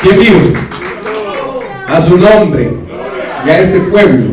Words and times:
¿Quién 0.00 0.16
vive? 0.16 0.54
A 1.88 2.00
su 2.00 2.18
nombre 2.18 2.70
y 3.44 3.48
a 3.48 3.60
este 3.60 3.80
pueblo. 3.80 4.26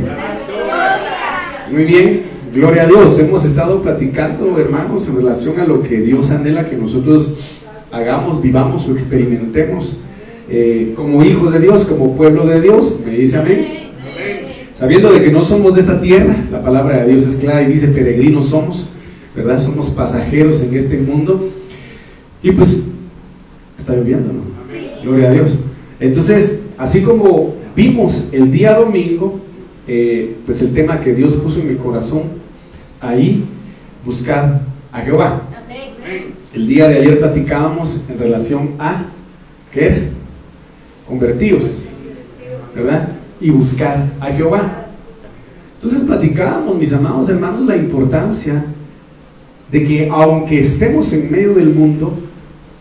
Muy 1.72 1.84
bien, 1.86 2.22
gloria 2.54 2.84
a 2.84 2.88
Dios. 2.88 3.18
Hemos 3.18 3.46
estado 3.46 3.82
platicando, 3.82 4.60
hermanos, 4.60 5.08
en 5.08 5.16
relación 5.16 5.60
a 5.60 5.66
lo 5.66 5.82
que 5.82 6.02
Dios 6.02 6.30
anhela 6.30 6.70
que 6.70 6.76
nosotros 6.76 7.66
hagamos, 7.92 8.44
vivamos 8.44 8.88
o 8.88 8.92
experimentemos 8.92 10.02
eh, 10.50 10.94
como 10.96 11.24
hijos 11.24 11.52
de 11.54 11.60
Dios, 11.62 11.86
como 11.86 12.16
pueblo 12.16 12.46
de 12.46 12.62
Dios. 12.62 13.00
Me 13.04 13.14
dice 13.14 13.38
amén. 13.38 13.68
Sabiendo 14.76 15.12
de 15.12 15.24
que 15.24 15.32
no 15.32 15.44
somos 15.44 15.74
de 15.74 15.82
esta 15.82 16.00
tierra, 16.00 16.36
la 16.52 16.62
palabra 16.62 17.00
de 17.00 17.08
Dios 17.08 17.26
es 17.26 17.38
clara 17.38 17.64
y 17.64 17.72
dice 17.72 17.88
peregrinos 17.88 18.50
somos, 18.50 18.86
¿verdad? 19.36 19.58
Somos 19.58 19.90
pasajeros 19.90 20.62
en 20.62 20.76
este 20.76 21.00
mundo. 21.00 21.50
Y 22.44 22.52
pues, 22.52 22.84
está 23.80 23.96
lloviendo, 23.96 24.32
¿no? 24.32 24.55
Gloria 25.06 25.30
a 25.30 25.34
Dios. 25.34 25.60
Entonces, 26.00 26.62
así 26.80 27.04
como 27.04 27.54
vimos 27.76 28.30
el 28.32 28.52
día 28.52 28.74
domingo, 28.74 29.40
eh, 29.88 30.36
pues 30.48 30.64
el 30.64 30.74
tema 30.74 31.00
que 31.00 31.14
Dios 31.14 31.34
puso 31.34 31.60
en 31.60 31.70
mi 31.70 31.76
corazón, 31.76 32.24
ahí 33.00 33.46
buscar 34.04 34.62
a 34.92 35.02
Jehová. 35.02 35.44
El 36.56 36.68
día 36.68 36.88
de 36.88 37.00
ayer 37.00 37.20
platicábamos 37.20 38.06
en 38.10 38.18
relación 38.18 38.72
a, 38.80 39.06
¿qué 39.72 40.10
Convertidos, 41.08 41.84
¿verdad? 42.74 43.10
Y 43.40 43.52
buscar 43.52 44.12
a 44.20 44.32
Jehová. 44.32 44.88
Entonces 45.76 46.04
platicábamos, 46.06 46.80
mis 46.80 46.92
amados 46.94 47.30
hermanos, 47.30 47.68
la 47.68 47.78
importancia 47.78 48.66
de 49.72 49.84
que 49.84 50.10
aunque 50.10 50.62
estemos 50.62 51.14
en 51.14 51.32
medio 51.32 51.54
del 51.54 51.70
mundo, 51.70 52.18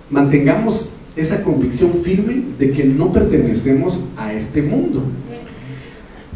mantengamos 0.08 0.93
esa 1.16 1.42
convicción 1.42 1.92
firme 2.02 2.42
de 2.58 2.72
que 2.72 2.84
no 2.84 3.12
pertenecemos 3.12 4.04
a 4.16 4.32
este 4.32 4.62
mundo. 4.62 5.02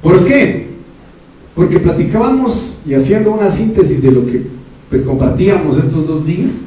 ¿Por 0.02 0.24
qué? 0.24 0.68
Porque 1.54 1.80
platicábamos 1.80 2.80
y 2.86 2.94
haciendo 2.94 3.32
una 3.32 3.50
síntesis 3.50 4.00
de 4.00 4.10
lo 4.12 4.24
que 4.24 4.42
pues 4.88 5.02
compartíamos 5.02 5.76
estos 5.76 6.06
dos 6.06 6.24
días, 6.24 6.60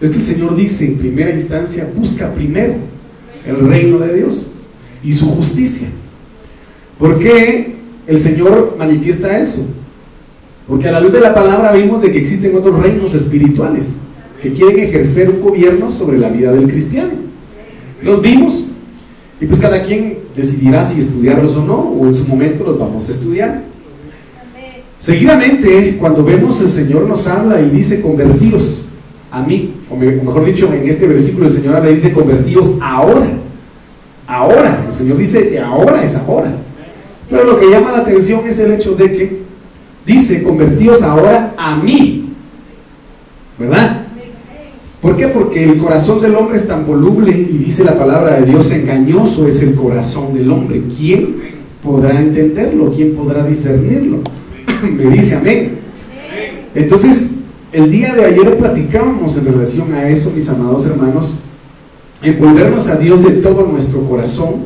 es 0.00 0.10
que 0.10 0.16
el 0.16 0.22
Señor 0.22 0.56
dice 0.56 0.86
en 0.86 0.98
primera 0.98 1.30
instancia, 1.30 1.90
busca 1.94 2.32
primero 2.32 2.74
el 3.46 3.68
reino 3.68 3.98
de 3.98 4.14
Dios 4.14 4.52
y 5.04 5.12
su 5.12 5.26
justicia. 5.26 5.88
¿Por 6.98 7.18
qué 7.18 7.74
el 8.06 8.18
Señor 8.18 8.76
manifiesta 8.78 9.38
eso? 9.38 9.66
Porque 10.66 10.88
a 10.88 10.92
la 10.92 11.00
luz 11.00 11.12
de 11.12 11.20
la 11.20 11.34
palabra 11.34 11.72
vimos 11.72 12.00
de 12.00 12.10
que 12.10 12.18
existen 12.18 12.56
otros 12.56 12.80
reinos 12.80 13.14
espirituales 13.14 13.94
que 14.42 14.52
quieren 14.52 14.78
ejercer 14.80 15.28
un 15.28 15.40
gobierno 15.40 15.90
sobre 15.90 16.18
la 16.18 16.28
vida 16.28 16.52
del 16.52 16.66
cristiano. 16.66 17.29
Los 18.02 18.22
vimos 18.22 18.66
y 19.40 19.46
pues 19.46 19.58
cada 19.58 19.82
quien 19.82 20.18
decidirá 20.36 20.84
si 20.84 21.00
estudiarlos 21.00 21.56
o 21.56 21.64
no, 21.64 21.76
o 21.76 22.06
en 22.06 22.14
su 22.14 22.26
momento 22.26 22.64
los 22.64 22.78
vamos 22.78 23.08
a 23.08 23.12
estudiar. 23.12 23.62
Seguidamente, 24.98 25.96
cuando 25.98 26.22
vemos 26.22 26.60
el 26.60 26.68
Señor 26.68 27.08
nos 27.08 27.26
habla 27.26 27.58
y 27.60 27.70
dice 27.70 28.02
convertidos 28.02 28.82
a 29.30 29.42
mí, 29.42 29.74
o 29.88 29.96
mejor 29.96 30.44
dicho, 30.44 30.70
en 30.72 30.86
este 30.86 31.06
versículo 31.06 31.46
el 31.46 31.52
Señor 31.52 31.82
le 31.82 31.94
dice 31.94 32.12
convertidos 32.12 32.74
ahora. 32.82 33.26
Ahora, 34.26 34.84
el 34.86 34.92
Señor 34.92 35.16
dice 35.16 35.58
ahora 35.58 36.04
es 36.04 36.14
ahora. 36.16 36.52
Pero 37.30 37.44
lo 37.44 37.58
que 37.58 37.70
llama 37.70 37.92
la 37.92 37.98
atención 37.98 38.46
es 38.46 38.58
el 38.58 38.72
hecho 38.72 38.94
de 38.94 39.12
que 39.12 39.42
dice 40.04 40.42
convertidos 40.42 41.02
ahora 41.02 41.54
a 41.56 41.76
mí. 41.76 42.28
¿Verdad? 43.58 43.99
¿Por 45.00 45.16
qué? 45.16 45.28
Porque 45.28 45.64
el 45.64 45.78
corazón 45.78 46.20
del 46.20 46.34
hombre 46.34 46.58
es 46.58 46.68
tan 46.68 46.86
voluble 46.86 47.30
y 47.32 47.58
dice 47.64 47.84
la 47.84 47.98
palabra 47.98 48.38
de 48.38 48.46
Dios, 48.46 48.70
engañoso 48.70 49.46
es 49.46 49.62
el 49.62 49.74
corazón 49.74 50.34
del 50.34 50.50
hombre. 50.50 50.82
¿Quién 50.96 51.36
podrá 51.82 52.20
entenderlo? 52.20 52.92
¿Quién 52.94 53.14
podrá 53.14 53.44
discernirlo? 53.46 54.18
Me 54.96 55.06
dice 55.06 55.36
amén. 55.36 55.78
Entonces, 56.74 57.32
el 57.72 57.90
día 57.90 58.14
de 58.14 58.24
ayer 58.24 58.58
platicábamos 58.58 59.36
en 59.38 59.46
relación 59.46 59.94
a 59.94 60.08
eso, 60.08 60.32
mis 60.34 60.48
amados 60.48 60.84
hermanos, 60.84 61.32
en 62.22 62.38
volvernos 62.38 62.88
a 62.88 62.96
Dios 62.96 63.22
de 63.22 63.30
todo 63.30 63.66
nuestro 63.66 64.02
corazón 64.02 64.56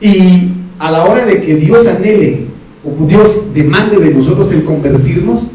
y 0.00 0.52
a 0.78 0.90
la 0.90 1.04
hora 1.04 1.24
de 1.24 1.40
que 1.40 1.56
Dios 1.56 1.86
anhele 1.88 2.46
o 2.84 3.06
Dios 3.06 3.54
demande 3.54 3.96
de 3.96 4.14
nosotros 4.14 4.52
el 4.52 4.64
convertirnos, 4.64 5.48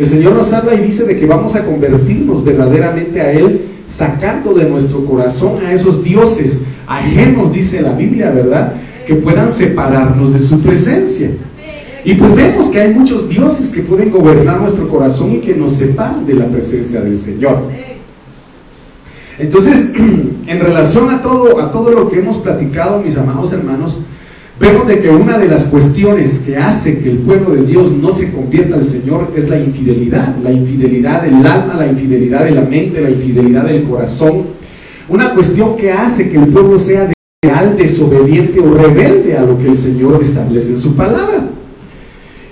el 0.00 0.06
Señor 0.06 0.32
nos 0.32 0.50
habla 0.54 0.74
y 0.74 0.80
dice 0.80 1.04
de 1.04 1.18
que 1.18 1.26
vamos 1.26 1.54
a 1.56 1.66
convertirnos 1.66 2.42
verdaderamente 2.42 3.20
a 3.20 3.32
Él, 3.32 3.60
sacando 3.86 4.54
de 4.54 4.64
nuestro 4.64 5.04
corazón 5.04 5.62
a 5.62 5.74
esos 5.74 6.02
dioses 6.02 6.64
ajenos, 6.86 7.52
dice 7.52 7.82
la 7.82 7.92
Biblia, 7.92 8.30
¿verdad? 8.30 8.72
Que 9.06 9.16
puedan 9.16 9.50
separarnos 9.50 10.32
de 10.32 10.38
su 10.38 10.62
presencia. 10.62 11.32
Y 12.02 12.14
pues 12.14 12.34
vemos 12.34 12.68
que 12.68 12.80
hay 12.80 12.94
muchos 12.94 13.28
dioses 13.28 13.68
que 13.72 13.82
pueden 13.82 14.10
gobernar 14.10 14.58
nuestro 14.58 14.88
corazón 14.88 15.32
y 15.32 15.40
que 15.40 15.54
nos 15.54 15.74
separan 15.74 16.24
de 16.24 16.32
la 16.32 16.46
presencia 16.46 17.02
del 17.02 17.18
Señor. 17.18 17.58
Entonces, 19.38 19.92
en 20.46 20.60
relación 20.60 21.10
a 21.10 21.20
todo, 21.20 21.60
a 21.60 21.70
todo 21.70 21.90
lo 21.90 22.08
que 22.08 22.20
hemos 22.20 22.38
platicado, 22.38 23.02
mis 23.02 23.18
amados 23.18 23.52
hermanos, 23.52 24.00
Vemos 24.60 24.86
de 24.86 25.00
que 25.00 25.08
una 25.08 25.38
de 25.38 25.48
las 25.48 25.64
cuestiones 25.64 26.40
que 26.40 26.58
hace 26.58 26.98
que 26.98 27.10
el 27.10 27.18
pueblo 27.20 27.54
de 27.54 27.62
Dios 27.62 27.92
no 27.92 28.10
se 28.10 28.30
convierta 28.30 28.76
al 28.76 28.84
Señor 28.84 29.32
es 29.34 29.48
la 29.48 29.58
infidelidad, 29.58 30.36
la 30.44 30.52
infidelidad 30.52 31.22
del 31.22 31.36
alma, 31.46 31.76
la 31.78 31.86
infidelidad 31.86 32.44
de 32.44 32.50
la 32.50 32.60
mente, 32.60 33.00
la 33.00 33.08
infidelidad 33.08 33.64
del 33.64 33.84
corazón. 33.84 34.48
Una 35.08 35.32
cuestión 35.32 35.78
que 35.78 35.90
hace 35.90 36.30
que 36.30 36.36
el 36.36 36.48
pueblo 36.48 36.78
sea 36.78 37.10
real, 37.42 37.74
desobediente 37.78 38.60
o 38.60 38.74
rebelde 38.74 39.34
a 39.34 39.44
lo 39.44 39.56
que 39.56 39.68
el 39.68 39.76
Señor 39.76 40.20
establece 40.20 40.72
en 40.72 40.78
su 40.78 40.94
palabra. 40.94 41.48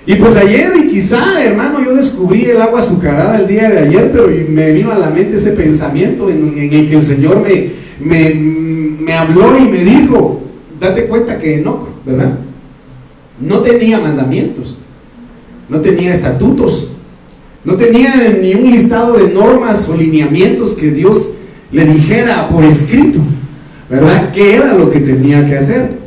Y 0.07 0.15
pues 0.15 0.35
ayer, 0.35 0.71
y 0.77 0.87
quizá, 0.87 1.43
hermano, 1.43 1.85
yo 1.85 1.95
descubrí 1.95 2.45
el 2.45 2.59
agua 2.59 2.79
azucarada 2.79 3.39
el 3.39 3.47
día 3.47 3.69
de 3.69 3.77
ayer, 3.77 4.09
pero 4.11 4.27
me 4.49 4.71
vino 4.71 4.91
a 4.91 4.97
la 4.97 5.11
mente 5.11 5.35
ese 5.35 5.51
pensamiento 5.51 6.27
en, 6.27 6.57
el 6.57 6.89
que 6.89 6.95
el 6.95 7.01
Señor 7.03 7.43
me, 7.43 7.69
me, 7.99 8.33
me 8.33 9.13
habló 9.13 9.55
y 9.59 9.69
me 9.69 9.83
dijo, 9.83 10.48
date 10.79 11.05
cuenta 11.05 11.37
que 11.37 11.55
Enoch, 11.55 11.87
¿verdad? 12.05 12.33
No 13.39 13.59
tenía 13.59 13.99
mandamientos, 13.99 14.77
no 15.67 15.79
tenía 15.81 16.13
estatutos, 16.13 16.91
no 17.63 17.75
tenía 17.75 18.15
ni 18.41 18.53
un 18.53 18.71
listado 18.71 19.13
de 19.13 19.33
normas 19.33 19.87
o 19.89 19.95
lineamientos 19.95 20.73
que 20.73 20.91
Dios 20.91 21.33
le 21.71 21.85
dijera 21.85 22.49
por 22.49 22.63
escrito, 22.63 23.19
¿verdad? 23.89 24.31
¿Qué 24.31 24.55
era 24.55 24.73
lo 24.73 24.89
que 24.89 24.99
tenía 24.99 25.45
que 25.45 25.57
hacer? 25.57 25.99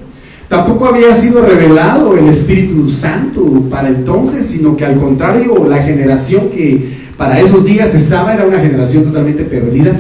Tampoco 0.49 0.87
había 0.87 1.15
sido 1.15 1.43
revelado 1.43 2.17
el 2.17 2.29
Espíritu 2.29 2.91
Santo 2.91 3.65
para 3.71 3.89
entonces, 3.89 4.47
sino 4.47 4.77
que 4.77 4.85
al 4.85 5.01
contrario, 5.01 5.67
la 5.67 5.83
generación 5.83 6.51
que 6.51 7.03
para 7.17 7.41
esos 7.41 7.65
días 7.65 7.95
estaba 7.95 8.35
era 8.35 8.45
una 8.45 8.59
generación 8.59 9.05
totalmente 9.05 9.45
perdida. 9.45 9.93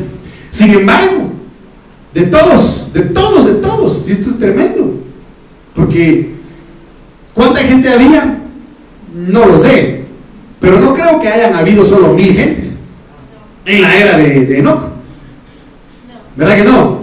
Sin 0.50 0.74
embargo, 0.74 1.31
de 2.14 2.22
todos, 2.22 2.92
de 2.92 3.00
todos, 3.00 3.46
de 3.46 3.54
todos. 3.54 4.08
Y 4.08 4.12
esto 4.12 4.30
es 4.30 4.38
tremendo. 4.38 4.94
Porque, 5.74 6.34
¿cuánta 7.34 7.60
gente 7.60 7.88
había? 7.88 8.38
No 9.14 9.46
lo 9.46 9.58
sé. 9.58 10.02
Pero 10.60 10.78
no 10.78 10.94
creo 10.94 11.20
que 11.20 11.28
hayan 11.28 11.54
habido 11.54 11.84
solo 11.84 12.12
mil 12.12 12.32
gentes 12.34 12.80
en 13.64 13.82
la 13.82 13.96
era 13.96 14.18
de, 14.18 14.46
de 14.46 14.58
Enoch. 14.58 14.82
¿Verdad 16.36 16.56
que 16.56 16.64
no? 16.64 17.00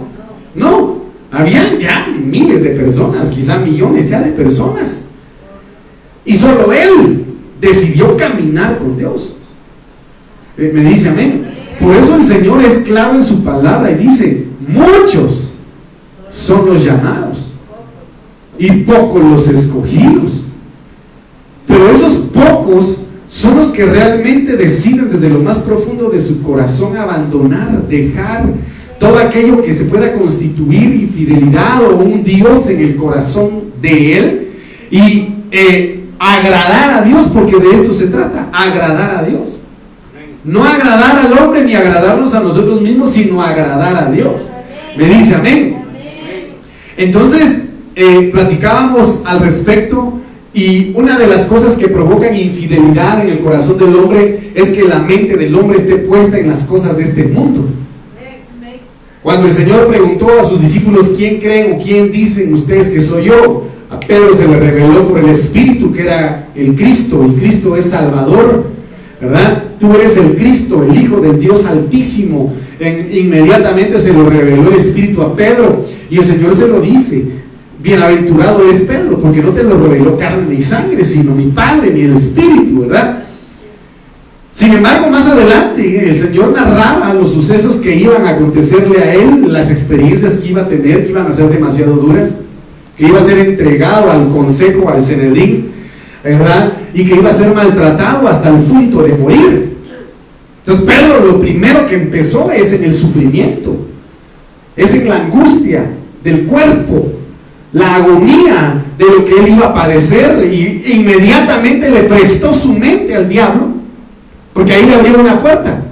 No. 0.54 1.00
Habían 1.32 1.78
ya 1.78 2.06
miles 2.08 2.62
de 2.62 2.70
personas, 2.70 3.30
quizá 3.30 3.58
millones 3.58 4.08
ya 4.08 4.20
de 4.20 4.32
personas. 4.32 5.06
Y 6.24 6.36
solo 6.36 6.72
él 6.72 7.24
decidió 7.60 8.16
caminar 8.16 8.78
con 8.78 8.96
Dios. 8.96 9.34
Eh, 10.58 10.70
me 10.74 10.82
dice 10.82 11.08
amén. 11.08 11.46
Por 11.78 11.94
eso 11.94 12.16
el 12.16 12.24
Señor 12.24 12.62
es 12.62 12.78
claro 12.78 13.14
en 13.14 13.24
su 13.24 13.42
palabra 13.42 13.90
y 13.90 13.94
dice, 13.94 14.46
muchos 14.66 15.54
son 16.28 16.66
los 16.66 16.84
llamados 16.84 17.52
y 18.58 18.70
pocos 18.82 19.22
los 19.22 19.48
escogidos. 19.48 20.44
Pero 21.66 21.88
esos 21.88 22.14
pocos 22.32 23.04
son 23.28 23.56
los 23.56 23.68
que 23.68 23.86
realmente 23.86 24.56
deciden 24.56 25.10
desde 25.10 25.28
lo 25.28 25.38
más 25.38 25.58
profundo 25.58 26.10
de 26.10 26.18
su 26.18 26.42
corazón 26.42 26.96
abandonar, 26.96 27.86
dejar 27.88 28.44
todo 28.98 29.18
aquello 29.18 29.62
que 29.62 29.72
se 29.72 29.84
pueda 29.86 30.12
constituir 30.12 30.94
infidelidad 30.94 31.82
o 31.84 31.96
un 31.96 32.22
Dios 32.22 32.68
en 32.68 32.80
el 32.80 32.96
corazón 32.96 33.70
de 33.80 34.18
Él 34.18 34.48
y 34.90 35.28
eh, 35.50 36.04
agradar 36.18 37.00
a 37.00 37.02
Dios, 37.02 37.28
porque 37.32 37.56
de 37.56 37.70
esto 37.70 37.94
se 37.94 38.08
trata, 38.08 38.50
agradar 38.52 39.16
a 39.16 39.22
Dios. 39.22 39.59
No 40.44 40.64
agradar 40.64 41.26
al 41.26 41.38
hombre 41.38 41.64
ni 41.64 41.74
agradarnos 41.74 42.34
a 42.34 42.40
nosotros 42.40 42.80
mismos, 42.80 43.10
sino 43.10 43.42
agradar 43.42 43.96
a 43.96 44.10
Dios. 44.10 44.48
Me 44.96 45.08
dice 45.08 45.34
amén. 45.34 45.76
Entonces, 46.96 47.66
eh, 47.94 48.30
platicábamos 48.32 49.22
al 49.24 49.40
respecto 49.40 50.14
y 50.52 50.92
una 50.94 51.18
de 51.18 51.26
las 51.26 51.44
cosas 51.44 51.76
que 51.76 51.88
provocan 51.88 52.34
infidelidad 52.34 53.22
en 53.22 53.30
el 53.30 53.40
corazón 53.40 53.78
del 53.78 53.94
hombre 53.94 54.52
es 54.54 54.70
que 54.70 54.82
la 54.82 54.98
mente 54.98 55.36
del 55.36 55.54
hombre 55.54 55.78
esté 55.78 55.96
puesta 55.96 56.38
en 56.38 56.48
las 56.48 56.64
cosas 56.64 56.96
de 56.96 57.04
este 57.04 57.24
mundo. 57.24 57.68
Cuando 59.22 59.46
el 59.46 59.52
Señor 59.52 59.86
preguntó 59.88 60.28
a 60.40 60.48
sus 60.48 60.60
discípulos, 60.60 61.10
¿quién 61.16 61.40
creen 61.40 61.74
o 61.74 61.82
quién 61.82 62.10
dicen 62.10 62.54
ustedes 62.54 62.88
que 62.88 63.02
soy 63.02 63.26
yo? 63.26 63.64
A 63.90 64.00
Pedro 64.00 64.34
se 64.34 64.48
le 64.48 64.58
reveló 64.58 65.06
por 65.08 65.18
el 65.18 65.28
Espíritu 65.28 65.92
que 65.92 66.02
era 66.02 66.48
el 66.54 66.74
Cristo, 66.74 67.26
y 67.28 67.38
Cristo 67.38 67.76
es 67.76 67.86
Salvador, 67.86 68.64
¿verdad? 69.20 69.64
Tú 69.78 69.94
eres 69.94 70.16
el 70.16 70.36
Cristo, 70.36 70.84
el 70.84 70.96
Hijo 70.96 71.20
del 71.20 71.38
Dios 71.38 71.66
Altísimo. 71.66 72.52
inmediatamente 72.80 73.98
se 73.98 74.12
lo 74.12 74.28
reveló 74.28 74.68
el 74.68 74.76
Espíritu 74.76 75.22
a 75.22 75.36
Pedro 75.36 75.84
y 76.08 76.16
el 76.16 76.24
Señor 76.24 76.56
se 76.56 76.68
lo 76.68 76.80
dice. 76.80 77.40
Bienaventurado 77.82 78.68
es 78.68 78.82
Pedro, 78.82 79.18
porque 79.18 79.42
no 79.42 79.50
te 79.50 79.62
lo 79.62 79.80
reveló 79.80 80.18
carne 80.18 80.54
y 80.54 80.62
sangre, 80.62 81.02
sino 81.02 81.34
mi 81.34 81.46
Padre, 81.46 81.92
ni 81.92 82.02
el 82.02 82.16
Espíritu, 82.16 82.80
¿verdad? 82.80 83.24
Sin 84.52 84.74
embargo, 84.74 85.08
más 85.08 85.26
adelante 85.26 86.08
el 86.08 86.16
Señor 86.16 86.52
narraba 86.52 87.14
los 87.14 87.32
sucesos 87.32 87.76
que 87.76 87.94
iban 87.94 88.26
a 88.26 88.30
acontecerle 88.30 88.98
a 88.98 89.14
él, 89.14 89.50
las 89.52 89.70
experiencias 89.70 90.34
que 90.34 90.48
iba 90.48 90.62
a 90.62 90.68
tener, 90.68 91.04
que 91.04 91.10
iban 91.12 91.26
a 91.26 91.32
ser 91.32 91.48
demasiado 91.48 91.94
duras, 91.94 92.34
que 92.98 93.06
iba 93.06 93.18
a 93.18 93.24
ser 93.24 93.38
entregado 93.38 94.10
al 94.10 94.28
consejo, 94.28 94.90
al 94.90 95.00
Cenedrín, 95.00 95.68
¿verdad? 96.22 96.72
Y 96.94 97.04
que 97.04 97.14
iba 97.14 97.30
a 97.30 97.34
ser 97.34 97.54
maltratado 97.54 98.28
hasta 98.28 98.48
el 98.48 98.56
punto 98.56 99.02
de 99.02 99.14
morir. 99.14 99.76
Entonces 100.58 100.84
Pedro 100.84 101.24
lo 101.24 101.40
primero 101.40 101.86
que 101.86 101.94
empezó 101.94 102.50
es 102.50 102.72
en 102.74 102.84
el 102.84 102.94
sufrimiento, 102.94 103.76
es 104.76 104.94
en 104.94 105.08
la 105.08 105.16
angustia 105.16 105.90
del 106.22 106.44
cuerpo, 106.44 107.12
la 107.72 107.96
agonía 107.96 108.84
de 108.98 109.04
lo 109.04 109.24
que 109.24 109.40
él 109.40 109.48
iba 109.56 109.68
a 109.68 109.74
padecer 109.74 110.48
y 110.52 110.82
inmediatamente 110.92 111.90
le 111.90 112.02
prestó 112.02 112.52
su 112.52 112.72
mente 112.72 113.14
al 113.14 113.28
diablo 113.28 113.80
porque 114.52 114.74
ahí 114.74 114.86
le 114.86 114.94
abrió 114.94 115.20
una 115.20 115.40
puerta. 115.40 115.82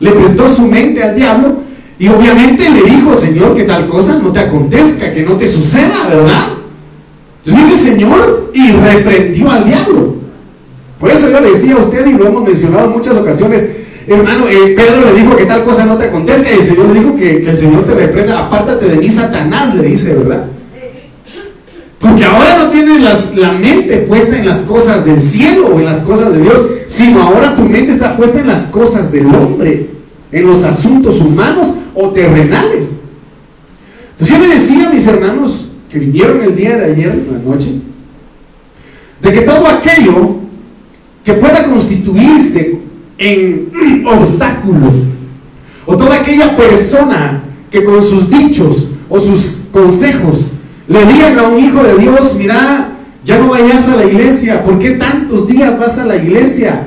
Le 0.00 0.10
prestó 0.12 0.48
su 0.48 0.62
mente 0.66 1.02
al 1.02 1.16
diablo 1.16 1.62
y 1.98 2.08
obviamente 2.08 2.68
le 2.68 2.82
dijo, 2.82 3.16
Señor, 3.16 3.56
que 3.56 3.62
tal 3.64 3.88
cosa 3.88 4.18
no 4.22 4.30
te 4.30 4.40
acontezca, 4.40 5.14
que 5.14 5.22
no 5.22 5.36
te 5.36 5.48
suceda, 5.48 6.06
¿verdad? 6.08 6.48
Entonces 7.44 7.80
el 7.80 7.92
Señor 7.92 8.50
y 8.52 8.72
reprendió 8.72 9.50
al 9.50 9.64
diablo. 9.64 10.15
Por 10.98 11.10
eso 11.10 11.30
yo 11.30 11.40
le 11.40 11.50
decía 11.50 11.74
a 11.74 11.78
usted, 11.78 12.06
y 12.06 12.12
lo 12.12 12.26
hemos 12.26 12.44
mencionado 12.44 12.86
en 12.86 12.92
muchas 12.92 13.16
ocasiones, 13.16 13.66
hermano, 14.06 14.48
eh, 14.48 14.74
Pedro 14.74 15.04
le 15.04 15.20
dijo 15.20 15.36
que 15.36 15.44
tal 15.44 15.64
cosa 15.64 15.84
no 15.84 15.96
te 15.96 16.06
acontezca, 16.06 16.50
y 16.50 16.54
el 16.58 16.62
Señor 16.62 16.86
le 16.86 17.00
dijo 17.00 17.16
que, 17.16 17.48
el 17.48 17.56
Señor 17.56 17.84
te 17.84 17.94
reprenda, 17.94 18.46
apártate 18.46 18.86
de 18.86 18.96
mí, 18.96 19.10
Satanás, 19.10 19.74
le 19.74 19.88
dice, 19.88 20.14
¿verdad? 20.14 20.46
Porque 21.98 22.24
ahora 22.24 22.58
no 22.58 22.68
tienes 22.68 23.00
la 23.36 23.52
mente 23.52 23.98
puesta 23.98 24.38
en 24.38 24.46
las 24.46 24.58
cosas 24.58 25.04
del 25.04 25.20
cielo 25.20 25.68
o 25.68 25.78
en 25.78 25.86
las 25.86 26.00
cosas 26.00 26.32
de 26.32 26.42
Dios, 26.42 26.66
sino 26.86 27.22
ahora 27.22 27.56
tu 27.56 27.62
mente 27.62 27.92
está 27.92 28.16
puesta 28.16 28.38
en 28.38 28.48
las 28.48 28.64
cosas 28.64 29.10
del 29.12 29.26
hombre, 29.26 29.88
en 30.30 30.46
los 30.46 30.64
asuntos 30.64 31.20
humanos 31.20 31.74
o 31.94 32.10
terrenales. 32.10 32.96
Entonces 34.12 34.36
yo 34.36 34.42
le 34.42 34.54
decía 34.54 34.88
a 34.88 34.92
mis 34.92 35.06
hermanos 35.06 35.68
que 35.90 35.98
vinieron 35.98 36.42
el 36.42 36.54
día 36.54 36.76
de 36.76 36.84
ayer, 36.92 37.26
la 37.30 37.38
noche, 37.38 37.72
de 39.20 39.32
que 39.32 39.40
todo 39.40 39.66
aquello 39.66 40.36
que 41.26 41.34
pueda 41.34 41.64
constituirse 41.64 42.78
en 43.18 43.72
obstáculo, 44.06 44.92
o 45.84 45.96
toda 45.96 46.20
aquella 46.20 46.56
persona 46.56 47.42
que 47.70 47.84
con 47.84 48.02
sus 48.02 48.30
dichos 48.30 48.86
o 49.08 49.18
sus 49.18 49.66
consejos 49.72 50.46
le 50.86 51.04
digan 51.04 51.38
a 51.38 51.42
un 51.42 51.58
hijo 51.58 51.82
de 51.82 51.98
Dios, 51.98 52.36
mira, 52.38 52.92
ya 53.24 53.38
no 53.38 53.48
vayas 53.48 53.88
a 53.88 53.96
la 53.96 54.04
iglesia, 54.04 54.64
¿por 54.64 54.78
qué 54.78 54.92
tantos 54.92 55.48
días 55.48 55.76
vas 55.78 55.98
a 55.98 56.06
la 56.06 56.16
iglesia? 56.16 56.86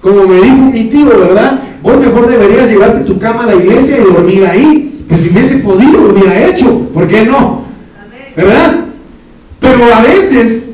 Como 0.00 0.28
me 0.28 0.40
dijo 0.40 0.56
mi 0.56 0.84
tío, 0.84 1.06
¿verdad? 1.06 1.60
Vos 1.82 1.98
mejor 1.98 2.28
deberías 2.28 2.70
llevarte 2.70 3.00
tu 3.00 3.18
cama 3.18 3.42
a 3.42 3.46
la 3.46 3.56
iglesia 3.56 3.98
y 3.98 4.12
dormir 4.12 4.46
ahí. 4.46 5.04
Pues 5.08 5.20
si 5.20 5.30
hubiese 5.30 5.58
podido, 5.58 6.02
lo 6.02 6.12
hubiera 6.12 6.46
hecho. 6.46 6.88
¿Por 6.94 7.08
qué 7.08 7.24
no? 7.24 7.64
¿Verdad? 8.36 8.86
Pero 9.60 9.78
a 9.92 10.02
veces 10.02 10.70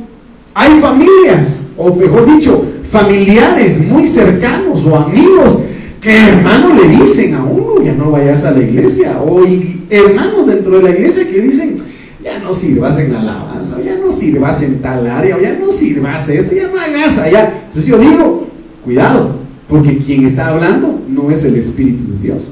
hay 0.54 0.80
familias, 0.80 1.57
o 1.78 1.94
mejor 1.94 2.26
dicho, 2.26 2.64
familiares 2.90 3.80
muy 3.86 4.06
cercanos 4.06 4.84
o 4.84 4.96
amigos 4.96 5.60
que 6.00 6.16
hermano 6.16 6.74
le 6.74 6.88
dicen 6.88 7.34
a 7.34 7.44
uno, 7.44 7.82
ya 7.82 7.92
no 7.92 8.10
vayas 8.10 8.44
a 8.44 8.50
la 8.50 8.60
iglesia. 8.60 9.20
O 9.20 9.44
hermanos 9.88 10.46
dentro 10.46 10.76
de 10.76 10.82
la 10.82 10.90
iglesia 10.90 11.28
que 11.28 11.40
dicen, 11.40 11.76
ya 12.22 12.38
no 12.40 12.52
sirvas 12.52 12.98
en 12.98 13.12
la 13.12 13.20
alabanza, 13.20 13.80
ya 13.82 13.96
no 13.96 14.10
sirvas 14.10 14.62
en 14.62 14.80
tal 14.80 15.06
área, 15.08 15.40
ya 15.40 15.56
no 15.58 15.70
sirvas 15.70 16.28
esto, 16.28 16.54
ya 16.54 16.68
no 16.68 16.80
hagas 16.80 17.18
allá. 17.18 17.62
Entonces 17.66 17.86
yo 17.86 17.98
digo, 17.98 18.48
cuidado, 18.84 19.36
porque 19.68 19.98
quien 19.98 20.26
está 20.26 20.48
hablando 20.48 21.00
no 21.08 21.30
es 21.30 21.44
el 21.44 21.56
Espíritu 21.56 22.04
de 22.12 22.18
Dios. 22.18 22.50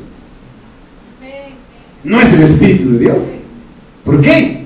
No 2.04 2.20
es 2.20 2.32
el 2.32 2.42
Espíritu 2.42 2.92
de 2.92 2.98
Dios. 3.00 3.22
¿Por 4.04 4.20
qué? 4.20 4.64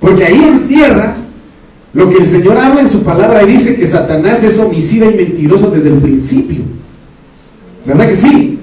Porque 0.00 0.24
ahí 0.24 0.42
encierra 0.42 1.16
lo 1.94 2.08
que 2.08 2.18
el 2.18 2.26
Señor 2.26 2.56
habla 2.56 2.80
en 2.80 2.88
su 2.88 3.02
palabra 3.02 3.42
y 3.42 3.52
dice 3.52 3.76
que 3.76 3.86
Satanás 3.86 4.42
es 4.42 4.58
homicida 4.58 5.10
y 5.10 5.14
mentiroso 5.14 5.70
desde 5.70 5.90
el 5.90 5.98
principio. 5.98 6.62
¿Verdad 7.84 8.08
que 8.08 8.16
sí? 8.16 8.58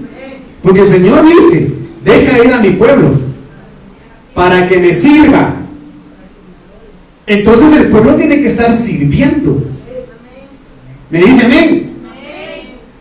Porque 0.64 0.82
el 0.82 0.88
Señor 0.88 1.26
dice, 1.26 1.72
deja 2.04 2.44
ir 2.44 2.52
a 2.52 2.60
mi 2.60 2.72
pueblo 2.72 3.12
para 4.34 4.68
que 4.68 4.78
me 4.78 4.94
sirva. 4.94 5.56
Entonces 7.28 7.74
el 7.74 7.88
pueblo 7.90 8.16
tiene 8.16 8.40
que 8.40 8.48
estar 8.48 8.74
sirviendo. 8.74 9.64
¿Me 11.12 11.20
dice 11.20 11.46
amén? 11.46 11.90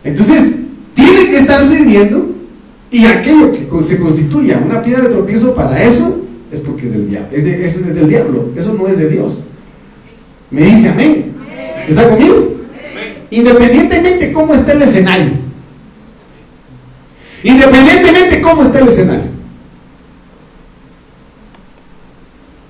Entonces, 0.03 0.55
tiene 0.93 1.29
que 1.29 1.37
estar 1.37 1.63
sirviendo 1.63 2.35
y 2.91 3.05
aquello 3.05 3.51
que 3.51 3.67
se 3.83 3.99
constituya 3.99 4.61
una 4.63 4.81
piedra 4.81 5.03
de 5.03 5.09
tropiezo 5.09 5.53
para 5.55 5.83
eso 5.83 6.25
es 6.51 6.59
porque 6.61 6.87
es 6.87 6.93
del 6.93 7.09
diablo. 7.09 7.29
Es, 7.31 7.43
es, 7.43 7.95
del 7.95 8.09
diablo. 8.09 8.49
Eso 8.55 8.73
no 8.73 8.87
es 8.87 8.97
de 8.97 9.09
Dios. 9.09 9.41
Me 10.51 10.61
dice 10.61 10.89
amén. 10.89 11.35
¿Está 11.87 12.09
conmigo? 12.09 12.55
Independientemente 13.31 14.33
cómo 14.33 14.53
esté 14.53 14.71
el 14.71 14.81
escenario. 14.81 15.31
Independientemente 17.43 18.41
cómo 18.41 18.63
esté 18.63 18.79
el 18.79 18.87
escenario. 18.87 19.29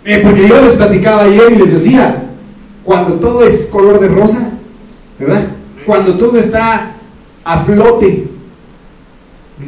Eh, 0.05 0.21
porque 0.23 0.47
yo 0.47 0.61
les 0.61 0.75
platicaba 0.75 1.23
ayer 1.23 1.53
y 1.53 1.55
les 1.57 1.71
decía, 1.71 2.23
cuando 2.83 3.15
todo 3.15 3.45
es 3.45 3.67
color 3.67 3.99
de 3.99 4.07
rosa, 4.07 4.51
¿verdad? 5.19 5.43
Cuando 5.85 6.17
todo 6.17 6.37
está 6.37 6.95
a 7.43 7.57
flote, 7.59 8.27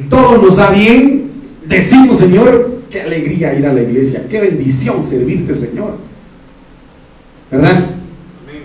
todo 0.09 0.41
nos 0.41 0.55
da 0.55 0.71
bien, 0.71 1.31
decimos, 1.65 2.17
Señor, 2.17 2.81
qué 2.89 3.01
alegría 3.01 3.53
ir 3.53 3.65
a 3.65 3.73
la 3.73 3.81
iglesia, 3.81 4.25
qué 4.29 4.39
bendición 4.39 5.03
servirte, 5.03 5.53
Señor. 5.53 5.97
¿Verdad? 7.49 7.85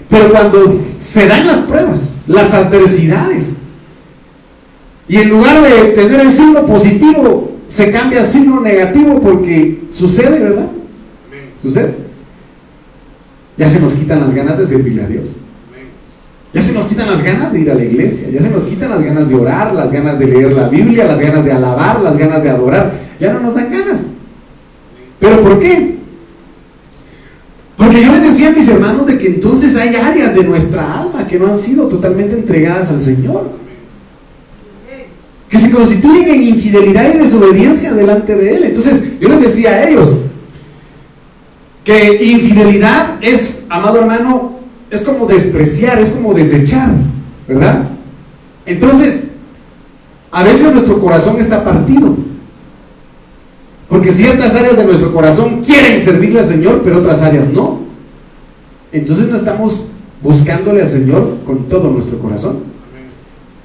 Pero 0.08 0.30
cuando 0.30 0.80
se 1.00 1.26
dan 1.26 1.46
las 1.46 1.58
pruebas, 1.58 2.14
las 2.26 2.54
adversidades, 2.54 3.54
y 5.08 5.16
en 5.16 5.28
lugar 5.30 5.62
de 5.62 5.92
tener 5.92 6.20
el 6.20 6.32
signo 6.32 6.66
positivo, 6.66 7.56
se 7.68 7.90
cambia 7.90 8.20
al 8.20 8.26
signo 8.26 8.60
negativo 8.60 9.20
porque 9.20 9.82
sucede, 9.90 10.38
¿verdad? 10.40 10.68
¿Sucede? 11.62 11.94
Ya 13.56 13.68
se 13.68 13.80
nos 13.80 13.94
quitan 13.94 14.20
las 14.20 14.34
ganas 14.34 14.58
de 14.58 14.66
servirle 14.66 15.04
a 15.04 15.06
Dios. 15.06 15.36
Ya 16.52 16.60
se 16.60 16.72
nos 16.72 16.86
quitan 16.86 17.10
las 17.10 17.22
ganas 17.22 17.52
de 17.52 17.60
ir 17.60 17.70
a 17.70 17.74
la 17.74 17.84
iglesia, 17.84 18.30
ya 18.30 18.40
se 18.40 18.48
nos 18.48 18.64
quitan 18.64 18.90
las 18.90 19.02
ganas 19.02 19.28
de 19.28 19.34
orar, 19.34 19.74
las 19.74 19.92
ganas 19.92 20.18
de 20.18 20.26
leer 20.26 20.52
la 20.52 20.68
Biblia, 20.68 21.04
las 21.04 21.20
ganas 21.20 21.44
de 21.44 21.52
alabar, 21.52 22.00
las 22.00 22.16
ganas 22.16 22.42
de 22.42 22.50
adorar. 22.50 22.92
Ya 23.20 23.32
no 23.32 23.40
nos 23.40 23.54
dan 23.54 23.70
ganas. 23.70 24.06
¿Pero 25.20 25.42
por 25.42 25.60
qué? 25.60 25.95
Porque 27.76 28.02
yo 28.02 28.12
les 28.12 28.22
decía 28.22 28.48
a 28.48 28.52
mis 28.52 28.68
hermanos 28.68 29.06
de 29.06 29.18
que 29.18 29.26
entonces 29.26 29.76
hay 29.76 29.94
áreas 29.94 30.34
de 30.34 30.44
nuestra 30.44 31.00
alma 31.00 31.26
que 31.26 31.38
no 31.38 31.46
han 31.46 31.56
sido 31.56 31.88
totalmente 31.88 32.34
entregadas 32.34 32.90
al 32.90 33.00
Señor. 33.00 33.50
Que 35.48 35.58
se 35.58 35.70
constituyen 35.70 36.28
en 36.34 36.42
infidelidad 36.42 37.14
y 37.14 37.18
desobediencia 37.18 37.92
delante 37.92 38.34
de 38.34 38.56
Él. 38.56 38.64
Entonces 38.64 39.20
yo 39.20 39.28
les 39.28 39.42
decía 39.42 39.70
a 39.70 39.88
ellos, 39.88 40.14
que 41.84 42.24
infidelidad 42.24 43.22
es, 43.22 43.66
amado 43.68 44.00
hermano, 44.00 44.58
es 44.90 45.02
como 45.02 45.26
despreciar, 45.26 46.00
es 46.00 46.10
como 46.10 46.34
desechar, 46.34 46.90
¿verdad? 47.46 47.90
Entonces, 48.66 49.28
a 50.32 50.42
veces 50.42 50.72
nuestro 50.72 50.98
corazón 50.98 51.38
está 51.38 51.64
partido. 51.64 52.16
Porque 53.88 54.12
ciertas 54.12 54.54
áreas 54.54 54.76
de 54.76 54.84
nuestro 54.84 55.12
corazón 55.12 55.62
quieren 55.62 56.00
servirle 56.00 56.40
al 56.40 56.44
Señor, 56.44 56.82
pero 56.82 56.98
otras 56.98 57.22
áreas 57.22 57.48
no. 57.52 57.80
Entonces 58.92 59.28
no 59.28 59.36
estamos 59.36 59.88
buscándole 60.22 60.82
al 60.82 60.88
Señor 60.88 61.38
con 61.46 61.64
todo 61.68 61.90
nuestro 61.90 62.18
corazón. 62.18 62.58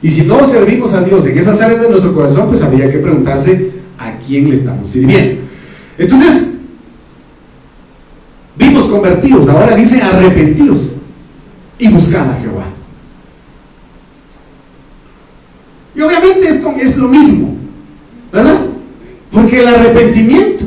Y 0.01 0.09
si 0.09 0.23
no 0.23 0.45
servimos 0.45 0.93
a 0.93 1.03
Dios 1.03 1.25
en 1.25 1.37
esas 1.37 1.61
áreas 1.61 1.81
de 1.81 1.89
nuestro 1.89 2.13
corazón, 2.13 2.47
pues 2.47 2.61
habría 2.61 2.91
que 2.91 2.99
preguntarse 2.99 3.71
a 3.97 4.17
quién 4.17 4.49
le 4.49 4.55
estamos 4.55 4.89
sirviendo. 4.89 5.41
Entonces, 5.97 6.51
Vimos 8.55 8.85
convertidos, 8.87 9.47
ahora 9.47 9.75
dice 9.75 10.01
arrepentidos 10.01 10.93
y 11.79 11.87
buscad 11.87 12.29
a 12.29 12.35
Jehová. 12.35 12.65
Y 15.95 16.01
obviamente 16.01 16.47
es, 16.47 16.61
es 16.81 16.97
lo 16.97 17.07
mismo, 17.07 17.55
¿verdad? 18.31 18.65
Porque 19.31 19.61
el 19.61 19.67
arrepentimiento 19.67 20.65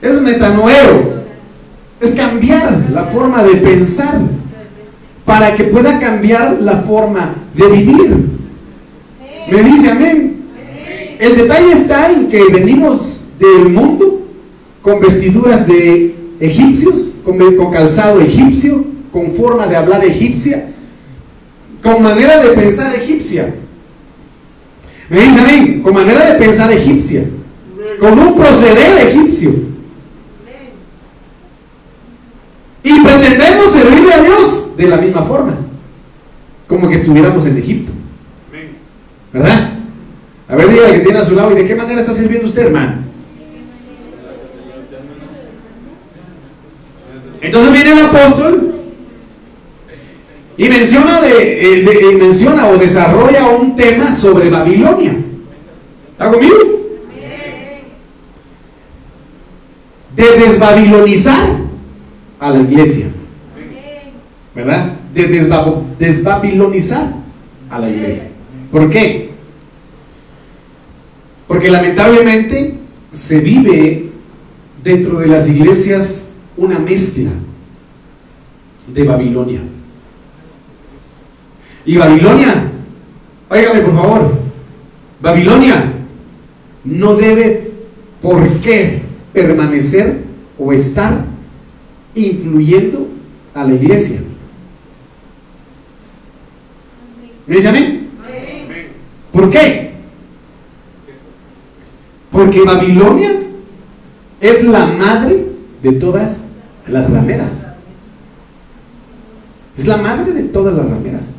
es 0.00 0.20
metanoeo, 0.20 1.22
es 2.00 2.12
cambiar 2.12 2.86
la 2.92 3.04
forma 3.04 3.42
de 3.42 3.56
pensar 3.56 4.20
para 5.24 5.54
que 5.54 5.64
pueda 5.64 6.00
cambiar 6.00 6.58
la 6.60 6.78
forma 6.82 7.34
de 7.54 7.68
vivir. 7.68 8.16
Me 9.50 9.62
dice 9.62 9.90
amén. 9.90 10.42
El 11.18 11.36
detalle 11.36 11.72
está 11.72 12.10
en 12.10 12.28
que 12.28 12.44
venimos 12.44 13.20
del 13.38 13.68
mundo 13.68 14.22
con 14.80 15.00
vestiduras 15.00 15.66
de 15.66 16.14
egipcios, 16.40 17.12
con, 17.24 17.38
con 17.56 17.70
calzado 17.70 18.20
egipcio, 18.20 18.84
con 19.12 19.30
forma 19.32 19.66
de 19.66 19.76
hablar 19.76 20.04
egipcia, 20.04 20.70
con 21.82 22.02
manera 22.02 22.42
de 22.42 22.48
pensar 22.50 22.94
egipcia. 22.96 23.54
Me 25.08 25.20
dice 25.20 25.40
amén, 25.40 25.82
con 25.82 25.94
manera 25.94 26.32
de 26.32 26.38
pensar 26.38 26.72
egipcia, 26.72 27.24
con 27.98 28.18
un 28.18 28.36
proceder 28.36 29.06
egipcio. 29.06 29.50
Y 32.84 33.00
pretendemos 33.00 33.72
servirle 33.72 34.12
a 34.12 34.22
Dios 34.22 34.76
de 34.76 34.88
la 34.88 34.96
misma 34.96 35.22
forma, 35.22 35.56
como 36.66 36.88
que 36.88 36.96
estuviéramos 36.96 37.46
en 37.46 37.58
Egipto. 37.58 37.92
¿Verdad? 39.32 39.70
A 40.48 40.56
ver, 40.56 40.68
diga 40.68 40.92
que 40.92 41.00
tiene 41.00 41.18
a 41.18 41.24
su 41.24 41.34
lado, 41.34 41.52
¿y 41.52 41.54
de 41.54 41.64
qué 41.64 41.74
manera 41.74 42.00
está 42.00 42.12
sirviendo 42.12 42.48
usted, 42.48 42.66
hermano? 42.66 42.96
Entonces 47.40 47.72
viene 47.72 47.92
el 47.92 48.06
apóstol 48.06 48.74
y 50.56 50.68
menciona, 50.68 51.20
de, 51.20 52.18
menciona 52.20 52.68
o 52.68 52.76
desarrolla 52.76 53.48
un 53.48 53.74
tema 53.74 54.14
sobre 54.14 54.50
Babilonia. 54.50 55.16
¿Está 56.12 56.30
conmigo? 56.30 56.81
De 60.16 60.24
desbabilonizar 60.38 61.58
a 62.38 62.50
la 62.50 62.60
iglesia. 62.60 63.06
¿Verdad? 64.54 64.92
De 65.14 65.26
desbabilonizar 65.98 67.12
a 67.70 67.78
la 67.78 67.88
iglesia. 67.88 68.28
¿Por 68.70 68.90
qué? 68.90 69.30
Porque 71.46 71.70
lamentablemente 71.70 72.78
se 73.10 73.40
vive 73.40 74.10
dentro 74.82 75.18
de 75.18 75.26
las 75.26 75.48
iglesias 75.48 76.30
una 76.56 76.78
mezcla 76.78 77.30
de 78.86 79.04
Babilonia. 79.04 79.60
Y 81.84 81.96
Babilonia, 81.96 82.70
óigame 83.48 83.80
por 83.80 83.94
favor, 83.94 84.32
Babilonia 85.20 85.92
no 86.84 87.14
debe 87.14 87.70
por 88.20 88.48
qué 88.60 89.01
permanecer 89.32 90.22
o 90.58 90.72
estar 90.72 91.24
influyendo 92.14 93.08
a 93.54 93.64
la 93.64 93.74
iglesia. 93.74 94.20
¿Me 97.46 97.56
dice 97.56 97.68
amén? 97.68 98.08
¿Por 99.32 99.50
qué? 99.50 99.92
Porque 102.30 102.62
Babilonia 102.62 103.30
es 104.40 104.64
la 104.64 104.86
madre 104.86 105.46
de 105.82 105.92
todas 105.92 106.44
las 106.86 107.10
rameras. 107.10 107.66
Es 109.76 109.86
la 109.86 109.96
madre 109.96 110.32
de 110.32 110.44
todas 110.44 110.74
las 110.74 110.88
rameras. 110.88 111.32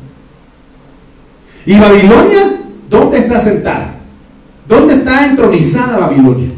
¿Y 1.66 1.78
Babilonia 1.78 2.60
dónde 2.90 3.18
está 3.18 3.40
sentada? 3.40 3.94
¿Dónde 4.68 4.94
está 4.94 5.26
entronizada 5.26 5.98
Babilonia? 5.98 6.50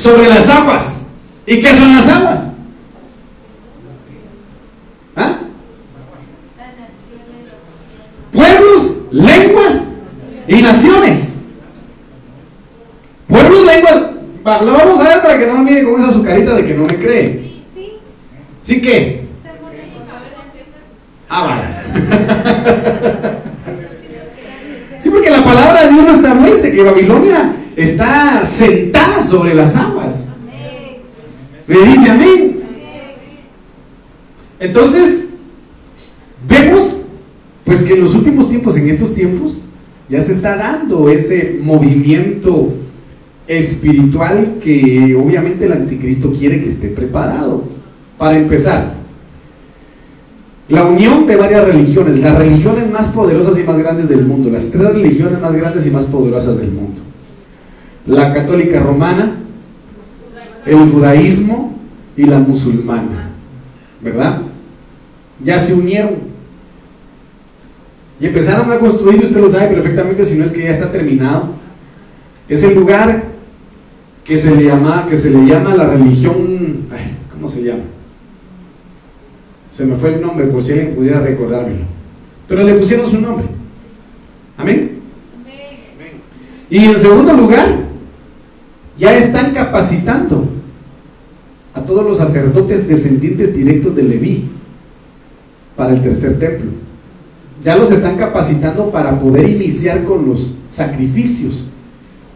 Sobre 0.00 0.28
las 0.30 0.48
aguas. 0.48 1.08
¿Y 1.44 1.60
qué 1.60 1.74
son 1.74 1.94
las 1.94 2.08
aguas? 2.08 2.46
¿Ah? 5.14 5.40
Pueblos, 8.32 9.00
lenguas 9.10 9.88
y 10.48 10.62
naciones. 10.62 11.34
Pueblos, 13.28 13.66
lenguas. 13.66 13.96
Lo 14.64 14.72
vamos 14.72 15.00
a 15.00 15.02
ver 15.02 15.20
para 15.20 15.38
que 15.38 15.46
no 15.46 15.58
me 15.58 15.70
mire 15.70 15.84
con 15.84 16.00
esa 16.00 16.08
azucarita 16.08 16.54
de 16.54 16.64
que 16.64 16.74
no 16.74 16.84
me 16.84 16.96
cree. 16.96 17.60
¿Sí 18.62 18.80
que? 18.80 19.28
Ah, 21.28 21.42
vale. 21.42 21.62
sí, 24.98 25.10
porque 25.10 25.28
la 25.28 25.44
palabra 25.44 25.84
de 25.84 25.92
Dios 25.92 26.06
no 26.06 26.14
establece 26.14 26.72
que 26.72 26.82
Babilonia 26.82 27.56
está 27.82 28.44
sentada 28.44 29.22
sobre 29.22 29.54
las 29.54 29.76
aguas. 29.76 30.28
Me 31.66 31.78
dice 31.78 32.10
amén. 32.10 32.60
Entonces, 34.58 35.28
vemos 36.48 36.98
pues 37.64 37.82
que 37.82 37.94
en 37.94 38.02
los 38.02 38.14
últimos 38.14 38.48
tiempos, 38.48 38.76
en 38.76 38.90
estos 38.90 39.14
tiempos, 39.14 39.58
ya 40.08 40.20
se 40.20 40.32
está 40.32 40.56
dando 40.56 41.08
ese 41.08 41.58
movimiento 41.62 42.74
espiritual 43.46 44.56
que 44.62 45.14
obviamente 45.14 45.66
el 45.66 45.72
anticristo 45.72 46.32
quiere 46.32 46.60
que 46.60 46.68
esté 46.68 46.88
preparado. 46.88 47.64
Para 48.18 48.36
empezar, 48.36 48.94
la 50.68 50.84
unión 50.84 51.26
de 51.26 51.36
varias 51.36 51.64
religiones, 51.64 52.18
las 52.18 52.36
religiones 52.36 52.90
más 52.90 53.08
poderosas 53.08 53.58
y 53.58 53.62
más 53.62 53.78
grandes 53.78 54.08
del 54.08 54.26
mundo, 54.26 54.50
las 54.50 54.70
tres 54.70 54.92
religiones 54.92 55.40
más 55.40 55.54
grandes 55.54 55.86
y 55.86 55.90
más 55.90 56.04
poderosas 56.04 56.58
del 56.58 56.70
mundo. 56.70 57.00
La 58.10 58.34
católica 58.34 58.80
romana, 58.80 59.36
el 60.66 60.90
judaísmo 60.90 61.78
y 62.16 62.24
la 62.24 62.40
musulmana. 62.40 63.30
¿Verdad? 64.00 64.42
Ya 65.44 65.60
se 65.60 65.74
unieron. 65.74 66.14
Y 68.18 68.26
empezaron 68.26 68.70
a 68.72 68.78
construir, 68.80 69.22
usted 69.22 69.40
lo 69.40 69.48
sabe 69.48 69.68
perfectamente, 69.68 70.24
si 70.24 70.36
no 70.36 70.44
es 70.44 70.50
que 70.50 70.64
ya 70.64 70.70
está 70.70 70.90
terminado. 70.90 71.50
Es 72.48 72.64
el 72.64 72.74
lugar 72.74 73.22
que 74.24 74.36
se 74.36 74.56
le 74.56 74.64
llama, 74.64 75.06
que 75.08 75.16
se 75.16 75.30
le 75.30 75.46
llama 75.46 75.76
la 75.76 75.86
religión, 75.86 76.86
¿cómo 77.32 77.46
se 77.46 77.62
llama? 77.62 77.84
Se 79.70 79.86
me 79.86 79.94
fue 79.94 80.14
el 80.14 80.20
nombre, 80.20 80.46
por 80.48 80.64
si 80.64 80.72
alguien 80.72 80.96
pudiera 80.96 81.20
recordármelo. 81.20 81.84
Pero 82.48 82.64
le 82.64 82.74
pusieron 82.74 83.08
su 83.08 83.20
nombre. 83.20 83.46
Amén. 84.58 84.98
Y 86.68 86.84
en 86.86 86.96
segundo 86.96 87.32
lugar, 87.34 87.89
ya 89.00 89.16
están 89.16 89.52
capacitando 89.52 90.46
a 91.72 91.80
todos 91.80 92.04
los 92.04 92.18
sacerdotes 92.18 92.86
descendientes 92.86 93.56
directos 93.56 93.96
de 93.96 94.02
Leví 94.02 94.44
para 95.74 95.94
el 95.94 96.02
tercer 96.02 96.38
templo. 96.38 96.70
Ya 97.64 97.76
los 97.76 97.90
están 97.90 98.16
capacitando 98.16 98.90
para 98.90 99.18
poder 99.18 99.48
iniciar 99.48 100.04
con 100.04 100.28
los 100.28 100.54
sacrificios, 100.68 101.70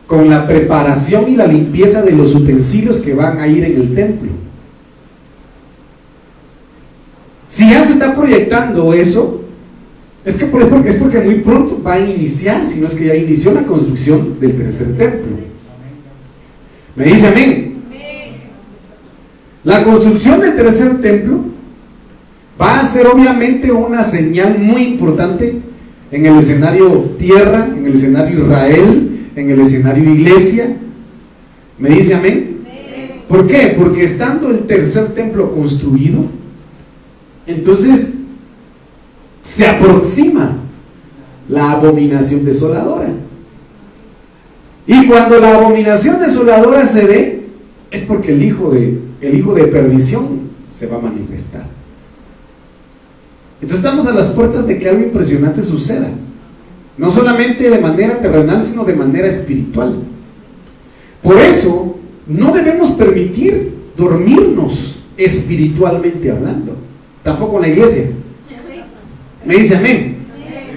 con 0.07 0.31
la 0.31 0.47
preparación 0.47 1.31
y 1.31 1.37
la 1.37 1.47
limpieza 1.47 2.01
de 2.01 2.13
los 2.13 2.35
utensilios 2.35 3.01
que 3.01 3.15
van 3.15 3.39
a 3.39 3.47
ir 3.47 3.65
en 3.65 3.77
el 3.77 3.95
templo. 3.95 4.31
Si 7.47 7.69
ya 7.71 7.83
se 7.83 7.93
está 7.93 8.17
proyectando 8.17 8.95
eso, 8.95 9.43
es 10.25 10.37
que 10.37 10.47
es 10.47 10.97
porque 10.97 11.21
muy 11.21 11.37
pronto 11.37 11.83
va 11.83 11.95
a 11.95 12.01
iniciar, 12.01 12.65
si 12.65 12.81
no 12.81 12.87
es 12.87 12.95
que 12.95 13.07
ya 13.07 13.15
inició 13.15 13.53
la 13.53 13.65
construcción 13.65 14.41
del 14.41 14.57
tercer 14.57 14.97
templo. 14.97 15.34
¿Me 16.97 17.05
dice 17.07 17.27
amén? 17.29 17.75
La 19.65 19.83
construcción 19.83 20.41
del 20.41 20.57
tercer 20.57 21.01
templo 21.01 21.41
va 22.61 22.81
a 22.81 22.85
ser 22.85 23.07
obviamente 23.07 23.73
una 23.73 24.05
señal 24.05 24.59
muy 24.59 24.83
importante 24.83 25.57
en 26.11 26.27
el 26.27 26.39
escenario 26.39 27.17
tierra, 27.19 27.67
en 27.67 27.87
el 27.87 27.95
escenario 27.95 28.45
Israel, 28.45 29.29
en 29.35 29.51
el 29.51 29.61
escenario 29.61 30.15
iglesia. 30.15 30.77
¿Me 31.79 31.91
dice 31.91 32.15
amén? 32.15 32.59
¿Por 33.29 33.47
qué? 33.47 33.75
Porque 33.77 34.05
estando 34.05 34.51
el 34.51 34.61
tercer 34.61 35.15
templo 35.15 35.53
construido, 35.55 36.27
entonces, 37.47 38.15
se 39.43 39.67
aproxima 39.67 40.57
la 41.49 41.73
abominación 41.73 42.45
desoladora. 42.45 43.09
Y 44.87 45.07
cuando 45.07 45.39
la 45.39 45.57
abominación 45.57 46.21
desoladora 46.21 46.87
se 46.87 47.05
ve, 47.05 47.47
es 47.91 48.03
porque 48.03 48.33
el 48.33 48.43
hijo 48.43 48.71
de, 48.71 48.99
el 49.21 49.39
hijo 49.39 49.55
de 49.55 49.65
perdición 49.65 50.51
se 50.73 50.87
va 50.87 50.97
a 50.97 51.01
manifestar. 51.01 51.65
Entonces 53.61 53.85
estamos 53.85 54.07
a 54.07 54.13
las 54.13 54.29
puertas 54.29 54.67
de 54.67 54.79
que 54.79 54.89
algo 54.89 55.03
impresionante 55.03 55.63
suceda. 55.63 56.09
No 56.99 57.11
solamente 57.11 57.71
de 57.71 57.79
manera 57.79 58.21
terrenal, 58.21 58.63
sino 58.63 58.85
de 58.85 58.95
manera 58.95 59.27
espiritual. 59.27 59.97
Por 61.23 61.39
eso, 61.39 61.97
no 62.27 62.53
debemos 62.53 62.91
permitir 62.93 63.73
dormirnos 63.97 65.03
espiritualmente 65.17 66.31
hablando 66.31 66.77
tampoco 67.25 67.59
la 67.59 67.67
iglesia. 67.67 68.05
Me 69.45 69.57
dice 69.57 69.77
amén. 69.77 70.17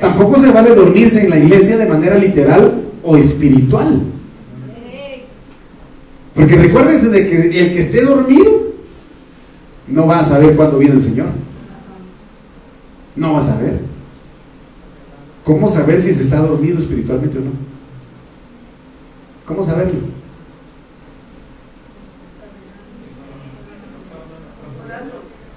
tampoco 0.01 0.39
se 0.39 0.51
vale 0.51 0.73
dormirse 0.73 1.23
en 1.23 1.29
la 1.29 1.37
iglesia 1.37 1.77
de 1.77 1.85
manera 1.85 2.17
literal 2.17 2.87
o 3.07 3.15
espiritual. 3.15 4.01
Porque 6.35 6.55
recuérdense 6.57 7.07
de 7.07 7.29
que 7.29 7.59
el 7.61 7.71
que 7.71 7.79
esté 7.79 8.03
dormido 8.03 8.73
no 9.87 10.05
va 10.07 10.19
a 10.19 10.25
saber 10.25 10.57
cuándo 10.57 10.77
viene 10.77 10.95
el 10.95 11.01
Señor. 11.01 11.27
No 13.15 13.31
va 13.31 13.39
a 13.39 13.41
saber. 13.41 13.79
¿Cómo 15.45 15.69
saber 15.69 16.01
si 16.01 16.13
se 16.13 16.23
está 16.23 16.39
dormido 16.39 16.77
espiritualmente 16.77 17.37
o 17.37 17.41
no? 17.41 17.51
¿Cómo 19.45 19.63
saberlo? 19.63 20.01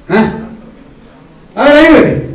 ¿Ah? 0.08 0.34
A 1.56 1.64
ver. 1.64 2.30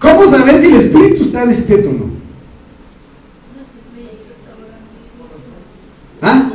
¿Cómo 0.00 0.26
saber 0.26 0.58
si 0.58 0.66
el 0.66 0.80
espíritu 0.80 1.22
está 1.22 1.46
despierto 1.46 1.90
o 1.90 1.92
no? 1.92 2.29
¿Ah? 6.22 6.52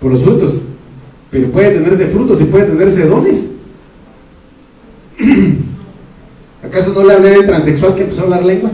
Por 0.00 0.12
los 0.12 0.22
frutos. 0.22 0.62
Pero 1.30 1.50
puede 1.50 1.70
tenerse 1.70 2.06
frutos 2.06 2.40
y 2.40 2.44
puede 2.44 2.64
tenerse 2.64 3.06
dones. 3.06 3.52
¿Acaso 6.64 6.94
no 6.94 7.04
le 7.04 7.14
hablé 7.14 7.30
de 7.30 7.42
transexual 7.44 7.94
que 7.94 8.02
empezó 8.02 8.22
a 8.22 8.24
hablar 8.24 8.44
lenguas? 8.44 8.72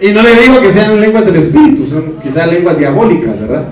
Y 0.00 0.10
no 0.10 0.22
le 0.22 0.34
digo 0.40 0.60
que 0.60 0.70
sean 0.70 1.00
lenguas 1.00 1.24
del 1.24 1.36
espíritu, 1.36 1.86
son 1.86 2.14
quizás 2.22 2.50
lenguas 2.50 2.78
diabólicas, 2.78 3.40
¿verdad? 3.40 3.68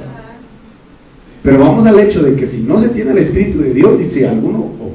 Pero 1.42 1.58
vamos 1.58 1.84
al 1.86 1.98
hecho 1.98 2.22
de 2.22 2.36
que 2.36 2.46
si 2.46 2.62
no 2.62 2.78
se 2.78 2.90
tiene 2.90 3.10
el 3.10 3.18
espíritu 3.18 3.58
de 3.58 3.74
Dios, 3.74 3.98
dice 3.98 4.28
alguno, 4.28 4.58
oh, 4.58 4.92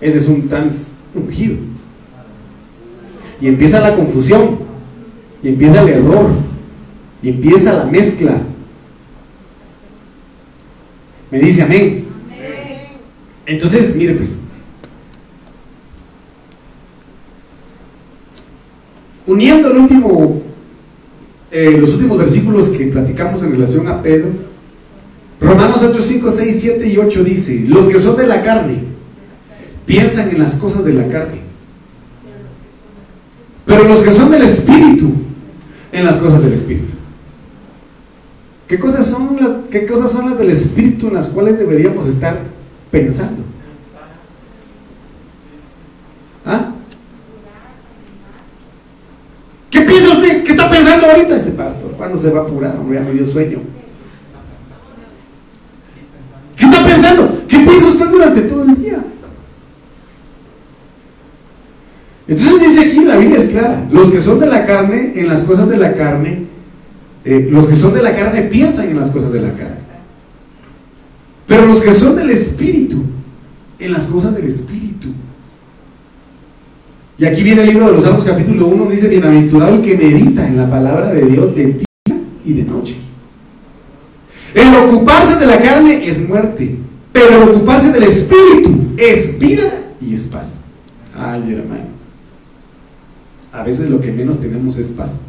ese 0.00 0.18
es 0.18 0.28
un 0.28 0.48
trans 0.48 0.88
ungido. 1.14 1.56
Y 3.40 3.48
empieza 3.48 3.80
la 3.80 3.96
confusión, 3.96 4.58
y 5.42 5.48
empieza 5.48 5.82
el 5.82 5.88
error, 5.88 6.26
y 7.22 7.30
empieza 7.30 7.72
la 7.72 7.86
mezcla, 7.86 8.42
me 11.32 11.40
dice 11.40 11.62
amén. 11.62 12.04
Entonces, 13.46 13.96
mire 13.96 14.14
pues. 14.14 14.36
Uniendo 19.26 19.70
el 19.70 19.78
último, 19.78 20.42
eh, 21.50 21.76
los 21.78 21.94
últimos 21.94 22.18
versículos 22.18 22.68
que 22.68 22.86
platicamos 22.86 23.42
en 23.42 23.52
relación 23.52 23.88
a 23.88 24.02
Pedro, 24.02 24.28
Romanos 25.40 25.82
8, 25.82 26.00
5, 26.00 26.30
6, 26.30 26.56
7 26.60 26.88
y 26.88 26.98
8 26.98 27.24
dice, 27.24 27.64
los 27.66 27.88
que 27.88 27.98
son 27.98 28.16
de 28.16 28.26
la 28.26 28.42
carne 28.42 28.84
piensan 29.86 30.30
en 30.30 30.38
las 30.38 30.56
cosas 30.56 30.84
de 30.84 30.92
la 30.92 31.08
carne, 31.08 31.40
pero 33.64 33.84
los 33.84 34.02
que 34.02 34.12
son 34.12 34.30
del 34.30 34.42
Espíritu, 34.42 35.12
en 35.92 36.04
las 36.04 36.18
cosas 36.18 36.42
del 36.42 36.52
Espíritu. 36.52 36.91
¿Qué 38.72 38.78
cosas, 38.78 39.06
son 39.06 39.36
las, 39.38 39.50
¿Qué 39.70 39.84
cosas 39.84 40.12
son 40.12 40.30
las 40.30 40.38
del 40.38 40.48
Espíritu 40.48 41.08
en 41.08 41.12
las 41.12 41.26
cuales 41.26 41.58
deberíamos 41.58 42.06
estar 42.06 42.40
pensando? 42.90 43.42
¿Ah? 46.46 46.72
¿Qué 49.68 49.82
piensa 49.82 50.12
usted? 50.14 50.42
¿Qué 50.42 50.52
está 50.52 50.70
pensando 50.70 51.06
ahorita 51.06 51.36
ese 51.36 51.50
pastor? 51.50 51.90
¿Cuándo 51.98 52.16
se 52.16 52.30
va 52.30 52.40
a 52.40 52.42
apurar? 52.44 52.74
Hombre, 52.78 52.98
ya 52.98 53.12
me 53.12 53.26
sueño. 53.26 53.58
¿Qué 56.56 56.64
está 56.64 56.86
pensando? 56.86 57.42
¿Qué 57.46 57.58
piensa 57.58 57.86
usted 57.88 58.08
durante 58.08 58.40
todo 58.40 58.64
el 58.64 58.74
día? 58.76 59.04
Entonces 62.26 62.70
dice 62.70 62.88
aquí, 62.88 63.04
la 63.04 63.18
Biblia 63.18 63.36
es 63.36 63.50
clara, 63.50 63.86
los 63.90 64.10
que 64.10 64.20
son 64.22 64.40
de 64.40 64.46
la 64.46 64.64
carne, 64.64 65.12
en 65.16 65.28
las 65.28 65.42
cosas 65.42 65.68
de 65.68 65.76
la 65.76 65.92
carne, 65.92 66.51
eh, 67.24 67.48
los 67.50 67.68
que 67.68 67.76
son 67.76 67.94
de 67.94 68.02
la 68.02 68.14
carne 68.16 68.42
piensan 68.42 68.88
en 68.88 68.98
las 68.98 69.10
cosas 69.10 69.32
de 69.32 69.42
la 69.42 69.52
carne. 69.52 69.82
Pero 71.46 71.66
los 71.66 71.82
que 71.82 71.92
son 71.92 72.16
del 72.16 72.30
Espíritu, 72.30 73.02
en 73.78 73.92
las 73.92 74.06
cosas 74.06 74.34
del 74.34 74.46
Espíritu. 74.46 75.08
Y 77.18 77.24
aquí 77.24 77.42
viene 77.42 77.62
el 77.62 77.68
libro 77.68 77.86
de 77.86 77.92
los 77.92 78.04
Salmos 78.04 78.24
capítulo 78.24 78.66
1, 78.66 78.90
dice, 78.90 79.08
bienaventurado 79.08 79.76
el 79.76 79.82
que 79.82 79.96
medita 79.96 80.46
en 80.46 80.56
la 80.56 80.68
palabra 80.68 81.12
de 81.12 81.24
Dios 81.26 81.54
de 81.54 81.66
día 81.66 82.20
y 82.44 82.52
de 82.54 82.64
noche. 82.64 82.96
El 84.54 84.74
ocuparse 84.74 85.36
de 85.36 85.46
la 85.46 85.60
carne 85.60 86.06
es 86.06 86.26
muerte, 86.28 86.76
pero 87.12 87.42
el 87.42 87.48
ocuparse 87.50 87.92
del 87.92 88.02
Espíritu 88.02 88.94
es 88.96 89.38
vida 89.38 89.72
y 90.00 90.14
es 90.14 90.22
paz. 90.22 90.58
Ay, 91.16 91.54
hermano. 91.54 91.92
A 93.52 93.62
veces 93.62 93.90
lo 93.90 94.00
que 94.00 94.10
menos 94.10 94.40
tenemos 94.40 94.76
es 94.78 94.88
paz. 94.88 95.20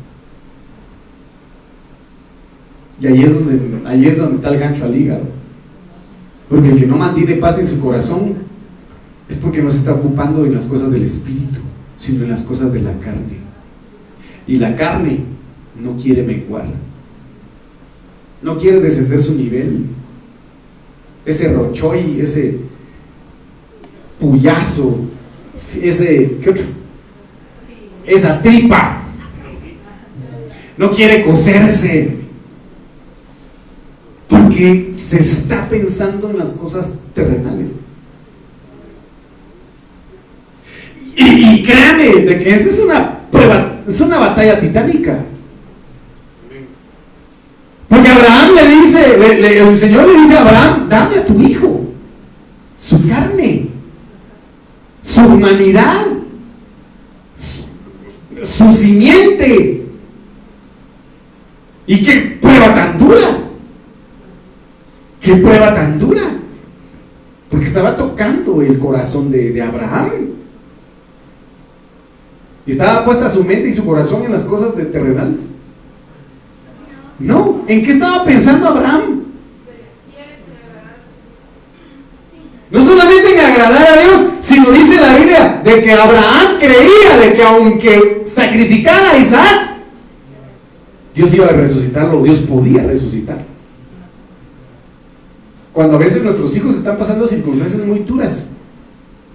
Y 3.03 3.07
ahí 3.07 3.21
es 3.21 3.33
donde, 3.33 3.59
ahí 3.85 4.05
es 4.05 4.17
donde 4.17 4.37
está 4.37 4.49
el 4.49 4.59
gancho 4.59 4.85
al 4.85 4.95
hígado. 4.95 5.23
Porque 6.47 6.69
el 6.69 6.79
que 6.79 6.87
no 6.87 6.95
mantiene 6.95 7.35
paz 7.35 7.59
en 7.59 7.67
su 7.67 7.81
corazón 7.81 8.35
es 9.27 9.35
porque 9.35 9.61
no 9.61 9.69
se 9.69 9.79
está 9.79 9.93
ocupando 9.93 10.45
en 10.45 10.53
las 10.53 10.63
cosas 10.63 10.89
del 10.89 11.03
espíritu, 11.03 11.59
sino 11.97 12.23
en 12.23 12.29
las 12.29 12.43
cosas 12.43 12.71
de 12.71 12.81
la 12.81 12.93
carne. 12.99 13.39
Y 14.47 14.55
la 14.55 14.73
carne 14.77 15.19
no 15.81 15.97
quiere 15.97 16.23
menguar. 16.23 16.63
No 18.41 18.57
quiere 18.57 18.79
descender 18.79 19.19
su 19.19 19.35
nivel. 19.35 19.87
Ese 21.25 21.51
rochoy, 21.51 22.21
ese 22.21 22.57
puyazo, 24.17 24.97
ese, 25.81 26.37
¿qué 26.41 26.49
otro? 26.51 26.63
Esa 28.05 28.41
tripa. 28.41 29.03
No 30.77 30.89
quiere 30.89 31.25
coserse 31.25 32.22
porque 34.53 34.93
se 34.93 35.19
está 35.19 35.67
pensando 35.67 36.29
en 36.29 36.37
las 36.37 36.51
cosas 36.51 36.93
terrenales. 37.15 37.79
Y, 41.15 41.63
créanme 41.63 42.07
de 42.21 42.39
que 42.39 42.53
esta 42.53 42.69
es 42.69 42.79
una 42.79 43.19
prueba, 43.31 43.81
es 43.87 43.99
una 44.01 44.19
batalla 44.19 44.59
titánica. 44.59 45.23
Porque 47.87 48.09
Abraham 48.09 48.55
le 48.55 48.67
dice, 48.67 49.59
el 49.59 49.75
Señor 49.75 50.07
le 50.07 50.21
dice 50.21 50.37
a 50.37 50.41
Abraham, 50.41 50.89
dame 50.89 51.15
a 51.15 51.25
tu 51.25 51.39
hijo, 51.41 51.85
su 52.77 53.07
carne, 53.07 53.69
su 55.01 55.21
humanidad, 55.21 56.05
su, 57.37 58.45
su 58.45 58.71
simiente. 58.71 59.85
Y 61.85 62.03
qué 62.03 62.37
prueba 62.39 62.73
tan 62.73 62.99
dura. 62.99 63.43
Qué 65.23 65.37
prueba 65.37 65.73
tan 65.73 65.97
dura. 65.97 66.21
Porque 67.49 67.65
estaba 67.65 67.95
tocando 67.95 68.61
el 68.61 68.77
corazón 68.77 69.31
de, 69.31 69.61
Abraham. 69.61 70.09
Y 72.65 72.71
estaba 72.71 73.05
puesta 73.05 73.29
su 73.29 73.43
mente 73.43 73.69
y 73.69 73.73
su 73.73 73.85
corazón 73.85 74.23
en 74.25 74.33
las 74.33 74.43
cosas 74.43 74.75
terrenales. 74.75 75.47
No, 77.19 77.63
¿en 77.67 77.83
qué 77.85 77.91
estaba 77.93 78.25
pensando 78.25 78.67
Abraham? 78.67 79.23
No 82.69 82.81
solamente 82.81 83.33
en 83.33 83.39
agradar 83.39 83.87
a 83.87 84.01
Dios, 84.01 84.23
sino 84.41 84.71
dice 84.71 84.99
la 84.99 85.15
Biblia 85.15 85.61
de 85.63 85.83
que 85.83 85.91
Abraham 85.91 86.57
creía 86.59 87.17
de 87.21 87.33
que 87.35 87.43
aunque 87.43 88.23
sacrificara 88.25 89.11
a 89.11 89.17
Isaac, 89.19 89.75
Dios 91.13 91.33
iba 91.35 91.45
a 91.45 91.51
resucitarlo, 91.51 92.23
Dios 92.23 92.39
podía 92.39 92.83
resucitar. 92.83 93.52
Cuando 95.73 95.95
a 95.95 95.99
veces 95.99 96.23
nuestros 96.23 96.55
hijos 96.55 96.75
están 96.75 96.97
pasando 96.97 97.25
circunstancias 97.25 97.83
muy 97.85 97.99
duras 97.99 98.51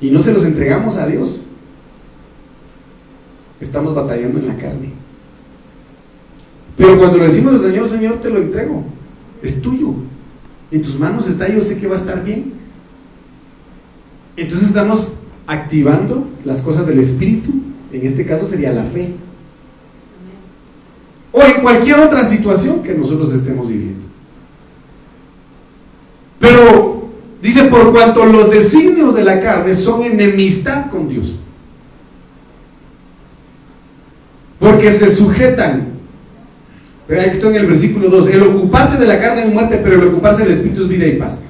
y 0.01 0.11
no 0.11 0.21
se 0.21 0.33
los 0.33 0.45
entregamos 0.45 0.97
a 0.97 1.07
Dios, 1.07 1.43
estamos 3.61 3.93
batallando 3.95 4.39
en 4.39 4.47
la 4.47 4.57
carne. 4.57 4.93
Pero 6.77 6.97
cuando 6.97 7.19
le 7.19 7.27
decimos 7.27 7.55
al 7.55 7.59
Señor, 7.61 7.89
Señor, 7.89 8.21
te 8.21 8.31
lo 8.31 8.39
entrego, 8.39 8.85
es 9.43 9.61
tuyo. 9.61 9.95
En 10.71 10.81
tus 10.81 10.97
manos 10.99 11.29
está, 11.29 11.49
yo 11.49 11.61
sé 11.61 11.81
que 11.81 11.89
va 11.89 11.97
a 11.97 11.99
estar 11.99 12.23
bien. 12.23 12.53
Entonces 14.37 14.69
estamos 14.69 15.15
activando 15.49 16.29
las 16.45 16.61
cosas 16.61 16.87
del 16.87 17.01
Espíritu, 17.01 17.51
en 17.93 18.07
este 18.07 18.25
caso 18.25 18.47
sería 18.47 18.73
la 18.73 18.85
fe. 18.85 19.13
O 21.33 21.43
en 21.43 21.63
cualquier 21.63 21.99
otra 21.99 22.23
situación 22.23 22.81
que 22.81 22.95
nosotros 22.95 23.33
estemos 23.33 23.67
viviendo. 23.67 23.98
Pero 26.39 27.09
dice, 27.43 27.65
por 27.65 27.93
cuanto 27.93 28.25
los 28.27 28.51
designios 28.51 29.15
de 29.15 29.25
la 29.25 29.41
carne 29.41 29.75
son 29.75 30.03
enemistad 30.05 30.91
con 30.91 31.09
Dios. 31.09 31.37
Porque 34.59 34.91
se 34.91 35.11
sujetan. 35.11 35.89
Esto 37.09 37.49
en 37.49 37.57
el 37.57 37.67
versículo 37.67 38.11
2. 38.11 38.29
El 38.29 38.43
ocuparse 38.43 38.99
de 38.99 39.07
la 39.07 39.19
carne 39.19 39.47
es 39.47 39.53
muerte, 39.53 39.81
pero 39.83 39.97
el 39.97 40.09
ocuparse 40.09 40.43
del 40.43 40.53
espíritu 40.53 40.83
es 40.83 40.89
vida 40.89 41.07
y 41.07 41.17
paz. 41.17 41.41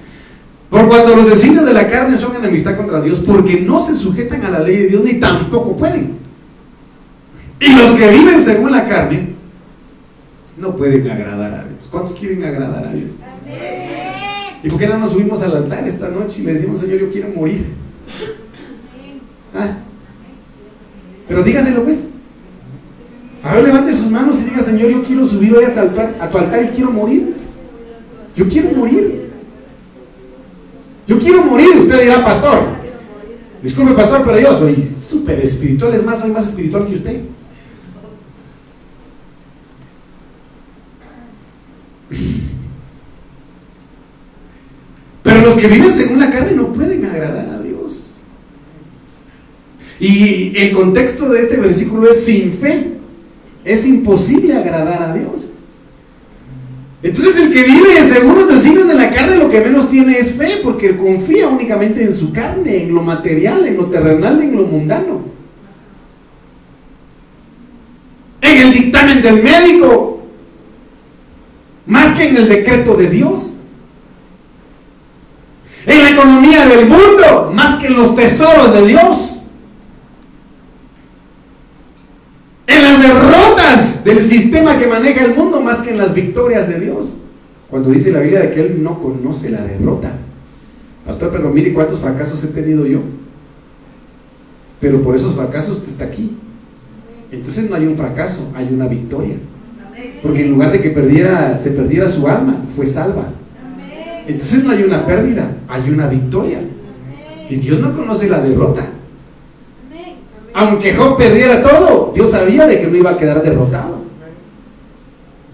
Por 0.70 0.87
cuando 0.87 1.16
los 1.16 1.29
designios 1.29 1.64
de 1.64 1.72
la 1.72 1.88
carne 1.88 2.16
son 2.16 2.37
enemistad 2.37 2.77
contra 2.77 3.01
Dios, 3.01 3.20
porque 3.20 3.61
no 3.61 3.85
se 3.85 3.94
sujetan 3.94 4.44
a 4.44 4.51
la 4.51 4.61
ley 4.61 4.77
de 4.77 4.88
Dios 4.88 5.03
ni 5.03 5.14
tampoco 5.14 5.77
pueden. 5.77 6.18
Y 7.61 7.74
los 7.74 7.92
que 7.92 8.09
viven 8.09 8.40
según 8.42 8.70
la 8.70 8.87
carne 8.87 9.31
no 10.59 10.77
pueden 10.77 11.11
agradar 11.11 11.55
a 11.55 11.64
Dios. 11.64 11.88
¿Cuántos 11.90 12.14
quieren 12.14 12.44
agradar 12.44 12.87
a 12.87 12.92
Dios? 12.92 13.12
¿Y 14.62 14.68
por 14.68 14.78
qué 14.78 14.88
no 14.88 14.98
nos 14.98 15.12
subimos 15.12 15.40
al 15.42 15.56
altar 15.56 15.86
esta 15.86 16.08
noche 16.08 16.42
y 16.42 16.44
le 16.44 16.54
decimos, 16.54 16.80
Señor, 16.80 16.98
yo 16.98 17.10
quiero 17.10 17.28
morir? 17.28 17.64
¿Ah? 19.54 19.78
Pero 21.28 21.42
dígaselo 21.42 21.84
pues. 21.84 22.08
A 23.44 23.54
ver, 23.54 23.64
levante 23.64 23.92
sus 23.92 24.10
manos 24.10 24.40
y 24.40 24.44
diga, 24.44 24.60
Señor, 24.60 24.90
yo 24.90 25.04
quiero 25.04 25.24
subir 25.24 25.54
hoy 25.54 25.64
a 25.64 25.74
tu 25.74 25.80
altar, 25.80 26.14
a 26.20 26.28
tu 26.28 26.38
altar 26.38 26.64
y 26.64 26.68
quiero 26.68 26.90
morir. 26.90 27.36
Yo 28.34 28.48
quiero 28.48 28.70
morir. 28.72 29.30
Yo 31.06 31.18
quiero 31.18 31.44
morir. 31.44 31.68
Usted 31.78 32.02
dirá, 32.02 32.24
pastor. 32.24 32.78
Disculpe, 33.62 33.92
pastor, 33.92 34.22
pero 34.24 34.40
yo 34.40 34.56
soy 34.56 34.94
súper 35.00 35.40
espiritual. 35.40 35.94
Es 35.94 36.04
más, 36.04 36.20
soy 36.20 36.30
más 36.30 36.48
espiritual 36.48 36.86
que 36.86 36.94
usted. 36.94 37.20
Pero 45.22 45.40
los 45.42 45.47
que 45.58 45.66
viven 45.66 45.92
según 45.92 46.20
la 46.20 46.30
carne 46.30 46.52
no 46.52 46.72
pueden 46.72 47.04
agradar 47.04 47.48
a 47.50 47.62
Dios. 47.62 48.06
Y 50.00 50.56
el 50.56 50.72
contexto 50.72 51.28
de 51.28 51.42
este 51.42 51.56
versículo 51.56 52.10
es 52.10 52.24
sin 52.24 52.52
fe. 52.52 52.94
Es 53.64 53.86
imposible 53.86 54.56
agradar 54.56 55.02
a 55.02 55.14
Dios. 55.14 55.50
Entonces 57.02 57.38
el 57.38 57.52
que 57.52 57.62
vive 57.62 58.02
según 58.02 58.38
los 58.40 58.52
designios 58.52 58.88
de 58.88 58.94
la 58.94 59.10
carne 59.10 59.36
lo 59.36 59.50
que 59.50 59.60
menos 59.60 59.88
tiene 59.88 60.18
es 60.18 60.32
fe, 60.32 60.60
porque 60.62 60.96
confía 60.96 61.48
únicamente 61.48 62.02
en 62.02 62.14
su 62.14 62.32
carne, 62.32 62.84
en 62.84 62.94
lo 62.94 63.02
material, 63.02 63.64
en 63.66 63.76
lo 63.76 63.86
terrenal, 63.86 64.42
en 64.42 64.56
lo 64.56 64.62
mundano. 64.62 65.22
En 68.40 68.58
el 68.58 68.72
dictamen 68.72 69.22
del 69.22 69.42
médico, 69.42 70.22
más 71.86 72.14
que 72.14 72.28
en 72.28 72.36
el 72.36 72.48
decreto 72.48 72.94
de 72.96 73.10
Dios. 73.10 73.52
En 75.88 76.03
la 76.03 76.11
economía 76.11 76.66
del 76.66 76.87
mundo, 76.87 77.51
más 77.55 77.81
que 77.81 77.87
en 77.87 77.96
los 77.96 78.14
tesoros 78.14 78.74
de 78.74 78.87
Dios. 78.87 79.42
En 82.66 82.83
las 82.83 83.03
derrotas 83.03 84.05
del 84.05 84.20
sistema 84.20 84.79
que 84.79 84.87
maneja 84.87 85.24
el 85.24 85.35
mundo, 85.35 85.62
más 85.62 85.79
que 85.79 85.90
en 85.90 85.96
las 85.96 86.12
victorias 86.12 86.68
de 86.68 86.79
Dios. 86.79 87.16
Cuando 87.70 87.88
dice 87.88 88.12
la 88.12 88.20
Biblia 88.20 88.40
de 88.40 88.51
que 88.51 88.61
Él 88.61 88.83
no 88.83 89.01
conoce 89.01 89.48
la 89.48 89.62
derrota. 89.62 90.12
Pastor, 91.07 91.31
pero 91.33 91.48
mire 91.48 91.72
cuántos 91.72 92.01
fracasos 92.01 92.44
he 92.44 92.48
tenido 92.48 92.85
yo. 92.85 93.01
Pero 94.81 95.03
por 95.03 95.16
esos 95.16 95.35
fracasos 95.35 95.79
usted 95.79 95.88
está 95.88 96.05
aquí. 96.05 96.37
Entonces 97.33 97.70
no 97.70 97.77
hay 97.77 97.87
un 97.87 97.96
fracaso, 97.96 98.53
hay 98.55 98.68
una 98.70 98.87
victoria. 98.88 99.37
Porque 100.22 100.44
en 100.44 100.51
lugar 100.51 100.70
de 100.70 100.83
que 100.83 100.90
perdiera, 100.90 101.57
se 101.57 101.70
perdiera 101.70 102.07
su 102.07 102.29
alma, 102.29 102.62
fue 102.77 102.85
salva. 102.85 103.33
Entonces 104.28 104.62
no 104.62 104.72
hay 104.72 104.82
una 104.82 105.06
pérdida, 105.06 105.50
hay 105.66 105.88
una 105.88 106.06
victoria. 106.06 106.58
Y 107.48 107.56
Dios 107.56 107.80
no 107.80 107.94
conoce 107.94 108.28
la 108.28 108.40
derrota. 108.40 108.86
Aunque 110.52 110.94
Job 110.94 111.16
perdiera 111.16 111.62
todo, 111.62 112.12
Dios 112.14 112.30
sabía 112.30 112.66
de 112.66 112.78
que 112.78 112.86
no 112.88 112.96
iba 112.96 113.12
a 113.12 113.16
quedar 113.16 113.42
derrotado. 113.42 114.02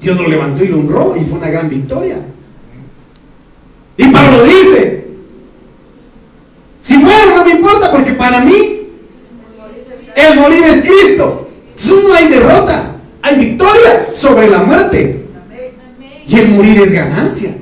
Dios 0.00 0.16
lo 0.16 0.26
levantó 0.26 0.64
y 0.64 0.68
lo 0.68 0.80
honró 0.80 1.16
y 1.16 1.24
fue 1.24 1.38
una 1.38 1.50
gran 1.50 1.68
victoria. 1.68 2.16
Y 3.96 4.08
Pablo 4.08 4.42
dice, 4.42 5.06
si 6.80 6.98
muero 6.98 7.36
no 7.36 7.44
me 7.44 7.52
importa 7.52 7.92
porque 7.92 8.12
para 8.14 8.40
mí 8.40 8.88
el 10.16 10.36
morir 10.36 10.64
es 10.64 10.84
Cristo. 10.84 11.48
Entonces 11.76 12.08
no 12.08 12.14
hay 12.14 12.28
derrota, 12.28 12.96
hay 13.22 13.38
victoria 13.38 14.08
sobre 14.10 14.50
la 14.50 14.58
muerte. 14.58 15.26
Y 16.26 16.38
el 16.38 16.48
morir 16.48 16.80
es 16.80 16.92
ganancia. 16.92 17.54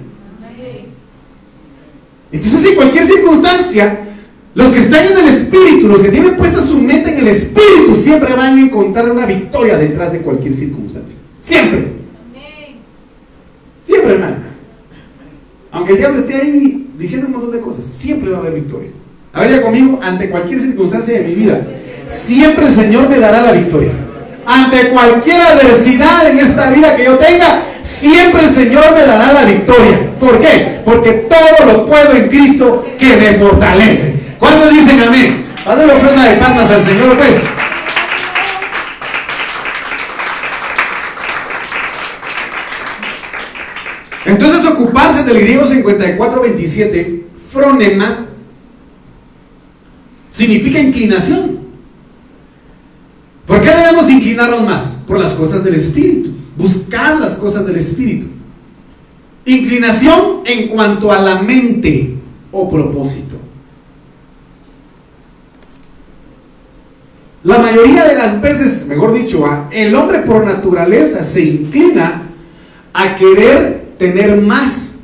Entonces 2.32 2.70
en 2.70 2.76
cualquier 2.76 3.04
circunstancia, 3.04 4.00
los 4.54 4.72
que 4.72 4.78
están 4.80 5.06
en 5.06 5.18
el 5.18 5.28
Espíritu, 5.28 5.88
los 5.88 6.00
que 6.00 6.08
tienen 6.08 6.36
puesta 6.36 6.60
su 6.60 6.78
mente 6.78 7.12
en 7.12 7.18
el 7.18 7.28
Espíritu, 7.28 7.94
siempre 7.94 8.34
van 8.34 8.58
a 8.58 8.60
encontrar 8.60 9.10
una 9.10 9.26
victoria 9.26 9.76
detrás 9.76 10.12
de 10.12 10.20
cualquier 10.20 10.54
circunstancia. 10.54 11.16
Siempre. 11.40 11.92
Siempre, 13.82 14.14
hermano. 14.14 14.36
Aunque 15.70 15.92
el 15.92 15.98
diablo 15.98 16.18
esté 16.18 16.34
ahí 16.34 16.90
diciendo 16.98 17.26
un 17.26 17.32
montón 17.32 17.52
de 17.52 17.60
cosas, 17.60 17.84
siempre 17.84 18.30
va 18.30 18.38
a 18.38 18.40
haber 18.40 18.54
victoria. 18.54 18.90
A 19.32 19.40
ver, 19.40 19.50
ya 19.50 19.62
conmigo, 19.62 19.98
ante 20.02 20.28
cualquier 20.30 20.60
circunstancia 20.60 21.18
de 21.18 21.28
mi 21.28 21.34
vida, 21.34 21.66
siempre 22.08 22.66
el 22.66 22.72
Señor 22.72 23.08
me 23.08 23.18
dará 23.18 23.42
la 23.42 23.52
victoria. 23.52 23.92
Ante 24.52 24.90
cualquier 24.90 25.40
adversidad 25.40 26.28
en 26.28 26.38
esta 26.38 26.68
vida 26.68 26.94
que 26.94 27.06
yo 27.06 27.16
tenga, 27.16 27.62
siempre 27.80 28.44
el 28.44 28.50
Señor 28.50 28.92
me 28.94 29.00
dará 29.00 29.32
la 29.32 29.44
victoria. 29.46 30.10
¿Por 30.20 30.40
qué? 30.40 30.82
Porque 30.84 31.26
todo 31.26 31.72
lo 31.72 31.86
puedo 31.86 32.12
en 32.12 32.28
Cristo 32.28 32.84
que 32.98 33.16
me 33.16 33.32
fortalece. 33.32 34.14
¿Cuántos 34.38 34.68
dicen 34.68 35.00
amén? 35.00 35.46
Dale 35.64 35.86
la 35.86 35.94
ofrenda 35.94 36.24
de 36.24 36.36
palmas 36.36 36.70
al 36.70 36.82
Señor, 36.82 37.16
pues. 37.16 37.40
Entonces 44.26 44.66
ocuparse 44.66 45.24
del 45.24 45.40
griego 45.40 45.64
5427, 45.64 47.22
fronema, 47.50 48.26
significa 50.28 50.78
inclinación. 50.78 51.61
¿Por 53.46 53.60
qué 53.60 53.70
debemos 53.70 54.08
inclinarnos 54.10 54.62
más? 54.64 55.02
Por 55.06 55.18
las 55.18 55.32
cosas 55.32 55.64
del 55.64 55.74
Espíritu. 55.74 56.30
Buscar 56.56 57.20
las 57.20 57.34
cosas 57.34 57.66
del 57.66 57.76
Espíritu. 57.76 58.28
Inclinación 59.44 60.42
en 60.44 60.68
cuanto 60.68 61.10
a 61.10 61.20
la 61.20 61.42
mente 61.42 62.14
o 62.52 62.70
propósito. 62.70 63.36
La 67.44 67.58
mayoría 67.58 68.06
de 68.06 68.14
las 68.14 68.40
veces, 68.40 68.86
mejor 68.86 69.14
dicho, 69.14 69.44
el 69.72 69.94
hombre 69.96 70.20
por 70.20 70.44
naturaleza 70.44 71.24
se 71.24 71.42
inclina 71.42 72.22
a 72.92 73.16
querer 73.16 73.94
tener 73.98 74.40
más 74.40 75.00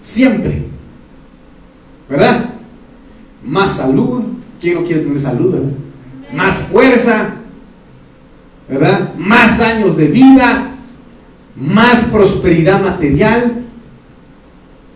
siempre. 0.00 0.62
¿Verdad? 2.08 2.50
Más 3.42 3.76
salud. 3.76 4.22
¿Quién 4.60 4.74
no 4.74 4.84
quiere 4.84 5.00
tener 5.00 5.18
salud? 5.18 5.56
Más 6.32 6.58
fuerza. 6.58 7.38
¿Verdad? 8.72 9.14
Más 9.16 9.60
años 9.60 9.96
de 9.96 10.06
vida. 10.06 10.74
Más 11.54 12.06
prosperidad 12.06 12.80
material. 12.80 13.64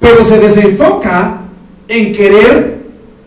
Pero 0.01 0.25
se 0.25 0.39
desenfoca 0.41 1.43
en 1.89 2.13
querer 2.13 2.77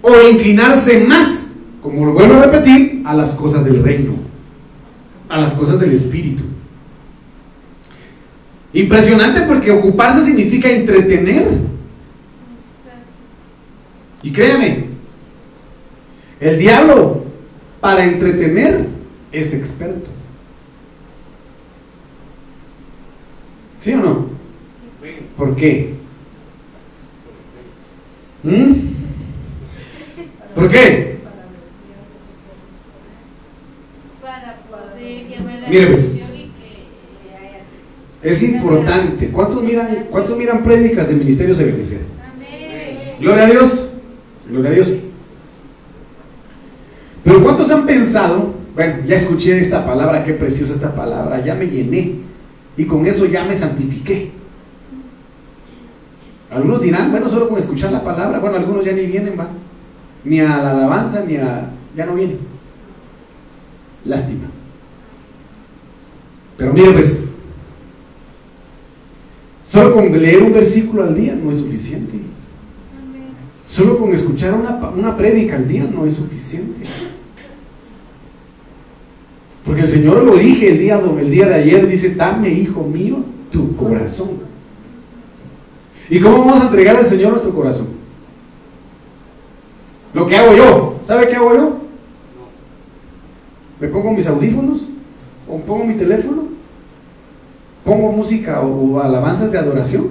o 0.01 0.11
inclinarse 0.31 1.05
más, 1.05 1.51
como 1.81 2.05
lo 2.05 2.13
vuelvo 2.13 2.35
a 2.35 2.45
repetir, 2.45 3.03
a 3.05 3.13
las 3.13 3.33
cosas 3.33 3.63
del 3.63 3.83
reino. 3.83 4.13
A 5.27 5.39
las 5.39 5.53
cosas 5.53 5.79
del 5.79 5.91
espíritu. 5.91 6.43
Impresionante 8.73 9.41
porque 9.41 9.71
ocuparse 9.71 10.25
significa 10.25 10.69
entretener. 10.69 11.47
Y 14.23 14.31
créame, 14.31 14.85
el 16.39 16.57
diablo 16.57 17.23
para 17.79 18.03
entretener 18.05 18.87
es 19.31 19.53
experto. 19.53 20.09
¿Sí 23.79 23.93
o 23.93 23.97
no? 23.97 24.25
¿Por 25.37 25.55
qué? 25.55 25.93
¿Mm? 28.43 28.73
¿Por 30.55 30.69
qué? 30.69 31.19
Mire, 35.69 35.87
pues, 35.87 36.17
es 38.21 38.43
importante. 38.43 39.29
¿Cuántos 39.29 39.63
miran, 39.63 40.07
cuántos 40.09 40.37
miran 40.37 40.63
prédicas 40.63 41.07
de 41.07 41.15
Ministerio 41.15 41.55
Ebenezer? 41.55 42.01
Gloria 43.19 43.43
a 43.43 43.49
Dios. 43.49 43.89
Gloria 44.49 44.71
a 44.71 44.73
Dios. 44.73 44.87
Pero 47.23 47.43
¿cuántos 47.43 47.69
han 47.71 47.85
pensado? 47.85 48.55
Bueno, 48.75 49.05
ya 49.05 49.15
escuché 49.15 49.59
esta 49.59 49.85
palabra, 49.85 50.23
qué 50.23 50.33
preciosa 50.33 50.73
esta 50.73 50.95
palabra, 50.95 51.43
ya 51.43 51.55
me 51.55 51.67
llené 51.67 52.28
y 52.79 52.85
con 52.85 53.05
eso 53.05 53.25
ya 53.25 53.43
me 53.43 53.57
santifiqué. 53.57 54.31
Algunos 56.49 56.81
dirán, 56.81 57.11
bueno, 57.11 57.27
solo 57.27 57.49
con 57.49 57.59
escuchar 57.59 57.91
la 57.91 58.01
palabra, 58.01 58.39
bueno, 58.39 58.55
algunos 58.55 58.85
ya 58.85 58.93
ni 58.93 59.05
vienen, 59.05 59.37
va, 59.37 59.49
ni 60.23 60.39
a 60.39 60.47
la 60.47 60.71
alabanza, 60.71 61.25
ni 61.27 61.35
a, 61.35 61.71
ya 61.93 62.05
no 62.05 62.15
vienen. 62.15 62.39
Lástima. 64.05 64.45
Pero 66.55 66.71
mire, 66.71 66.93
pues, 66.93 67.25
solo 69.65 69.95
con 69.95 70.09
leer 70.13 70.41
un 70.41 70.53
versículo 70.53 71.03
al 71.03 71.13
día 71.13 71.35
no 71.35 71.51
es 71.51 71.57
suficiente. 71.57 72.17
Solo 73.67 73.97
con 73.97 74.13
escuchar 74.13 74.53
una, 74.53 74.89
una 74.91 75.17
prédica 75.17 75.57
al 75.57 75.67
día 75.67 75.83
no 75.83 76.05
es 76.05 76.13
suficiente. 76.13 76.79
Porque 79.69 79.83
el 79.83 79.87
Señor 79.87 80.23
lo 80.23 80.35
dije 80.35 80.71
el 80.71 80.79
día, 80.79 80.99
el 80.99 81.29
día 81.29 81.47
de 81.47 81.53
ayer, 81.53 81.87
dice, 81.87 82.15
dame, 82.15 82.49
hijo 82.49 82.81
mío, 82.81 83.17
tu 83.51 83.75
corazón. 83.75 84.29
¿Y 86.09 86.19
cómo 86.19 86.39
vamos 86.39 86.61
a 86.61 86.63
entregar 86.63 86.95
al 86.95 87.05
Señor 87.05 87.33
nuestro 87.33 87.53
corazón? 87.53 87.85
Lo 90.11 90.25
que 90.25 90.35
hago 90.35 90.55
yo. 90.55 90.99
¿Sabe 91.03 91.27
qué 91.27 91.35
hago 91.35 91.53
yo? 91.53 91.77
Me 93.79 93.89
pongo 93.89 94.11
mis 94.11 94.25
audífonos 94.25 94.87
o 95.47 95.59
pongo 95.59 95.83
mi 95.83 95.93
teléfono, 95.93 96.45
pongo 97.85 98.11
música 98.11 98.61
o, 98.61 98.99
alabanzas 98.99 99.51
de 99.51 99.59
adoración, 99.59 100.07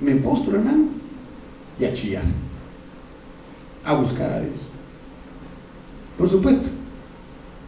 me 0.00 0.14
postro, 0.14 0.54
hermano, 0.54 0.84
y 1.80 1.84
a 1.84 1.92
chillar, 1.92 2.22
a 3.84 3.92
buscar 3.94 4.30
a 4.30 4.38
Dios. 4.38 4.54
Por 6.16 6.28
supuesto, 6.28 6.68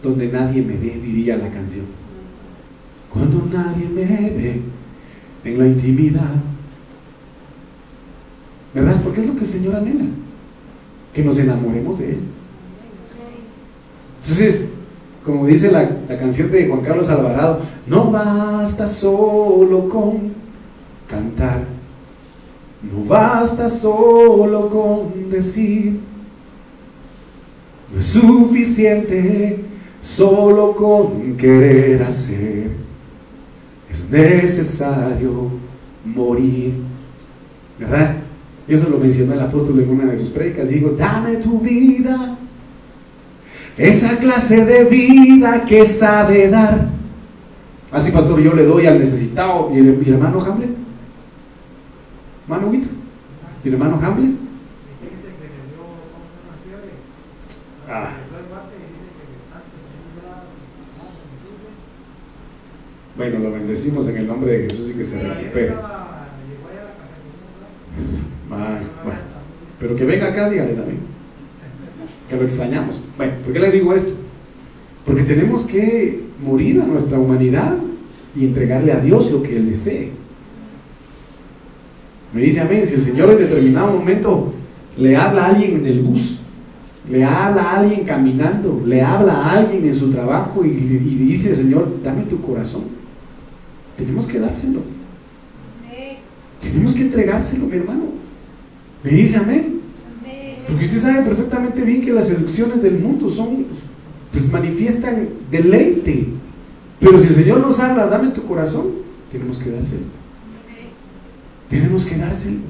donde 0.03 0.29
nadie 0.29 0.63
me 0.63 0.75
ve, 0.75 1.01
diría 1.03 1.37
la 1.37 1.49
canción. 1.49 1.87
Cuando 3.13 3.47
nadie 3.53 3.89
me 3.89 4.05
ve 4.05 4.61
en 5.45 5.59
la 5.59 5.67
intimidad. 5.67 6.35
¿Verdad? 8.75 9.01
Porque 9.05 9.21
es 9.21 9.27
lo 9.27 9.35
que 9.35 9.41
el 9.41 9.47
Señor 9.47 9.77
anhela. 9.77 10.07
Que 11.13 11.23
nos 11.23 11.39
enamoremos 11.39 11.99
de 11.99 12.13
Él. 12.13 12.21
Entonces, 14.23 14.71
como 15.25 15.47
dice 15.47 15.71
la, 15.71 15.89
canción 16.17 16.51
de 16.51 16.69
Juan 16.69 16.81
Carlos 16.81 17.09
Alvarado, 17.09 17.61
no 17.87 18.11
basta 18.11 18.87
solo 18.87 19.89
con 19.89 20.33
cantar, 21.09 21.65
no 22.83 23.05
basta 23.05 23.69
solo 23.69 24.71
con 24.71 25.31
decir, 25.31 26.01
no 27.93 28.01
es 28.01 28.07
suficiente 28.07 29.65
solo 30.03 30.77
con 30.77 31.37
querer 31.37 32.03
hacer, 32.03 32.73
es 33.91 34.11
necesario 34.11 35.51
morir, 36.05 36.75
¿verdad? 37.79 38.17
Eso 38.69 38.91
lo 38.91 38.99
mencionó 38.99 39.33
el 39.33 39.41
apóstol 39.41 39.81
en 39.81 39.91
una 39.91 40.13
de 40.13 40.19
sus 40.19 40.29
predicas, 40.29 40.69
digo, 40.69 40.91
dame 40.91 41.37
tu 41.37 41.59
vida 41.61 42.37
esa 43.77 44.19
clase 44.19 44.65
de 44.65 44.85
vida 44.85 45.65
que 45.65 45.87
sabe 45.87 46.49
dar. 46.49 46.89
Así, 47.91 48.11
pastor, 48.11 48.41
yo 48.41 48.55
le 48.55 48.65
doy 48.65 48.87
al 48.87 48.99
necesitado. 48.99 49.71
¿Y 49.73 49.79
el, 49.79 50.07
hermano 50.07 50.41
Hamlet? 50.41 50.71
¿Hermano 52.45 52.69
Huito? 52.69 52.89
¿Y 53.65 53.69
el 53.69 53.75
hermano 53.75 53.99
Hamlet? 54.03 54.42
Bueno, 63.17 63.39
lo 63.41 63.53
bendecimos 63.53 64.09
en 64.09 64.17
el 64.17 64.27
nombre 64.27 64.53
de 64.53 64.71
Jesús 64.71 64.91
y 64.91 64.95
que 64.95 65.05
se 65.05 65.23
recupere. 65.23 65.75
Pero 69.79 69.97
que 69.97 70.05
venga 70.05 70.29
acá, 70.29 70.49
dígale 70.49 70.75
también 70.75 71.13
que 72.33 72.39
lo 72.39 72.45
extrañamos. 72.45 73.01
Bueno, 73.17 73.33
¿por 73.45 73.53
qué 73.53 73.59
le 73.59 73.71
digo 73.71 73.93
esto? 73.95 74.13
Porque 75.05 75.23
tenemos 75.23 75.63
que 75.63 76.23
morir 76.43 76.81
a 76.81 76.87
nuestra 76.87 77.19
humanidad 77.19 77.77
y 78.35 78.47
entregarle 78.47 78.93
a 78.93 79.01
Dios 79.01 79.31
lo 79.31 79.43
que 79.43 79.57
Él 79.57 79.71
desee. 79.71 80.11
Me 82.33 82.41
dice 82.41 82.63
amén, 82.63 82.87
si 82.87 82.95
el 82.95 83.03
Señor 83.03 83.31
en 83.33 83.39
determinado 83.39 83.93
momento 83.93 84.55
le 84.97 85.17
habla 85.17 85.45
a 85.45 85.49
alguien 85.51 85.77
en 85.77 85.87
el 85.87 86.01
bus, 86.01 86.39
le 87.11 87.25
habla 87.25 87.63
a 87.63 87.81
alguien 87.81 88.05
caminando, 88.05 88.83
le 88.87 89.03
habla 89.03 89.35
a 89.35 89.59
alguien 89.59 89.85
en 89.85 89.95
su 89.95 90.11
trabajo 90.11 90.65
y, 90.65 90.73
le 90.73 90.99
dice, 90.99 91.55
Señor, 91.55 91.99
dame 92.03 92.23
tu 92.23 92.41
corazón, 92.41 92.85
tenemos 93.97 94.27
que 94.27 94.39
dárselo. 94.39 94.83
Tenemos 96.61 96.95
que 96.95 97.03
entregárselo, 97.03 97.67
mi 97.67 97.77
hermano. 97.77 98.05
Me 99.03 99.11
dice 99.11 99.37
amén. 99.37 99.81
Porque 100.69 100.87
usted 100.87 101.01
sabe 101.01 101.23
perfectamente 101.23 101.83
bien 101.83 102.03
que 102.03 102.13
las 102.13 102.29
seducciones 102.29 102.83
del 102.83 102.99
mundo 102.99 103.29
son, 103.29 103.67
pues 104.31 104.51
manifiestan 104.51 105.29
deleite. 105.51 106.29
Pero 107.01 107.19
si 107.19 107.29
el 107.29 107.35
Señor 107.35 107.61
nos 107.61 107.81
habla, 107.81 108.07
dame 108.07 108.29
tu 108.29 108.45
corazón, 108.45 108.87
tenemos 109.31 109.59
que 109.59 109.71
dárselo. 109.71 110.05
Tenemos 111.69 112.05
que 112.05 112.17
dárselo. 112.17 112.61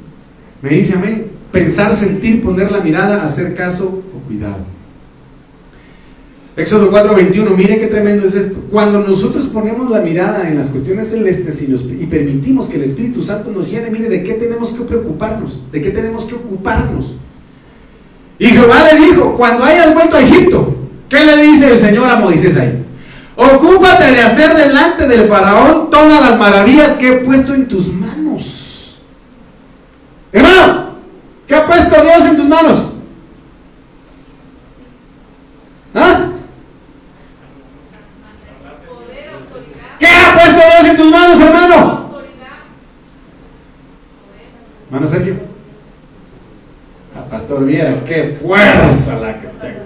Me 0.63 0.71
dice 0.71 0.95
amén. 0.95 1.27
Pensar, 1.53 1.95
sentir, 1.95 2.43
poner 2.43 2.73
la 2.73 2.81
mirada, 2.81 3.23
hacer 3.23 3.55
caso 3.55 4.03
o 4.17 4.27
cuidado. 4.27 4.65
Éxodo 6.57 6.91
4:21, 6.91 7.57
mire 7.57 7.79
qué 7.79 7.87
tremendo 7.87 8.27
es 8.27 8.35
esto. 8.35 8.61
Cuando 8.71 9.01
nosotros 9.01 9.47
ponemos 9.47 9.91
la 9.91 10.01
mirada 10.01 10.49
en 10.49 10.59
las 10.59 10.69
cuestiones 10.69 11.09
celestes 11.11 11.63
y, 11.63 12.03
y, 12.03 12.07
permitimos 12.07 12.69
que 12.69 12.77
el 12.77 12.83
Espíritu 12.83 13.23
Santo 13.23 13.51
nos 13.51 13.71
llene, 13.71 13.91
mire 13.91 14.09
de 14.09 14.23
qué 14.23 14.35
tenemos 14.35 14.73
que 14.73 14.83
preocuparnos, 14.85 15.61
de 15.73 15.81
qué 15.81 15.91
tenemos 15.91 16.25
que 16.25 16.35
ocuparnos. 16.35 17.17
Y 18.39 18.47
Jehová 18.47 18.77
le 18.93 19.01
dijo, 19.01 19.37
cuando 19.37 19.65
hayas 19.65 19.95
vuelto 19.95 20.17
a 20.17 20.21
Egipto, 20.21 20.75
¿qué 21.09 21.25
le 21.25 21.43
dice 21.45 21.71
el 21.71 21.79
Señor 21.79 22.09
a 22.09 22.17
Moisés 22.17 22.57
ahí? 22.57 22.85
Ocúpate 23.37 24.11
de 24.11 24.21
hacer 24.21 24.55
delante 24.57 25.07
del 25.07 25.29
faraón 25.29 25.91
todas 25.91 26.21
las 26.21 26.39
maravillas 26.39 26.95
que 26.95 27.09
he 27.09 27.17
puesto 27.19 27.55
en 27.55 27.69
tus 27.69 27.93
manos. 27.93 29.03
Hermano, 30.33 30.97
¿qué 31.47 31.55
ha 31.55 31.67
puesto 31.67 32.03
Dios 32.03 32.29
en 32.31 32.37
tus 32.37 32.47
manos? 32.47 32.89
¿Ah? 35.95 36.29
¿Qué 40.01 40.07
ha 40.09 40.35
puesto 40.35 40.57
Dios 40.57 40.91
en 40.91 40.97
tus 40.97 41.11
manos, 41.11 41.41
hermano? 41.41 42.11
Hermano 44.89 45.07
Sergio. 45.07 45.53
Qué 48.07 48.37
fuerza 48.41 49.21
la 49.21 49.39
que 49.39 49.47
tengo. 49.47 49.83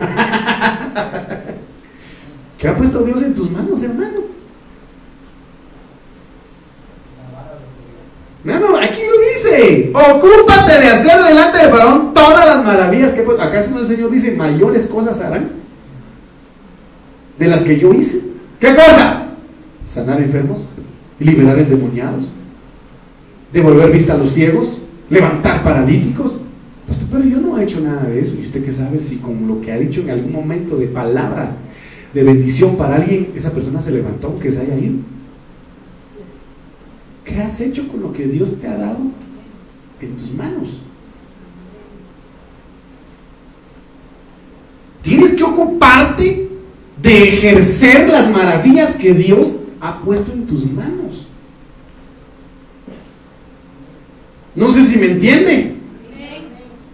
¿Qué 2.58 2.68
ha 2.68 2.76
puesto 2.76 3.02
Dios 3.02 3.22
en 3.22 3.34
tus 3.34 3.50
manos, 3.50 3.82
hermano? 3.82 4.22
Hermano, 8.44 8.76
aquí 8.76 9.00
lo 9.00 9.28
dice. 9.28 9.92
Ocúpate 9.94 10.80
de 10.80 10.88
hacer 10.88 11.22
delante 11.22 11.58
del 11.58 11.70
faraón 11.70 12.12
todas 12.12 12.46
las 12.46 12.64
maravillas 12.64 13.12
que... 13.12 13.24
¿Acaso 13.40 13.70
no 13.70 13.80
el 13.80 13.86
Señor 13.86 14.10
dice, 14.10 14.36
mayores 14.36 14.86
cosas 14.86 15.20
harán? 15.20 15.50
De 17.38 17.48
las 17.48 17.62
que 17.62 17.78
yo 17.78 17.92
hice. 17.92 18.22
¿Qué 18.60 18.74
cosa? 18.74 19.28
Sanar 19.84 20.20
enfermos, 20.20 20.68
liberar 21.18 21.58
endemoniados, 21.58 22.30
devolver 23.52 23.90
vista 23.90 24.14
a 24.14 24.16
los 24.16 24.30
ciegos, 24.30 24.81
levantar 25.10 25.62
paralíticos. 25.62 26.36
Pastor, 26.86 27.08
pero 27.10 27.24
yo 27.24 27.40
no 27.40 27.58
he 27.58 27.64
hecho 27.64 27.80
nada 27.80 28.04
de 28.04 28.20
eso. 28.20 28.36
¿Y 28.38 28.42
usted 28.42 28.64
qué 28.64 28.72
sabe 28.72 29.00
si 29.00 29.16
con 29.16 29.46
lo 29.46 29.60
que 29.60 29.72
ha 29.72 29.78
dicho 29.78 30.00
en 30.00 30.10
algún 30.10 30.32
momento 30.32 30.76
de 30.76 30.86
palabra, 30.86 31.56
de 32.12 32.22
bendición 32.22 32.76
para 32.76 32.96
alguien, 32.96 33.32
esa 33.34 33.52
persona 33.52 33.80
se 33.80 33.92
levantó 33.92 34.28
aunque 34.28 34.50
se 34.50 34.60
haya 34.60 34.76
ido? 34.78 34.96
¿Qué 37.24 37.40
has 37.40 37.60
hecho 37.60 37.88
con 37.88 38.02
lo 38.02 38.12
que 38.12 38.26
Dios 38.26 38.58
te 38.60 38.66
ha 38.66 38.76
dado 38.76 38.98
en 40.00 40.16
tus 40.16 40.32
manos? 40.32 40.80
Tienes 45.02 45.34
que 45.34 45.42
ocuparte 45.42 46.48
de 47.02 47.28
ejercer 47.28 48.08
las 48.08 48.30
maravillas 48.30 48.96
que 48.96 49.12
Dios 49.14 49.54
ha 49.80 50.00
puesto 50.00 50.32
en 50.32 50.46
tus 50.46 50.64
manos. 50.70 51.21
No 54.54 54.72
sé 54.72 54.84
si 54.84 54.98
me 54.98 55.06
entiende. 55.06 55.74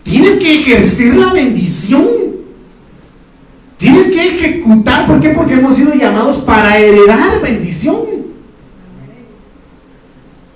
Tienes 0.02 0.38
que 0.38 0.60
ejercer 0.60 1.16
la 1.16 1.32
bendición. 1.32 2.06
Tienes 3.76 4.06
que 4.08 4.28
ejecutar. 4.28 5.06
¿Por 5.06 5.20
qué? 5.20 5.30
Porque 5.30 5.54
hemos 5.54 5.74
sido 5.74 5.94
llamados 5.94 6.38
para 6.38 6.78
heredar 6.78 7.40
bendición. 7.42 7.98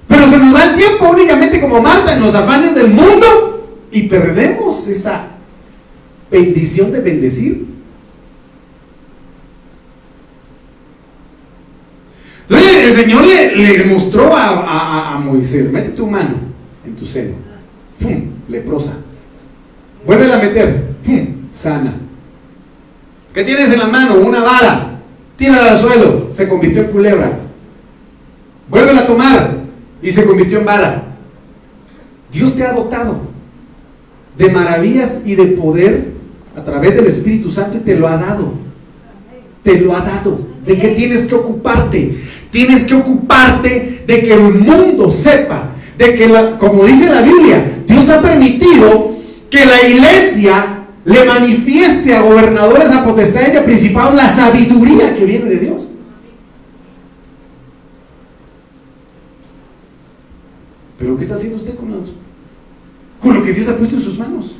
Pero 0.06 0.28
se 0.28 0.38
nos 0.38 0.54
va 0.54 0.64
el 0.64 0.76
tiempo 0.76 1.10
únicamente 1.10 1.60
como 1.60 1.80
Marta 1.80 2.14
en 2.14 2.22
los 2.22 2.34
afanes 2.34 2.74
del 2.74 2.88
mundo 2.88 3.78
y 3.90 4.02
perdemos 4.02 4.86
esa 4.88 5.28
bendición 6.30 6.92
de 6.92 7.00
bendecir. 7.00 7.66
Entonces 12.48 12.76
el 12.84 12.92
Señor 12.92 13.24
le, 13.24 13.84
mostró 13.84 14.36
a, 14.36 15.14
a 15.14 15.18
Moisés, 15.18 15.70
mete 15.72 15.90
tu 15.90 16.06
mano 16.06 16.51
en 16.84 16.96
tu 16.96 17.06
seno. 17.06 17.34
¡Fum! 18.00 18.22
Leprosa. 18.48 18.94
Vuelve 20.06 20.32
a 20.32 20.38
meter. 20.38 20.92
Sana. 21.50 21.94
¿Qué 23.34 23.44
tienes 23.44 23.72
en 23.72 23.78
la 23.78 23.88
mano? 23.88 24.16
Una 24.16 24.42
vara. 24.42 25.00
Tírala 25.36 25.72
al 25.72 25.78
suelo. 25.78 26.28
Se 26.30 26.48
convirtió 26.48 26.82
en 26.82 26.90
culebra. 26.90 27.38
Vuelve 28.68 28.92
a 28.92 29.06
tomar 29.06 29.54
y 30.02 30.10
se 30.10 30.24
convirtió 30.24 30.58
en 30.58 30.66
vara. 30.66 31.02
Dios 32.32 32.56
te 32.56 32.64
ha 32.64 32.72
dotado 32.72 33.20
de 34.36 34.50
maravillas 34.50 35.22
y 35.26 35.34
de 35.34 35.46
poder 35.48 36.12
a 36.56 36.64
través 36.64 36.94
del 36.94 37.06
Espíritu 37.06 37.50
Santo 37.50 37.78
y 37.78 37.80
te 37.80 37.96
lo 37.96 38.08
ha 38.08 38.16
dado. 38.16 38.54
Te 39.62 39.80
lo 39.80 39.94
ha 39.94 40.00
dado. 40.00 40.38
¿De 40.66 40.78
qué 40.78 40.88
tienes 40.88 41.26
que 41.26 41.34
ocuparte? 41.34 42.16
Tienes 42.50 42.84
que 42.84 42.94
ocuparte 42.94 44.04
de 44.06 44.20
que 44.20 44.34
el 44.34 44.54
mundo 44.54 45.10
sepa, 45.10 45.71
de 46.02 46.14
que, 46.14 46.56
como 46.58 46.84
dice 46.84 47.08
la 47.08 47.22
Biblia, 47.22 47.84
Dios 47.86 48.10
ha 48.10 48.20
permitido 48.20 49.12
que 49.48 49.64
la 49.64 49.86
iglesia 49.86 50.84
le 51.04 51.24
manifieste 51.24 52.14
a 52.14 52.22
gobernadores, 52.22 52.90
a 52.90 53.04
potestades 53.04 53.54
y 53.54 53.56
a 53.56 53.64
principados 53.64 54.14
la 54.14 54.28
sabiduría 54.28 55.14
que 55.14 55.24
viene 55.24 55.48
de 55.48 55.58
Dios. 55.58 55.88
Pero 60.98 61.16
¿qué 61.16 61.22
está 61.22 61.36
haciendo 61.36 61.58
usted 61.58 61.74
con, 61.76 61.92
con 63.20 63.34
lo 63.34 63.42
que 63.44 63.52
Dios 63.52 63.68
ha 63.68 63.76
puesto 63.76 63.96
en 63.96 64.02
sus 64.02 64.18
manos? 64.18 64.56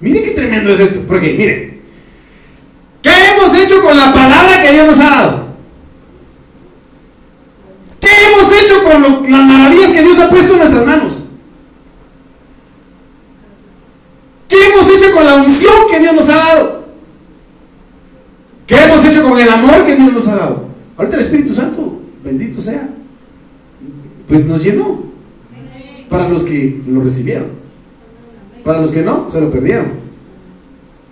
Mire 0.00 0.22
qué 0.22 0.30
tremendo 0.32 0.70
es 0.70 0.80
esto. 0.80 1.00
Porque, 1.06 1.32
mire, 1.32 1.80
¿qué 3.02 3.10
hemos 3.10 3.54
hecho 3.54 3.82
con 3.82 3.96
la 3.96 4.12
palabra 4.12 4.62
que 4.62 4.72
Dios 4.72 4.86
nos 4.86 5.00
ha 5.00 5.10
dado? 5.10 5.44
¿Qué 8.04 8.10
hemos 8.26 8.43
hecho 8.62 8.82
con 8.84 9.30
las 9.30 9.44
maravillas 9.44 9.90
que 9.90 10.02
Dios 10.02 10.18
ha 10.20 10.30
puesto 10.30 10.52
en 10.52 10.58
nuestras 10.58 10.86
manos? 10.86 11.18
¿Qué 14.48 14.56
hemos 14.66 14.88
hecho 14.88 15.12
con 15.12 15.24
la 15.24 15.34
unción 15.36 15.74
que 15.90 16.00
Dios 16.00 16.14
nos 16.14 16.28
ha 16.28 16.36
dado? 16.36 16.84
¿Qué 18.66 18.76
hemos 18.76 19.04
hecho 19.04 19.28
con 19.28 19.38
el 19.38 19.48
amor 19.48 19.84
que 19.84 19.96
Dios 19.96 20.12
nos 20.12 20.28
ha 20.28 20.36
dado? 20.36 20.68
Ahorita 20.96 21.16
el 21.16 21.22
Espíritu 21.22 21.54
Santo, 21.54 22.00
bendito 22.22 22.60
sea, 22.60 22.88
pues 24.28 24.44
nos 24.46 24.62
llenó 24.62 25.02
para 26.08 26.28
los 26.28 26.44
que 26.44 26.80
lo 26.86 27.02
recibieron. 27.02 27.48
Para 28.62 28.80
los 28.80 28.90
que 28.90 29.02
no, 29.02 29.28
se 29.28 29.40
lo 29.40 29.50
perdieron. 29.50 29.88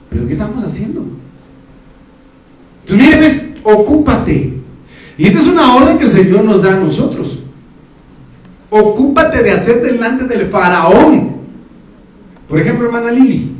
Pero 0.08 0.26
¿qué 0.26 0.32
estamos 0.32 0.62
haciendo? 0.64 1.04
Entonces, 2.82 3.06
mire, 3.06 3.18
pues, 3.18 3.54
ocúpate. 3.62 4.61
Y 5.22 5.28
esta 5.28 5.38
es 5.38 5.46
una 5.46 5.76
orden 5.76 5.98
que 5.98 6.02
el 6.02 6.10
Señor 6.10 6.42
nos 6.42 6.62
da 6.62 6.72
a 6.76 6.80
nosotros. 6.80 7.44
Ocúpate 8.68 9.40
de 9.40 9.52
hacer 9.52 9.80
delante 9.80 10.24
del 10.24 10.48
faraón. 10.48 11.36
Por 12.48 12.58
ejemplo, 12.58 12.86
hermana 12.86 13.12
Lili. 13.12 13.52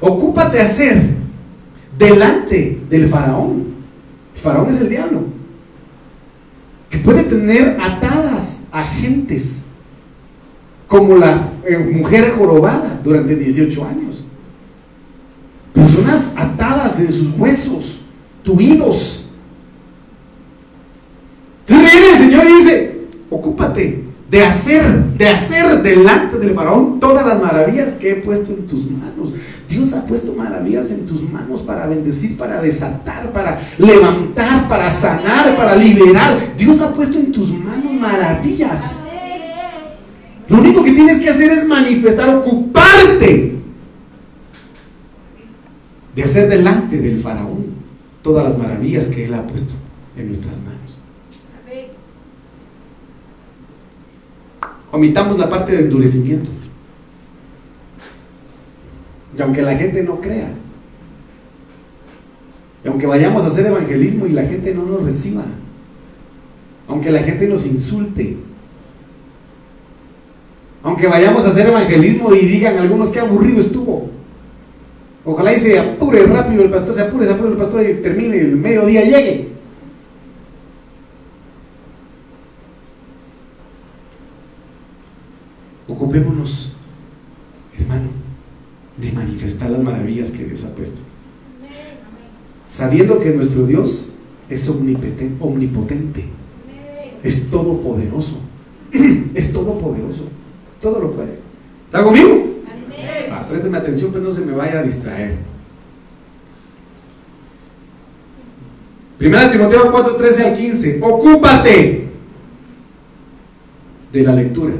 Ocúpate 0.00 0.56
de 0.56 0.62
hacer 0.64 1.10
delante 1.96 2.80
del 2.90 3.08
faraón. 3.08 3.66
El 4.34 4.40
faraón 4.40 4.68
es 4.68 4.80
el 4.80 4.88
diablo. 4.88 5.26
Que 6.90 6.98
puede 6.98 7.22
tener 7.22 7.78
atadas 7.80 8.62
a 8.72 8.82
gentes 8.82 9.66
como 10.88 11.18
la 11.18 11.52
eh, 11.64 11.78
mujer 11.78 12.34
jorobada 12.36 13.00
durante 13.04 13.36
18 13.36 13.84
años. 13.84 14.24
Personas 15.72 16.34
atadas 16.36 16.98
en 16.98 17.12
sus 17.12 17.38
huesos, 17.38 18.01
tuidos. 18.42 19.26
Entonces 21.66 21.92
viene 21.92 22.10
el 22.10 22.16
Señor 22.16 22.44
y 22.44 22.54
dice, 22.54 23.00
ocúpate 23.30 24.04
de 24.30 24.44
hacer, 24.44 25.04
de 25.18 25.28
hacer 25.28 25.82
delante 25.82 26.38
del 26.38 26.54
faraón 26.54 26.98
todas 26.98 27.26
las 27.26 27.40
maravillas 27.40 27.94
que 27.94 28.12
he 28.12 28.14
puesto 28.14 28.52
en 28.52 28.66
tus 28.66 28.90
manos. 28.90 29.34
Dios 29.68 29.92
ha 29.92 30.06
puesto 30.06 30.32
maravillas 30.34 30.90
en 30.90 31.06
tus 31.06 31.22
manos 31.30 31.62
para 31.62 31.86
bendecir, 31.86 32.36
para 32.36 32.60
desatar, 32.60 33.30
para 33.32 33.60
levantar, 33.78 34.68
para 34.68 34.90
sanar, 34.90 35.54
para 35.54 35.76
liberar. 35.76 36.36
Dios 36.56 36.80
ha 36.80 36.94
puesto 36.94 37.18
en 37.18 37.30
tus 37.30 37.50
manos 37.50 37.92
maravillas. 37.92 39.00
Lo 40.48 40.58
único 40.58 40.82
que 40.82 40.92
tienes 40.92 41.20
que 41.20 41.28
hacer 41.28 41.50
es 41.50 41.68
manifestar, 41.68 42.34
ocuparte 42.34 43.56
de 46.14 46.22
hacer 46.22 46.48
delante 46.48 46.98
del 46.98 47.18
faraón 47.18 47.81
todas 48.22 48.44
las 48.44 48.58
maravillas 48.58 49.06
que 49.06 49.24
él 49.24 49.34
ha 49.34 49.46
puesto 49.46 49.74
en 50.16 50.26
nuestras 50.26 50.56
manos. 50.58 50.72
Omitamos 54.92 55.38
la 55.38 55.48
parte 55.48 55.72
de 55.72 55.84
endurecimiento. 55.84 56.50
Y 59.36 59.40
aunque 59.40 59.62
la 59.62 59.74
gente 59.74 60.02
no 60.02 60.20
crea, 60.20 60.52
y 62.84 62.88
aunque 62.88 63.06
vayamos 63.06 63.44
a 63.44 63.46
hacer 63.46 63.66
evangelismo 63.66 64.26
y 64.26 64.32
la 64.32 64.44
gente 64.44 64.74
no 64.74 64.84
nos 64.84 65.02
reciba, 65.04 65.44
aunque 66.88 67.10
la 67.10 67.20
gente 67.22 67.48
nos 67.48 67.64
insulte, 67.64 68.36
aunque 70.82 71.06
vayamos 71.06 71.46
a 71.46 71.50
hacer 71.50 71.68
evangelismo 71.68 72.34
y 72.34 72.40
digan 72.40 72.76
algunos 72.76 73.10
que 73.10 73.20
aburrido 73.20 73.60
estuvo. 73.60 74.10
Ojalá 75.24 75.54
y 75.54 75.60
se 75.60 75.78
apure 75.78 76.26
rápido 76.26 76.62
el 76.62 76.70
pastor, 76.70 76.94
se 76.94 77.02
apure, 77.02 77.26
se 77.26 77.32
apure 77.32 77.50
el 77.50 77.56
pastor 77.56 77.88
y 77.88 77.94
termine, 78.02 78.40
el 78.40 78.56
mediodía 78.56 79.04
llegue. 79.04 79.48
Ocupémonos, 85.86 86.72
hermano, 87.78 88.08
de 88.96 89.12
manifestar 89.12 89.70
las 89.70 89.82
maravillas 89.82 90.32
que 90.32 90.44
Dios 90.44 90.64
ha 90.64 90.74
puesto. 90.74 91.00
Sabiendo 92.68 93.20
que 93.20 93.30
nuestro 93.30 93.66
Dios 93.66 94.08
es 94.48 94.68
omnipotente, 94.68 96.24
es 97.22 97.48
todopoderoso, 97.48 98.38
es 99.34 99.52
todopoderoso. 99.52 100.24
Todo 100.80 100.98
lo 100.98 101.12
puede. 101.12 101.38
¿Está 101.86 102.02
conmigo? 102.02 102.51
Présteme 103.52 103.76
atención, 103.76 104.10
pero 104.10 104.24
no 104.24 104.30
se 104.30 104.40
me 104.40 104.52
vaya 104.52 104.78
a 104.78 104.82
distraer. 104.82 105.34
Primera 109.18 109.52
Timoteo 109.52 109.92
4, 109.92 110.16
13 110.16 110.46
al 110.46 110.56
15. 110.56 111.00
Ocúpate 111.02 112.08
de 114.10 114.22
la 114.22 114.34
lectura, 114.34 114.72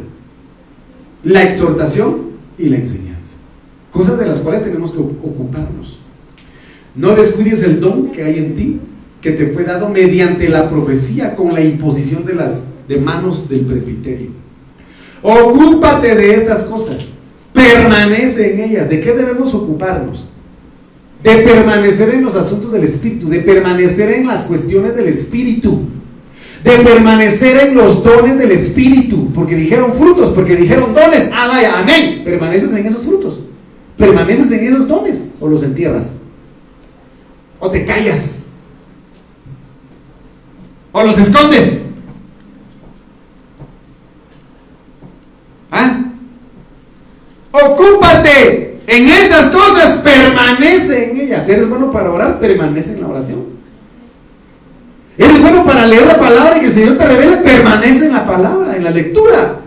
la 1.22 1.42
exhortación 1.42 2.30
y 2.56 2.70
la 2.70 2.78
enseñanza. 2.78 3.36
Cosas 3.90 4.18
de 4.18 4.24
las 4.24 4.38
cuales 4.38 4.64
tenemos 4.64 4.92
que 4.92 5.00
ocuparnos. 5.00 5.98
No 6.94 7.14
descuides 7.14 7.62
el 7.64 7.78
don 7.78 8.10
que 8.10 8.24
hay 8.24 8.38
en 8.38 8.54
ti, 8.54 8.80
que 9.20 9.32
te 9.32 9.48
fue 9.48 9.64
dado 9.64 9.90
mediante 9.90 10.48
la 10.48 10.66
profecía 10.66 11.36
con 11.36 11.52
la 11.52 11.60
imposición 11.60 12.24
de 12.24 12.36
las 12.36 12.68
de 12.88 12.96
manos 12.96 13.50
del 13.50 13.66
presbiterio. 13.66 14.30
Ocúpate 15.22 16.14
de 16.14 16.34
estas 16.36 16.64
cosas. 16.64 17.18
Permanece 17.52 18.54
en 18.54 18.60
ellas. 18.60 18.88
¿De 18.88 19.00
qué 19.00 19.12
debemos 19.12 19.54
ocuparnos? 19.54 20.24
De 21.22 21.36
permanecer 21.38 22.14
en 22.14 22.24
los 22.24 22.34
asuntos 22.34 22.72
del 22.72 22.84
Espíritu, 22.84 23.28
de 23.28 23.40
permanecer 23.40 24.10
en 24.10 24.26
las 24.26 24.42
cuestiones 24.42 24.96
del 24.96 25.06
Espíritu, 25.06 25.82
de 26.64 26.70
permanecer 26.78 27.68
en 27.68 27.74
los 27.74 28.02
dones 28.02 28.38
del 28.38 28.50
Espíritu, 28.50 29.32
porque 29.32 29.54
dijeron 29.54 29.92
frutos, 29.92 30.30
porque 30.30 30.56
dijeron 30.56 30.94
dones. 30.94 31.30
Ah, 31.32 31.46
vaya, 31.48 31.78
amén. 31.78 32.22
Permaneces 32.24 32.72
en 32.74 32.86
esos 32.86 33.04
frutos. 33.04 33.40
Permaneces 33.96 34.50
en 34.52 34.66
esos 34.66 34.88
dones 34.88 35.28
o 35.40 35.48
los 35.48 35.62
entierras. 35.62 36.14
O 37.60 37.70
te 37.70 37.84
callas. 37.84 38.40
O 40.90 41.02
los 41.04 41.18
escondes. 41.18 41.82
Ocúpate 47.66 48.78
en 48.86 49.08
estas 49.08 49.48
cosas, 49.50 49.98
permanece 49.98 51.10
en 51.10 51.20
ellas. 51.20 51.48
Eres 51.48 51.68
bueno 51.68 51.90
para 51.90 52.10
orar, 52.10 52.38
permanece 52.38 52.94
en 52.94 53.02
la 53.02 53.08
oración. 53.08 53.44
Eres 55.16 55.40
bueno 55.40 55.64
para 55.64 55.86
leer 55.86 56.06
la 56.06 56.18
palabra 56.18 56.56
y 56.56 56.60
que 56.60 56.66
el 56.66 56.72
Señor 56.72 56.96
te 56.96 57.06
revele, 57.06 57.36
permanece 57.38 58.06
en 58.06 58.12
la 58.12 58.26
palabra, 58.26 58.76
en 58.76 58.84
la 58.84 58.90
lectura. 58.90 59.58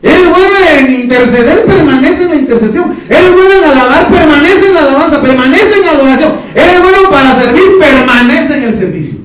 Eres 0.00 0.28
bueno 0.28 0.54
en 0.78 1.00
interceder, 1.02 1.64
permanece 1.64 2.24
en 2.24 2.28
la 2.30 2.36
intercesión. 2.36 2.96
Eres 3.08 3.32
bueno 3.32 3.52
en 3.52 3.64
alabar, 3.64 4.06
permanece 4.08 4.68
en 4.68 4.74
la 4.74 4.80
alabanza, 4.80 5.20
permanece 5.20 5.74
en 5.74 5.86
la 5.86 5.92
adoración. 5.92 6.32
Eres 6.54 6.82
bueno 6.82 7.10
para 7.10 7.34
servir, 7.34 7.78
permanece 7.80 8.58
en 8.58 8.62
el 8.64 8.72
servicio. 8.72 9.18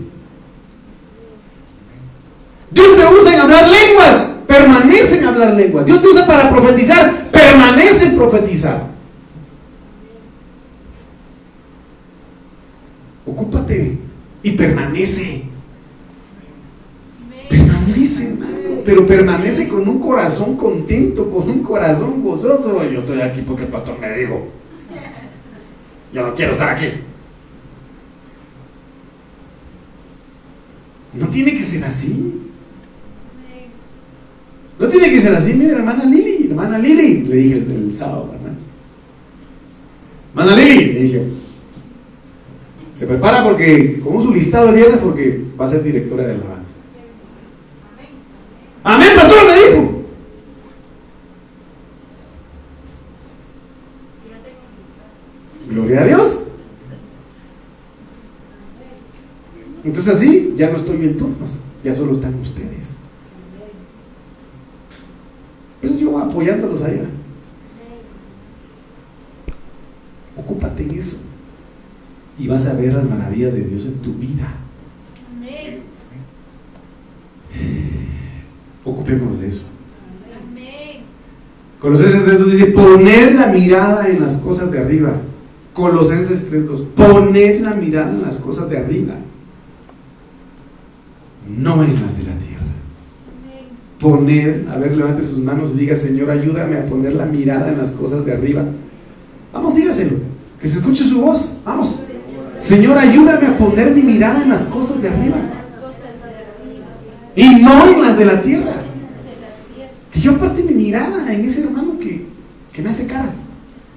Dios 2.72 2.88
te 2.98 3.14
usa 3.14 3.36
en 3.36 3.42
hablar 3.42 3.70
lenguas, 3.70 4.33
permanece 4.54 5.20
en 5.20 5.26
hablar 5.26 5.54
lenguas. 5.56 5.86
Dios 5.86 6.02
te 6.02 6.08
usa 6.08 6.28
para 6.28 6.50
profetizar, 6.50 7.32
permanece 7.32 8.08
en 8.08 8.16
profetizar. 8.16 8.88
Ocúpate 13.26 13.98
y 14.44 14.52
permanece. 14.52 15.44
Permanece, 17.50 18.28
hermano. 18.28 18.82
Pero 18.86 19.08
permanece 19.08 19.68
con 19.68 19.88
un 19.88 20.00
corazón 20.00 20.58
contento, 20.58 21.32
con 21.32 21.50
un 21.50 21.64
corazón 21.64 22.22
gozoso. 22.22 22.84
Yo 22.84 23.00
estoy 23.00 23.22
aquí 23.22 23.42
porque 23.42 23.64
el 23.64 23.70
pastor 23.70 23.98
me 24.00 24.18
dijo. 24.18 24.48
Yo 26.14 26.28
no 26.28 26.36
quiero 26.36 26.52
estar 26.52 26.70
aquí. 26.70 26.88
No 31.14 31.28
tiene 31.28 31.54
que 31.54 31.64
ser 31.64 31.86
así. 31.86 32.43
No 34.84 34.90
tiene 34.90 35.10
que 35.10 35.22
ser 35.22 35.34
así, 35.34 35.54
mire, 35.54 35.72
hermana 35.72 36.04
Lili, 36.04 36.48
hermana 36.50 36.78
Lili, 36.78 37.22
le 37.22 37.36
dije 37.38 37.56
el, 37.56 37.94
sábado, 37.94 38.32
hermana. 38.34 38.58
Hermana 40.36 40.58
Lili, 40.58 40.92
le 40.92 41.00
dije, 41.04 41.24
se 42.94 43.08
prepara 43.08 43.46
porque, 43.46 44.02
como 44.04 44.22
su 44.22 44.34
listado 44.34 44.68
el 44.68 44.76
viernes, 44.76 45.00
porque 45.00 45.42
va 45.58 45.64
a 45.64 45.70
ser 45.70 45.84
directora 45.84 46.26
de 46.26 46.34
alabanza. 46.34 46.74
Amén, 48.84 49.08
pastor, 49.16 49.38
me 49.48 49.56
dijo. 49.56 50.04
Gloria 55.70 56.02
a 56.02 56.06
Dios. 56.08 56.44
Entonces 59.86 60.14
así 60.14 60.54
ya 60.58 60.72
no 60.72 60.76
estoy 60.76 60.98
en 60.98 61.16
turnos, 61.16 61.62
ya 61.86 61.96
solo 61.96 62.16
están 62.16 62.38
ustedes. 62.42 62.98
Pues 65.84 66.00
yo 66.00 66.18
apoyándolos 66.44 66.84
ahí. 66.84 67.02
Ocúpate 70.38 70.84
en 70.84 70.92
eso. 70.92 71.18
Y 72.38 72.48
vas 72.48 72.66
a 72.68 72.74
ver 72.74 72.94
las 72.94 73.10
maravillas 73.10 73.54
de 73.54 73.62
Dios 73.62 73.86
en 73.86 74.00
tu 74.00 74.14
vida. 74.14 74.48
Ocupémonos 78.84 79.40
de 79.40 79.48
eso. 79.48 79.64
Colosenses 81.80 82.26
3.2 82.26 82.46
dice, 82.46 82.66
poned 82.68 83.36
la 83.36 83.48
mirada 83.48 84.08
en 84.08 84.22
las 84.22 84.38
cosas 84.38 84.72
de 84.72 84.80
arriba. 84.80 85.18
Colosenses 85.74 86.52
3.2, 86.52 86.86
poned 86.96 87.62
la 87.62 87.74
mirada 87.74 88.12
en 88.12 88.22
las 88.22 88.38
cosas 88.38 88.70
de 88.70 88.78
arriba 88.78 89.16
no 91.48 91.84
en 91.84 92.02
las 92.02 92.18
de 92.18 92.24
la 92.24 92.32
tierra. 92.38 92.43
Poner, 94.04 94.68
a 94.70 94.78
ver, 94.78 94.98
levante 94.98 95.22
sus 95.22 95.38
manos 95.38 95.72
y 95.74 95.78
diga, 95.78 95.96
Señor, 95.96 96.30
ayúdame 96.30 96.76
a 96.76 96.86
poner 96.86 97.14
la 97.14 97.26
mirada 97.26 97.70
en 97.70 97.78
las 97.78 97.92
cosas 97.92 98.26
de 98.26 98.34
arriba. 98.34 98.66
Vamos, 99.54 99.76
dígaselo, 99.76 100.18
que 100.60 100.68
se 100.68 100.80
escuche 100.80 101.06
su 101.06 101.22
voz. 101.22 101.60
Vamos. 101.64 102.00
Señor, 102.60 102.98
ayúdame 102.98 103.48
a 103.48 103.58
poner 103.58 103.96
mi 103.96 104.02
mirada 104.02 104.44
en 104.44 104.50
las 104.50 104.66
cosas 104.66 105.02
de 105.02 105.08
arriba. 105.08 105.38
Y 107.34 107.64
no 107.64 107.94
en 107.94 108.02
las 108.02 108.18
de 108.18 108.26
la 108.26 108.42
tierra. 108.42 108.74
Que 110.12 110.20
yo 110.20 110.32
aparte 110.32 110.64
mi 110.64 110.74
mirada 110.74 111.34
en 111.34 111.46
ese 111.46 111.64
hermano 111.64 111.98
que, 111.98 112.26
que 112.74 112.82
me 112.82 112.90
hace 112.90 113.08
caras. 113.08 113.46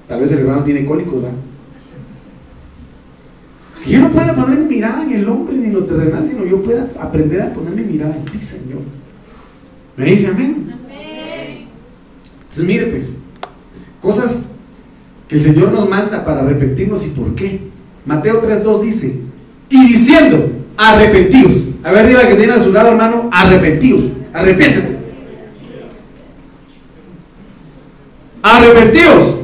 Tal 0.06 0.20
vez 0.20 0.30
el 0.30 0.38
hermano 0.38 0.62
tiene 0.62 0.86
cólicos, 0.86 1.14
¿verdad? 1.14 1.36
Que 3.82 3.90
yo 3.90 3.98
no 4.02 4.12
pueda 4.12 4.36
poner 4.36 4.56
mi 4.60 4.76
mirada 4.76 5.02
en 5.02 5.14
el 5.14 5.28
hombre 5.28 5.56
ni 5.56 5.64
en 5.66 5.72
lo 5.72 5.84
terrenal, 5.84 6.24
sino 6.30 6.44
yo 6.44 6.62
pueda 6.62 6.90
aprender 7.00 7.42
a 7.42 7.52
poner 7.52 7.74
mi 7.74 7.82
mirada 7.82 8.14
en 8.14 8.24
ti, 8.24 8.40
Señor. 8.40 8.82
¿Me 9.96 10.06
dice 10.06 10.28
amén? 10.28 10.66
Entonces, 12.56 12.64
mire, 12.64 12.86
pues, 12.86 13.18
cosas 14.00 14.52
que 15.28 15.36
el 15.36 15.40
Señor 15.40 15.72
nos 15.72 15.88
manda 15.88 16.24
para 16.24 16.40
arrepentirnos 16.42 17.04
y 17.06 17.10
por 17.10 17.34
qué. 17.34 17.60
Mateo 18.04 18.40
3.2 18.40 18.82
dice, 18.82 19.20
y 19.68 19.86
diciendo, 19.86 20.52
arrepentidos. 20.76 21.68
A 21.82 21.92
ver, 21.92 22.06
diga 22.06 22.28
que 22.28 22.34
tiene 22.34 22.52
a 22.52 22.62
su 22.62 22.72
lado, 22.72 22.90
hermano, 22.90 23.28
arrepentidos. 23.32 24.04
Arrepiéntete. 24.32 24.96
Arrepentidos. 28.42 29.40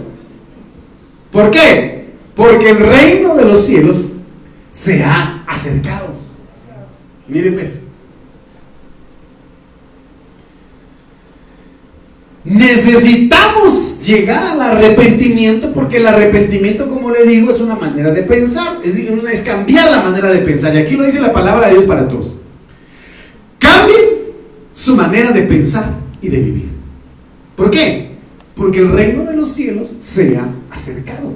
¿Por 1.33 1.51
qué? 1.51 2.13
Porque 2.35 2.71
el 2.71 2.79
reino 2.79 3.35
de 3.35 3.45
los 3.45 3.65
cielos 3.65 4.09
se 4.71 5.03
ha 5.03 5.45
acercado. 5.47 6.15
Mire 7.27 7.53
pues. 7.53 7.81
Necesitamos 12.45 14.01
llegar 14.03 14.43
al 14.43 14.61
arrepentimiento 14.61 15.73
porque 15.73 15.99
el 15.99 16.07
arrepentimiento, 16.09 16.89
como 16.89 17.11
le 17.11 17.25
digo, 17.25 17.53
es 17.53 17.61
una 17.61 17.77
manera 17.77 18.11
de 18.11 18.23
pensar, 18.23 18.79
es, 18.83 19.41
cambiar 19.43 19.91
la 19.91 20.03
manera 20.03 20.31
de 20.31 20.39
pensar. 20.39 20.75
Y 20.75 20.79
aquí 20.79 20.97
lo 20.97 21.05
dice 21.05 21.21
la 21.21 21.33
palabra 21.33 21.69
de 21.69 21.75
Dios 21.75 21.85
para 21.85 22.09
todos. 22.09 22.37
Cambien 23.61 24.01
su 24.73 24.97
manera 24.97 25.31
de 25.31 25.43
pensar 25.43 25.95
y 26.21 26.29
de 26.29 26.41
vivir. 26.41 26.69
¿Por 27.55 27.71
qué? 27.71 28.09
Porque 28.57 28.81
el 28.81 28.91
reino 28.91 29.23
de 29.23 29.37
los 29.37 29.53
cielos 29.53 29.97
se 30.01 30.37
ha 30.37 30.49
acercado. 30.71 31.33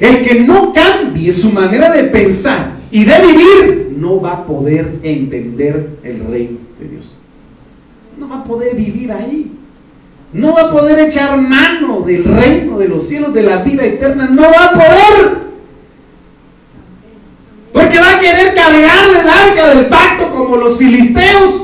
El 0.00 0.24
que 0.24 0.40
no 0.40 0.72
cambie 0.72 1.30
su 1.30 1.52
manera 1.52 1.88
de 1.92 2.04
pensar 2.04 2.72
y 2.90 3.04
de 3.04 3.14
vivir, 3.20 3.94
no 3.96 4.20
va 4.20 4.32
a 4.32 4.46
poder 4.46 4.98
entender 5.04 5.90
el 6.02 6.26
reino 6.28 6.71
va 8.32 8.38
a 8.38 8.44
poder 8.44 8.74
vivir 8.74 9.12
ahí. 9.12 9.52
No 10.32 10.54
va 10.54 10.62
a 10.62 10.70
poder 10.70 10.98
echar 11.06 11.38
mano 11.38 12.00
del 12.00 12.24
reino 12.24 12.78
de 12.78 12.88
los 12.88 13.06
cielos, 13.06 13.34
de 13.34 13.42
la 13.42 13.56
vida 13.56 13.84
eterna. 13.84 14.28
No 14.30 14.42
va 14.42 14.64
a 14.64 14.72
poder. 14.72 15.42
Porque 17.72 17.98
va 17.98 18.16
a 18.16 18.20
querer 18.20 18.54
cargar 18.54 19.08
el 19.10 19.28
arca 19.28 19.74
del 19.74 19.86
pacto 19.86 20.30
como 20.30 20.56
los 20.56 20.78
filisteos. 20.78 21.62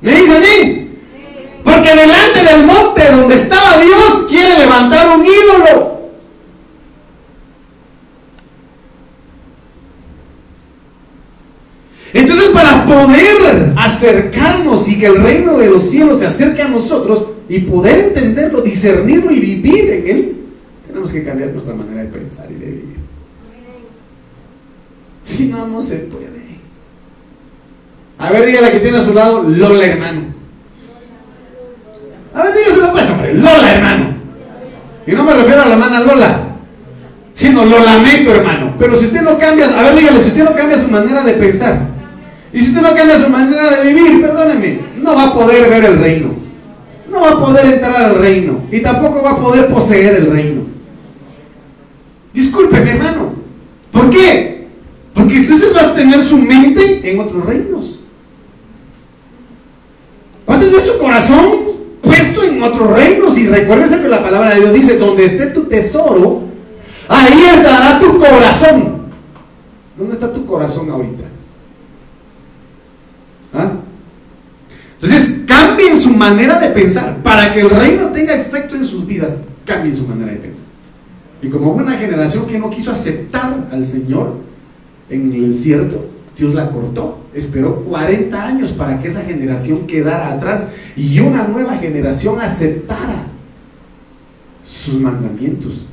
¿Me 0.00 0.14
dice? 0.14 0.88
Porque 1.62 1.94
delante 1.94 2.42
del 2.42 2.64
monte 2.64 3.12
donde 3.12 3.34
estaba 3.34 3.76
Dios 3.76 4.26
quiere 4.30 4.58
levantar 4.60 5.18
un 5.18 5.26
ídolo. 5.26 6.00
Entonces 12.12 12.48
para 12.48 12.84
poder 12.86 13.72
acercarnos 14.00 14.88
y 14.88 14.98
que 14.98 15.06
el 15.06 15.16
reino 15.16 15.58
de 15.58 15.68
los 15.68 15.84
cielos 15.84 16.20
se 16.20 16.26
acerque 16.26 16.62
a 16.62 16.68
nosotros 16.68 17.26
y 17.48 17.60
poder 17.60 18.08
entenderlo, 18.08 18.62
discernirlo 18.62 19.30
y 19.30 19.40
vivir 19.40 19.90
en 19.90 20.08
él, 20.08 20.36
tenemos 20.86 21.12
que 21.12 21.22
cambiar 21.22 21.50
nuestra 21.50 21.74
manera 21.74 22.02
de 22.02 22.08
pensar 22.08 22.46
y 22.50 22.54
de 22.54 22.66
vivir. 22.66 22.96
Si 25.22 25.46
no, 25.46 25.66
no 25.66 25.82
se 25.82 25.96
puede. 25.96 26.30
A 28.18 28.30
ver, 28.30 28.46
dígale 28.46 28.72
que 28.72 28.80
tiene 28.80 28.98
a 28.98 29.04
su 29.04 29.12
lado 29.12 29.42
Lola, 29.42 29.84
hermano. 29.84 30.22
A 32.34 32.42
ver, 32.42 32.54
dígaselo 32.54 32.92
pues, 32.92 33.10
hombre, 33.10 33.34
Lola, 33.34 33.74
hermano. 33.74 34.14
Y 35.06 35.12
no 35.12 35.24
me 35.24 35.34
refiero 35.34 35.62
a 35.62 35.66
la 35.66 35.74
hermana 35.74 36.00
Lola, 36.00 36.40
sino 37.34 37.64
lo 37.64 37.78
lamento, 37.78 38.34
hermano. 38.34 38.74
Pero 38.78 38.96
si 38.96 39.06
usted 39.06 39.22
no 39.22 39.38
cambia, 39.38 39.78
a 39.78 39.82
ver, 39.82 39.96
dígale, 39.96 40.20
si 40.20 40.28
usted 40.28 40.44
no 40.44 40.54
cambia 40.54 40.78
su 40.78 40.88
manera 40.88 41.22
de 41.22 41.32
pensar, 41.34 41.89
y 42.52 42.60
si 42.60 42.68
usted 42.68 42.82
no 42.82 42.94
cambia 42.94 43.16
su 43.16 43.28
manera 43.28 43.70
de 43.76 43.92
vivir, 43.92 44.20
perdóneme, 44.20 44.80
no 44.98 45.14
va 45.14 45.24
a 45.24 45.34
poder 45.34 45.70
ver 45.70 45.84
el 45.84 45.98
reino. 45.98 46.30
No 47.08 47.20
va 47.20 47.30
a 47.30 47.38
poder 47.38 47.66
entrar 47.66 47.94
al 47.96 48.18
reino. 48.18 48.60
Y 48.70 48.80
tampoco 48.80 49.22
va 49.22 49.32
a 49.32 49.36
poder 49.36 49.68
poseer 49.68 50.16
el 50.16 50.30
reino. 50.30 50.62
Discúlpeme, 52.32 52.90
hermano. 52.90 53.32
¿Por 53.92 54.10
qué? 54.10 54.68
Porque 55.14 55.40
usted 55.40 55.76
va 55.76 55.90
a 55.90 55.94
tener 55.94 56.22
su 56.22 56.38
mente 56.38 57.10
en 57.10 57.20
otros 57.20 57.44
reinos. 57.44 58.00
Va 60.48 60.56
a 60.56 60.60
tener 60.60 60.80
su 60.80 60.98
corazón 60.98 61.44
puesto 62.00 62.42
en 62.44 62.62
otros 62.62 62.90
reinos. 62.90 63.36
Y 63.38 63.46
recuérdese 63.46 64.00
que 64.00 64.08
la 64.08 64.22
palabra 64.22 64.50
de 64.50 64.60
Dios 64.60 64.72
dice, 64.72 64.98
donde 64.98 65.24
esté 65.24 65.46
tu 65.48 65.64
tesoro, 65.64 66.42
ahí 67.08 67.42
estará 67.56 68.00
tu 68.00 68.18
corazón. 68.18 69.00
¿Dónde 69.96 70.14
está 70.14 70.32
tu 70.32 70.46
corazón 70.46 70.90
ahorita? 70.90 71.24
¿Ah? 73.52 73.72
Entonces, 74.94 75.40
cambien 75.46 76.00
su 76.00 76.10
manera 76.30 76.58
de 76.58 76.70
pensar. 76.70 77.22
Para 77.22 77.52
que 77.52 77.60
el 77.60 77.70
reino 77.70 78.10
tenga 78.10 78.34
efecto 78.34 78.74
en 78.74 78.84
sus 78.84 79.06
vidas, 79.06 79.38
cambien 79.64 79.94
su 79.94 80.06
manera 80.06 80.32
de 80.32 80.38
pensar. 80.38 80.66
Y 81.42 81.48
como 81.48 81.72
una 81.72 81.92
generación 81.92 82.46
que 82.46 82.58
no 82.58 82.70
quiso 82.70 82.90
aceptar 82.90 83.68
al 83.72 83.84
Señor 83.84 84.36
en 85.08 85.32
el 85.32 85.54
cierto, 85.54 86.06
Dios 86.36 86.54
la 86.54 86.70
cortó. 86.70 87.20
Esperó 87.34 87.76
40 87.84 88.46
años 88.46 88.72
para 88.72 88.98
que 89.00 89.08
esa 89.08 89.22
generación 89.22 89.86
quedara 89.86 90.32
atrás 90.32 90.68
y 90.96 91.20
una 91.20 91.46
nueva 91.46 91.76
generación 91.76 92.40
aceptara 92.40 93.26
sus 94.64 94.94
mandamientos. 94.94 95.86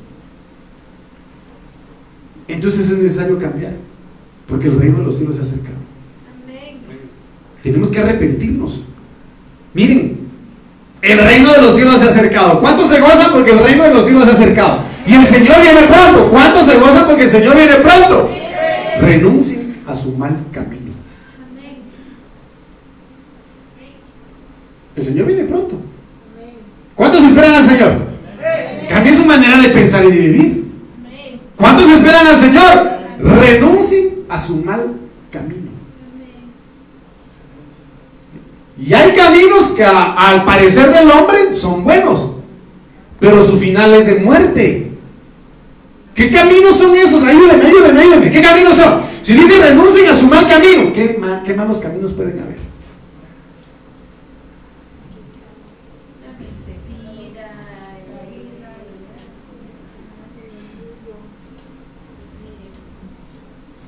Entonces 2.46 2.90
es 2.90 2.98
necesario 2.98 3.38
cambiar, 3.38 3.74
porque 4.46 4.68
el 4.68 4.78
reino 4.78 4.98
de 4.98 5.04
los 5.04 5.16
cielos 5.16 5.36
se 5.36 5.42
ha 5.42 5.44
acercado. 5.44 5.76
Tenemos 7.62 7.90
que 7.90 7.98
arrepentirnos. 7.98 8.82
Miren, 9.74 10.17
el 11.02 11.18
reino 11.18 11.52
de 11.52 11.62
los 11.62 11.76
cielos 11.76 11.98
se 11.98 12.06
ha 12.06 12.08
acercado. 12.08 12.60
¿Cuántos 12.60 12.88
se 12.88 13.00
gozan 13.00 13.32
porque 13.32 13.52
el 13.52 13.60
reino 13.60 13.84
de 13.84 13.94
los 13.94 14.04
cielos 14.04 14.24
se 14.24 14.30
ha 14.30 14.34
acercado? 14.34 14.80
Y 15.06 15.14
el 15.14 15.24
Señor 15.24 15.56
viene 15.62 15.82
pronto. 15.82 16.28
¿Cuántos 16.30 16.64
se 16.64 16.76
gozan 16.76 17.06
porque 17.06 17.22
el 17.22 17.30
Señor 17.30 17.56
viene 17.56 17.74
pronto? 17.74 18.30
Renuncien 19.00 19.76
a 19.86 19.94
su 19.94 20.12
mal 20.12 20.36
camino. 20.52 20.92
El 24.96 25.04
Señor 25.04 25.26
viene 25.26 25.44
pronto. 25.44 25.80
¿Cuántos 26.96 27.22
esperan 27.22 27.54
al 27.54 27.64
Señor? 27.64 27.92
Cambie 28.88 29.14
su 29.14 29.24
manera 29.24 29.60
de 29.60 29.68
pensar 29.68 30.04
y 30.04 30.10
de 30.10 30.18
vivir. 30.18 30.72
¿Cuántos 31.54 31.88
esperan 31.88 32.26
al 32.26 32.36
Señor? 32.36 32.98
Renuncien 33.20 34.24
a 34.28 34.38
su 34.38 34.56
mal 34.56 34.94
camino. 35.30 35.67
Y 38.78 38.94
hay 38.94 39.12
caminos 39.12 39.68
que 39.68 39.84
al 39.84 40.44
parecer 40.44 40.92
del 40.92 41.10
hombre 41.10 41.54
son 41.54 41.82
buenos, 41.82 42.32
pero 43.18 43.42
su 43.44 43.58
final 43.58 43.92
es 43.94 44.06
de 44.06 44.14
muerte. 44.16 44.92
¿Qué 46.14 46.30
caminos 46.30 46.76
son 46.76 46.94
esos? 46.94 47.24
Ayúdenme, 47.24 47.66
ayúdenme, 47.66 48.00
ayúdenme. 48.00 48.30
¿Qué 48.30 48.42
caminos 48.42 48.74
son? 48.74 49.00
Si 49.22 49.34
dice 49.34 49.60
renuncien 49.60 50.08
a 50.08 50.14
su 50.14 50.26
mal 50.26 50.46
camino, 50.48 50.92
¿qué, 50.92 51.20
qué 51.44 51.54
malos 51.54 51.78
caminos 51.78 52.12
pueden 52.12 52.40
haber? 52.40 52.67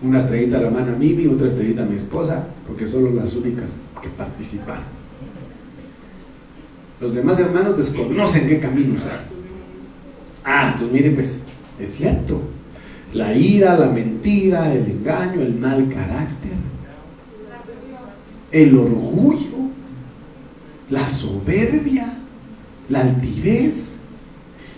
Una 0.03 0.18
estrellita 0.18 0.59
a 0.59 0.62
la 0.62 0.70
mano 0.70 0.92
a 0.92 0.96
Mimi, 0.96 1.26
otra 1.26 1.46
estrellita 1.46 1.82
a 1.82 1.86
mi 1.86 1.96
esposa, 1.96 2.46
porque 2.66 2.86
son 2.86 3.14
las 3.14 3.34
únicas 3.34 3.78
que 4.03 4.09
participaron. 4.09 5.01
Los 7.01 7.14
demás 7.14 7.38
hermanos 7.38 7.76
desconocen 7.76 8.46
qué 8.46 8.59
caminos 8.59 9.07
hay. 9.07 9.20
Ah, 10.44 10.70
entonces 10.72 10.92
mire 10.92 11.11
pues, 11.11 11.42
es 11.78 11.90
cierto. 11.90 12.40
La 13.12 13.34
ira, 13.34 13.76
la 13.76 13.88
mentira, 13.88 14.72
el 14.72 14.86
engaño, 14.86 15.40
el 15.40 15.55
mal 15.55 15.88
carácter, 15.88 16.53
el 18.53 18.76
orgullo, 18.76 19.70
la 20.90 21.09
soberbia, 21.09 22.12
la 22.88 23.01
altivez. 23.01 24.03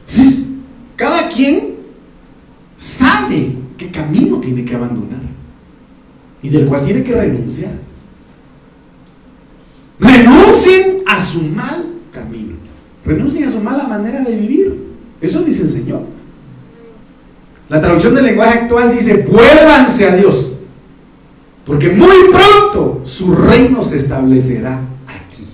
Entonces, 0.08 0.46
cada 0.96 1.28
quien 1.28 1.76
sabe 2.76 3.61
qué 3.76 3.90
camino 3.90 4.38
tiene 4.38 4.64
que 4.64 4.74
abandonar 4.74 5.20
y 6.42 6.48
del 6.48 6.66
cual 6.66 6.84
tiene 6.84 7.02
que 7.02 7.14
renunciar. 7.14 7.72
Renuncien 9.98 11.02
a 11.06 11.16
su 11.16 11.42
mal 11.42 11.94
camino. 12.12 12.54
Renuncien 13.04 13.44
a 13.44 13.50
su 13.50 13.60
mala 13.60 13.84
manera 13.84 14.20
de 14.22 14.36
vivir. 14.36 14.82
Eso 15.20 15.42
dice 15.42 15.62
el 15.62 15.68
Señor. 15.68 16.04
La 17.68 17.80
traducción 17.80 18.14
del 18.14 18.26
lenguaje 18.26 18.58
actual 18.58 18.92
dice, 18.92 19.24
vuélvanse 19.28 20.08
a 20.08 20.16
Dios, 20.16 20.58
porque 21.64 21.88
muy 21.90 22.16
pronto 22.30 23.02
su 23.06 23.34
reino 23.34 23.82
se 23.82 23.96
establecerá 23.96 24.80
aquí. 25.06 25.46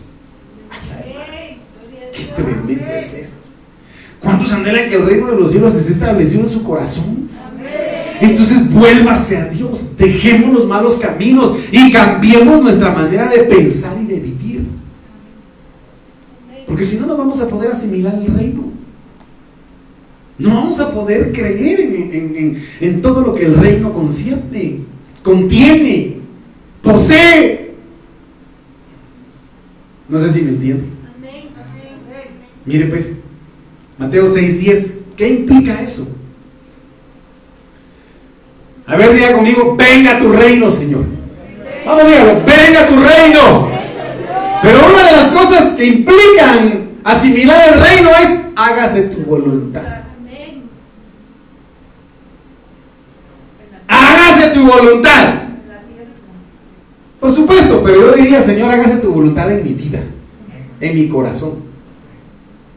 Qué 2.13 2.25
tremendo 2.35 2.73
es 2.93 3.15
esto. 3.15 3.49
¿Cuántos 4.19 4.53
anhelan 4.53 4.89
que 4.89 4.97
el 4.97 5.07
reino 5.07 5.29
de 5.29 5.37
los 5.37 5.51
cielos 5.53 5.75
esté 5.75 5.93
establecido 5.93 6.43
en 6.43 6.49
su 6.49 6.65
corazón? 6.65 7.18
Entonces 8.21 8.73
vuélvase 8.73 9.37
a 9.37 9.47
Dios, 9.47 9.97
dejemos 9.97 10.53
los 10.53 10.67
malos 10.67 10.99
caminos 10.99 11.57
y 11.71 11.91
cambiemos 11.93 12.63
nuestra 12.63 12.93
manera 12.93 13.29
de 13.29 13.39
pensar 13.45 13.97
y 14.03 14.07
de 14.07 14.19
vivir. 14.19 14.67
Porque 16.67 16.85
si 16.85 16.99
no, 16.99 17.07
no 17.07 17.17
vamos 17.17 17.41
a 17.41 17.49
poder 17.49 17.71
asimilar 17.71 18.15
el 18.15 18.35
reino. 18.35 18.65
No 20.39 20.55
vamos 20.55 20.79
a 20.81 20.93
poder 20.93 21.33
creer 21.33 21.81
en, 22.81 23.03
todo 23.03 23.23
lo 23.23 23.35
que 23.35 23.47
el 23.47 23.55
reino 23.57 23.93
concierne, 23.93 24.81
contiene, 25.23 26.19
posee. 26.83 27.75
No 30.09 30.19
sé 30.19 30.33
si 30.33 30.43
me 30.43 30.51
entiende. 30.51 30.85
Mire 32.65 32.87
pues, 32.87 33.13
Mateo 33.97 34.27
6:10, 34.27 34.95
¿qué 35.17 35.29
implica 35.29 35.83
eso? 35.83 36.07
A 38.89 38.97
ver, 38.97 39.13
diga 39.13 39.35
conmigo, 39.35 39.77
venga 39.77 40.19
tu 40.19 40.33
reino, 40.33 40.71
Señor. 40.71 41.05
Vamos, 41.85 42.07
dígalo, 42.07 42.41
venga 42.47 42.89
tu 42.89 42.97
reino. 42.97 43.69
Pero 44.63 44.79
una 44.89 45.05
de 45.05 45.13
las 45.13 45.29
cosas 45.29 45.75
que 45.75 45.85
implican 45.85 46.89
asimilar 47.05 47.75
el 47.75 47.81
reino 47.81 48.11
es 48.11 48.41
hágase 48.57 49.03
tu 49.03 49.21
voluntad. 49.21 49.83
Hágase 53.87 54.49
tu 54.55 54.67
voluntad. 54.67 55.35
Por 57.21 57.35
supuesto, 57.35 57.83
pero 57.85 58.01
yo 58.01 58.13
diría, 58.13 58.41
Señor, 58.41 58.71
hágase 58.71 58.99
tu 58.99 59.13
voluntad 59.13 59.51
en 59.53 59.65
mi 59.65 59.75
vida, 59.75 60.01
en 60.81 60.95
mi 60.95 61.09
corazón. 61.09 61.59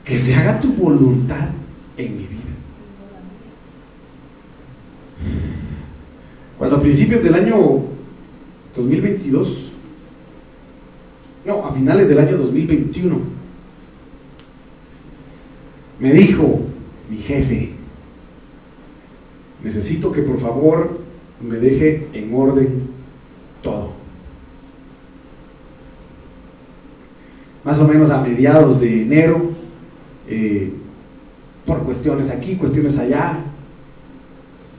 Que 0.04 0.18
se 0.18 0.36
haga 0.36 0.60
tu 0.60 0.74
voluntad 0.74 1.50
en 1.96 2.18
mi 2.18 2.24
vida. 2.24 2.41
Cuando 6.62 6.78
a 6.78 6.80
principios 6.80 7.24
del 7.24 7.34
año 7.34 7.58
2022, 8.76 9.72
no, 11.44 11.66
a 11.66 11.74
finales 11.74 12.08
del 12.08 12.20
año 12.20 12.38
2021, 12.38 13.18
me 16.00 16.14
dijo 16.14 16.62
mi 17.10 17.18
jefe, 17.18 17.72
necesito 19.64 20.12
que 20.12 20.22
por 20.22 20.40
favor 20.40 21.00
me 21.42 21.56
deje 21.56 22.08
en 22.14 22.32
orden 22.32 22.84
todo. 23.64 23.94
Más 27.64 27.80
o 27.80 27.88
menos 27.88 28.12
a 28.12 28.22
mediados 28.22 28.80
de 28.80 29.02
enero, 29.02 29.50
eh, 30.28 30.72
por 31.66 31.80
cuestiones 31.82 32.30
aquí, 32.30 32.56
cuestiones 32.56 33.00
allá, 33.00 33.40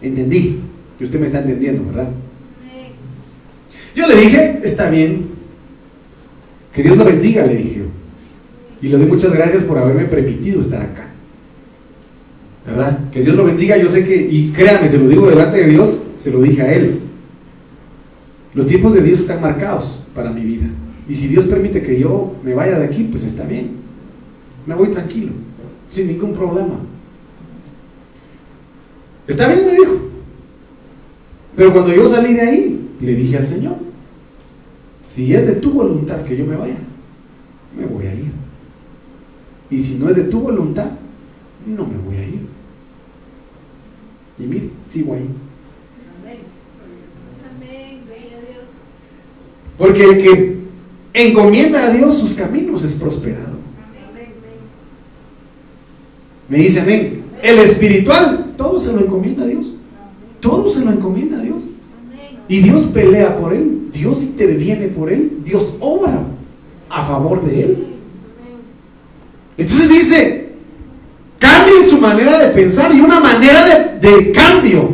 entendí 0.01 0.63
que 1.03 1.07
usted 1.07 1.19
me 1.19 1.27
está 1.27 1.41
entendiendo, 1.41 1.85
¿verdad? 1.85 2.11
Yo 3.93 4.07
le 4.07 4.15
dije, 4.15 4.61
está 4.63 4.89
bien, 4.89 5.31
que 6.73 6.81
Dios 6.85 6.97
lo 6.97 7.05
bendiga, 7.05 7.45
le 7.45 7.57
dije 7.57 7.83
Y 8.81 8.87
le 8.87 8.99
doy 8.99 9.07
muchas 9.07 9.33
gracias 9.33 9.65
por 9.65 9.79
haberme 9.79 10.05
permitido 10.05 10.61
estar 10.61 10.81
acá. 10.81 11.09
¿Verdad? 12.65 13.11
Que 13.11 13.23
Dios 13.23 13.35
lo 13.35 13.45
bendiga, 13.45 13.77
yo 13.77 13.89
sé 13.89 14.07
que, 14.07 14.15
y 14.15 14.53
créame, 14.53 14.89
se 14.89 14.99
lo 14.99 15.09
digo 15.09 15.29
delante 15.29 15.57
de 15.57 15.71
Dios, 15.71 15.99
se 16.17 16.31
lo 16.31 16.41
dije 16.41 16.63
a 16.63 16.73
Él. 16.73 17.01
Los 18.55 18.69
tiempos 18.69 18.95
de 18.95 19.03
Dios 19.03 19.19
están 19.19 19.41
marcados 19.41 19.99
para 20.15 20.31
mi 20.31 20.43
vida. 20.43 20.69
Y 21.09 21.17
si 21.17 21.27
Dios 21.27 21.47
permite 21.47 21.83
que 21.83 21.99
yo 21.99 22.37
me 22.45 22.55
vaya 22.55 22.79
de 22.79 22.85
aquí, 22.85 23.09
pues 23.11 23.25
está 23.25 23.45
bien. 23.45 23.73
Me 24.67 24.77
voy 24.77 24.89
tranquilo, 24.91 25.33
sin 25.89 26.07
ningún 26.07 26.33
problema. 26.33 26.79
Está 29.27 29.49
bien, 29.49 29.67
me 29.67 29.73
dijo. 29.73 30.12
Pero 31.57 31.73
cuando 31.73 31.93
yo 31.95 32.09
salí 32.09 32.35
de 32.35 32.41
ahí, 32.41 32.91
le 33.01 33.15
dije 33.15 33.37
al 33.37 33.47
Señor, 33.47 33.77
si 35.05 35.35
es 35.35 35.47
de 35.47 35.57
tu 35.57 35.73
voluntad 35.73 36.23
que 36.23 36.37
yo 36.37 36.47
me 36.47 36.57
vaya, 36.57 36.77
me 37.77 37.87
voy 37.87 38.07
a 38.07 38.15
ir. 38.15 38.33
Y 39.71 39.79
si 39.79 39.97
no 39.97 40.09
es 40.09 40.17
de 40.17 40.25
tu 40.25 40.41
voluntad, 40.41 40.91
no 41.67 41.87
me 41.87 41.99
voy 41.99 42.17
a 42.17 42.25
ir. 42.25 42.47
Y 44.39 44.43
mire, 44.45 44.71
sigo 44.87 45.15
ahí. 45.15 45.29
Porque 49.79 50.05
el 50.05 50.23
que 50.23 50.59
encomienda 51.15 51.87
a 51.87 51.91
Dios 51.91 52.19
sus 52.19 52.35
caminos 52.35 52.85
es 52.85 52.93
prosperado. 52.95 53.59
Me 56.49 56.59
dice 56.59 56.81
amén. 56.81 57.23
El 57.43 57.59
espiritual, 57.59 58.55
todo 58.57 58.79
se 58.79 58.93
lo 58.93 59.01
encomienda 59.01 59.43
a 59.43 59.47
Dios. 59.47 59.72
Todo 60.43 60.73
se 60.73 60.85
lo 60.85 60.91
encomienda 60.91 61.39
a 61.39 61.41
Dios. 61.41 61.63
Y 62.49 62.63
Dios 62.63 62.87
pelea 62.87 63.37
por 63.39 63.55
él, 63.55 63.89
Dios 63.93 64.23
interviene 64.23 64.89
por 64.89 65.11
él, 65.11 65.39
Dios 65.45 65.75
obra 65.79 66.21
a 66.91 67.07
favor 67.07 67.47
de 67.47 67.63
él. 67.63 67.87
Entonces 69.57 69.89
dice, 69.89 70.49
cambien 71.39 71.89
su 71.89 71.99
manera 71.99 72.39
de 72.39 72.53
pensar 72.53 72.93
y 72.93 73.01
una 73.01 73.21
manera 73.21 73.99
de, 74.01 74.33
cambio 74.33 74.93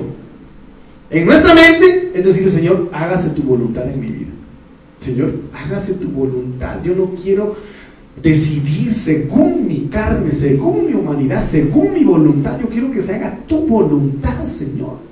en 1.10 1.24
nuestra 1.24 1.54
mente 1.54 2.12
es 2.14 2.24
decir, 2.24 2.50
Señor, 2.50 2.90
hágase 2.92 3.30
tu 3.30 3.42
voluntad 3.42 3.88
en 3.88 4.00
mi 4.00 4.08
vida. 4.08 4.30
Señor, 5.00 5.32
hágase 5.54 5.94
tu 5.94 6.10
voluntad. 6.10 6.82
Yo 6.84 6.94
no 6.94 7.12
quiero 7.14 7.56
decidir 8.22 8.92
según 8.92 9.66
mi 9.66 9.88
carne, 9.90 10.30
según 10.30 10.86
mi 10.86 10.92
humanidad, 10.92 11.42
según 11.42 11.94
mi 11.94 12.04
voluntad. 12.04 12.60
Yo 12.60 12.68
quiero 12.68 12.90
que 12.90 13.00
se 13.00 13.14
haga 13.14 13.38
tu 13.46 13.66
voluntad, 13.66 14.44
Señor 14.44 15.08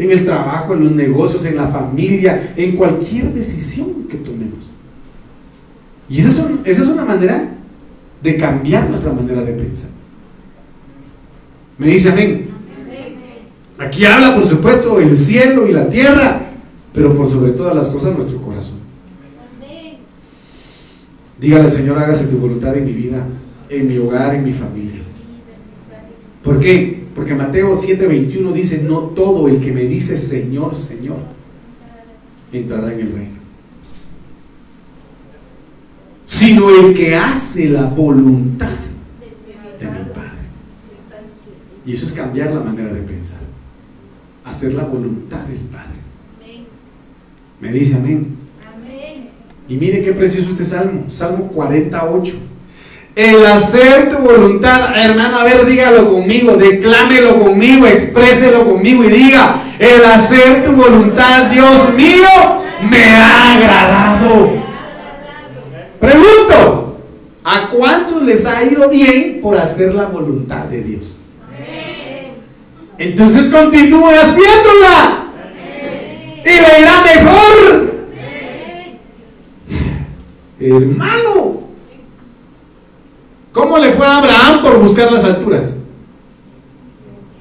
en 0.00 0.10
el 0.10 0.24
trabajo, 0.24 0.72
en 0.72 0.84
los 0.84 0.92
negocios, 0.92 1.44
en 1.44 1.56
la 1.56 1.66
familia, 1.66 2.54
en 2.56 2.74
cualquier 2.74 3.34
decisión 3.34 4.04
que 4.08 4.16
tomemos. 4.16 4.70
Y 6.08 6.20
esa 6.20 6.48
es, 6.64 6.80
una 6.88 7.04
manera 7.04 7.52
de 8.22 8.36
cambiar 8.36 8.88
nuestra 8.88 9.12
manera 9.12 9.42
de 9.42 9.52
pensar. 9.52 9.90
Me 11.76 11.88
dice 11.88 12.10
amén. 12.10 12.46
Aquí 13.78 14.04
habla, 14.04 14.34
por 14.34 14.46
supuesto, 14.46 14.98
el 15.00 15.14
cielo 15.14 15.68
y 15.68 15.72
la 15.72 15.88
tierra, 15.88 16.40
pero 16.94 17.14
por 17.14 17.28
sobre 17.28 17.52
todas 17.52 17.74
las 17.74 17.88
cosas 17.88 18.14
nuestro 18.14 18.40
corazón. 18.40 18.80
Dígale, 21.38 21.68
Señor, 21.68 21.98
hágase 21.98 22.26
tu 22.26 22.38
voluntad 22.38 22.74
en 22.76 22.84
mi 22.84 22.92
vida, 22.92 23.26
en 23.68 23.88
mi 23.88 23.98
hogar, 23.98 24.34
en 24.34 24.44
mi 24.44 24.52
familia. 24.52 25.00
¿Por 26.42 26.58
qué? 26.60 26.99
Porque 27.14 27.34
Mateo 27.34 27.76
7:21 27.76 28.52
dice, 28.52 28.82
no 28.82 29.00
todo 29.00 29.48
el 29.48 29.60
que 29.60 29.72
me 29.72 29.84
dice 29.84 30.16
Señor, 30.16 30.74
Señor, 30.74 31.18
entrará 32.52 32.92
en 32.92 33.00
el 33.00 33.12
reino. 33.12 33.40
Sino 36.24 36.70
el 36.70 36.94
que 36.94 37.16
hace 37.16 37.68
la 37.68 37.84
voluntad 37.84 38.70
de 39.78 39.86
mi 39.86 40.10
Padre. 40.14 40.30
Y 41.84 41.92
eso 41.92 42.06
es 42.06 42.12
cambiar 42.12 42.52
la 42.52 42.60
manera 42.60 42.92
de 42.92 43.00
pensar. 43.00 43.40
Hacer 44.44 44.74
la 44.74 44.84
voluntad 44.84 45.40
del 45.40 45.58
Padre. 45.58 46.00
Me 47.60 47.72
dice 47.72 47.96
amén. 47.96 48.36
Y 49.68 49.76
mire 49.76 50.02
qué 50.02 50.12
precioso 50.12 50.50
este 50.50 50.64
salmo, 50.64 51.04
Salmo 51.08 51.48
48. 51.48 52.49
El 53.16 53.44
hacer 53.44 54.10
tu 54.10 54.18
voluntad, 54.18 54.96
hermano, 54.96 55.40
a 55.40 55.44
ver, 55.44 55.66
dígalo 55.66 56.12
conmigo, 56.12 56.52
declámelo 56.52 57.40
conmigo, 57.40 57.86
expréselo 57.86 58.64
conmigo 58.64 59.04
y 59.04 59.08
diga, 59.08 59.56
el 59.78 60.04
hacer 60.04 60.64
tu 60.64 60.72
voluntad, 60.72 61.50
Dios 61.50 61.92
mío, 61.94 62.28
me 62.88 63.04
ha 63.04 63.54
agradado. 63.54 64.52
Pregunto, 66.00 66.98
¿a 67.44 67.68
cuántos 67.68 68.22
les 68.22 68.46
ha 68.46 68.62
ido 68.62 68.88
bien 68.88 69.40
por 69.42 69.58
hacer 69.58 69.94
la 69.94 70.06
voluntad 70.06 70.66
de 70.66 70.82
Dios? 70.82 71.16
Entonces 72.96 73.50
continúe 73.50 74.10
haciéndola. 74.10 75.26
Y 76.44 76.48
le 76.48 76.80
irá 76.80 77.02
mejor. 77.02 77.90
Hermano, 80.60 81.69
¿cómo 83.52 83.78
le 83.78 83.92
fue 83.92 84.06
a 84.06 84.18
Abraham 84.18 84.62
por 84.62 84.78
buscar 84.80 85.10
las 85.12 85.24
alturas? 85.24 85.74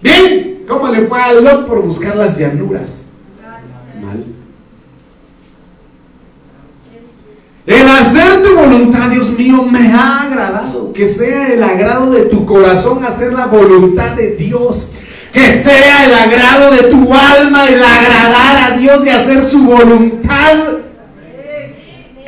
Bien, 0.02 0.64
¿cómo 0.68 0.88
le 0.88 1.06
fue 1.08 1.22
a 1.22 1.34
Lot 1.34 1.68
por 1.68 1.82
buscar 1.82 2.16
las 2.16 2.38
llanuras? 2.38 3.08
Mal. 4.02 4.24
El 7.66 7.88
hacer 7.88 8.42
tu 8.42 8.56
voluntad, 8.56 9.10
Dios 9.10 9.30
mío, 9.38 9.64
me 9.64 9.92
ha 9.92 10.24
agradado. 10.24 10.92
Que 10.94 11.06
sea 11.06 11.50
el 11.50 11.62
agrado 11.62 12.10
de 12.12 12.22
tu 12.24 12.46
corazón 12.46 13.04
hacer 13.04 13.34
la 13.34 13.48
voluntad 13.48 14.16
de 14.16 14.36
Dios. 14.36 14.94
Que 15.32 15.52
sea 15.52 16.06
el 16.06 16.14
agrado 16.14 16.72
de 16.72 16.84
tu 16.90 17.14
alma 17.14 17.68
el 17.68 17.84
agradar 17.84 18.72
a 18.72 18.78
Dios 18.78 19.06
y 19.06 19.10
hacer 19.10 19.44
su 19.44 19.66
voluntad 19.66 20.56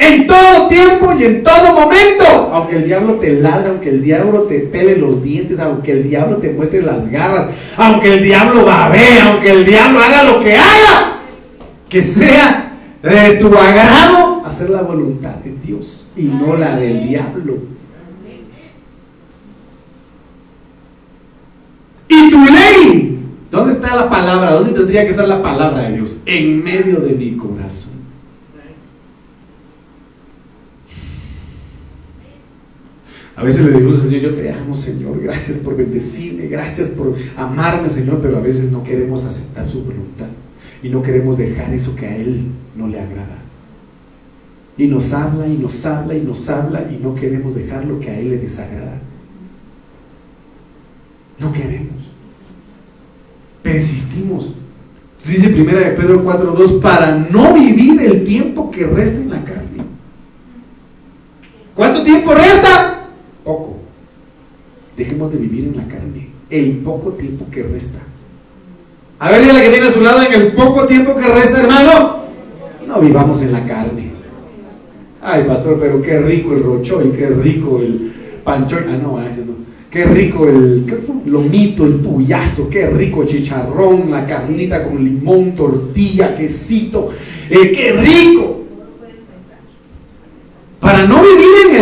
en 0.01 0.25
todo 0.25 0.67
tiempo 0.67 1.13
y 1.17 1.23
en 1.23 1.43
todo 1.43 1.73
momento. 1.73 2.49
Aunque 2.53 2.77
el 2.77 2.85
diablo 2.85 3.13
te 3.13 3.33
ladre, 3.33 3.69
aunque 3.69 3.89
el 3.89 4.01
diablo 4.01 4.41
te 4.43 4.59
pele 4.59 4.97
los 4.97 5.23
dientes, 5.23 5.59
aunque 5.59 5.91
el 5.91 6.09
diablo 6.09 6.37
te 6.37 6.49
muestre 6.49 6.81
las 6.81 7.09
garras, 7.09 7.49
aunque 7.77 8.15
el 8.15 8.23
diablo 8.23 8.65
babee, 8.65 9.19
aunque 9.21 9.51
el 9.51 9.65
diablo 9.65 9.99
haga 9.99 10.23
lo 10.23 10.43
que 10.43 10.55
haga. 10.55 11.21
Que 11.87 12.01
sea 12.01 12.73
de 13.03 13.37
tu 13.37 13.47
agrado 13.47 14.43
hacer 14.45 14.71
la 14.71 14.81
voluntad 14.81 15.35
de 15.35 15.55
Dios 15.63 16.07
y 16.15 16.23
no 16.23 16.55
la 16.55 16.75
del 16.75 17.07
diablo. 17.07 17.57
Y 22.07 22.29
tu 22.29 22.43
ley, 22.43 23.19
¿dónde 23.51 23.73
está 23.73 23.95
la 23.95 24.09
palabra? 24.09 24.51
¿Dónde 24.51 24.73
tendría 24.73 25.03
que 25.03 25.11
estar 25.11 25.27
la 25.27 25.41
palabra 25.41 25.83
de 25.83 25.93
Dios? 25.97 26.21
En 26.25 26.63
medio 26.63 26.97
de 26.97 27.13
mi 27.13 27.37
corazón. 27.37 27.90
A 33.41 33.43
veces 33.43 33.65
le 33.65 33.71
decimos 33.71 33.95
al 33.95 34.01
Señor, 34.03 34.21
yo 34.21 34.35
te 34.35 34.51
amo, 34.51 34.75
Señor, 34.75 35.19
gracias 35.19 35.57
por 35.57 35.75
bendecirme, 35.75 36.45
gracias 36.45 36.89
por 36.89 37.15
amarme, 37.35 37.89
Señor, 37.89 38.19
pero 38.21 38.37
a 38.37 38.39
veces 38.39 38.71
no 38.71 38.83
queremos 38.83 39.25
aceptar 39.25 39.65
su 39.65 39.83
voluntad 39.83 40.27
y 40.83 40.89
no 40.89 41.01
queremos 41.01 41.39
dejar 41.39 41.73
eso 41.73 41.95
que 41.95 42.05
a 42.05 42.15
Él 42.15 42.43
no 42.75 42.87
le 42.87 42.99
agrada. 42.99 43.39
Y 44.77 44.85
nos 44.85 45.11
habla 45.13 45.47
y 45.47 45.57
nos 45.57 45.83
habla 45.87 46.13
y 46.13 46.21
nos 46.21 46.47
habla 46.51 46.87
y 46.91 47.01
no 47.01 47.15
queremos 47.15 47.55
dejar 47.55 47.85
lo 47.85 47.99
que 47.99 48.11
a 48.11 48.19
Él 48.19 48.29
le 48.29 48.37
desagrada. 48.37 49.01
No 51.39 51.51
queremos. 51.51 52.11
Persistimos. 53.63 54.51
Dice 55.27 55.49
primera 55.49 55.79
de 55.79 55.95
Pedro 55.95 56.23
4.2, 56.23 56.79
para 56.79 57.15
no 57.15 57.55
vivir 57.55 57.99
el 58.01 58.23
tiempo 58.23 58.69
que 58.69 58.85
resta 58.85 59.19
en 59.19 59.31
la 59.31 59.43
carne. 59.43 59.83
¿Cuánto 61.73 62.03
tiempo 62.03 62.35
resta? 62.35 62.90
Poco. 63.43 63.77
Dejemos 64.95 65.31
de 65.31 65.37
vivir 65.37 65.65
en 65.65 65.77
la 65.77 65.87
carne. 65.87 66.29
El 66.49 66.77
poco 66.77 67.11
tiempo 67.11 67.45
que 67.49 67.63
resta. 67.63 67.99
A 69.19 69.29
ver, 69.29 69.41
dile 69.41 69.61
que 69.61 69.69
tiene 69.69 69.87
a 69.87 69.91
su 69.91 70.01
lado 70.01 70.21
en 70.23 70.33
el 70.33 70.47
poco 70.53 70.85
tiempo 70.87 71.15
que 71.15 71.27
resta, 71.27 71.61
hermano. 71.61 72.21
No 72.87 72.99
vivamos 72.99 73.41
en 73.41 73.51
la 73.51 73.65
carne. 73.65 74.11
Ay, 75.21 75.43
pastor, 75.43 75.77
pero 75.79 76.01
qué 76.01 76.19
rico 76.19 76.53
el 76.53 76.63
rochoy, 76.63 77.11
qué 77.11 77.27
rico 77.27 77.79
el 77.79 78.11
panchoy. 78.43 78.79
Ah, 78.89 78.97
no, 79.01 79.21
ese 79.21 79.45
no. 79.45 79.53
Qué 79.91 80.05
rico 80.05 80.47
el 80.47 80.85
lomito, 81.25 81.85
el 81.85 81.95
puyazo, 81.95 82.69
qué 82.69 82.87
rico 82.87 83.21
el 83.23 83.27
chicharrón, 83.27 84.09
la 84.09 84.25
carnita 84.25 84.83
con 84.87 85.03
limón, 85.03 85.53
tortilla, 85.53 86.33
quesito. 86.33 87.09
Eh, 87.49 87.71
qué 87.73 87.91
rico. 87.93 88.61
Para 90.79 91.05
no 91.05 91.20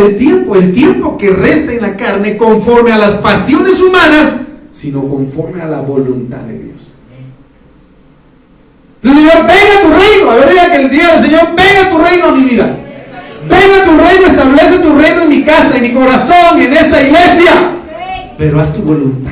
el 0.05 0.15
tiempo, 0.15 0.55
el 0.55 0.73
tiempo 0.73 1.17
que 1.17 1.29
resta 1.29 1.73
en 1.73 1.81
la 1.81 1.95
carne, 1.95 2.37
conforme 2.37 2.91
a 2.91 2.97
las 2.97 3.15
pasiones 3.15 3.79
humanas, 3.81 4.33
sino 4.71 5.07
conforme 5.07 5.61
a 5.61 5.67
la 5.67 5.81
voluntad 5.81 6.39
de 6.39 6.59
Dios. 6.59 6.93
Entonces, 9.01 9.31
Señor, 9.31 9.47
venga 9.47 9.81
tu 9.81 9.89
reino. 9.89 10.31
A 10.31 10.35
ver, 10.35 10.49
diga 10.49 10.71
que 10.71 10.81
el 10.81 10.89
día 10.89 11.13
del 11.13 11.25
Señor, 11.25 11.41
venga 11.55 11.89
tu 11.89 11.97
reino 11.97 12.25
a 12.25 12.31
mi 12.35 12.43
vida. 12.43 12.77
Venga 13.47 13.85
tu 13.85 13.97
reino, 13.97 14.27
establece 14.27 14.79
tu 14.79 14.95
reino 14.95 15.21
en 15.23 15.29
mi 15.29 15.43
casa, 15.43 15.77
en 15.77 15.83
mi 15.83 15.93
corazón, 15.93 16.59
en 16.59 16.73
esta 16.73 17.01
iglesia. 17.01 17.53
Pero 18.37 18.59
haz 18.59 18.73
tu 18.73 18.81
voluntad. 18.81 19.31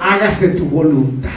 Hágase 0.00 0.50
tu 0.50 0.64
voluntad. 0.66 1.30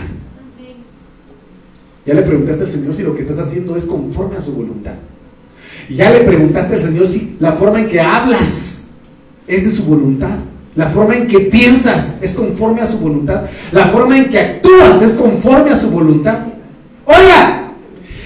Ya 2.05 2.13
le 2.13 2.21
preguntaste 2.21 2.63
al 2.63 2.69
Señor 2.69 2.93
si 2.93 3.01
lo 3.01 3.15
que 3.15 3.23
estás 3.23 3.39
haciendo 3.39 3.75
es 3.75 3.85
conforme 3.85 4.37
a 4.37 4.41
su 4.41 4.53
voluntad. 4.53 4.93
Ya 5.89 6.11
le 6.11 6.21
preguntaste 6.21 6.75
al 6.75 6.81
Señor 6.81 7.07
si 7.07 7.37
la 7.39 7.51
forma 7.51 7.79
en 7.79 7.87
que 7.87 7.99
hablas 7.99 8.87
es 9.47 9.63
de 9.63 9.69
su 9.69 9.83
voluntad. 9.83 10.37
La 10.75 10.87
forma 10.87 11.15
en 11.15 11.27
que 11.27 11.39
piensas 11.39 12.17
es 12.21 12.33
conforme 12.33 12.81
a 12.81 12.85
su 12.85 12.97
voluntad. 12.99 13.43
La 13.71 13.85
forma 13.87 14.17
en 14.17 14.29
que 14.29 14.39
actúas 14.39 15.01
es 15.01 15.13
conforme 15.13 15.71
a 15.71 15.75
su 15.75 15.89
voluntad. 15.89 16.39
Oiga, 17.05 17.71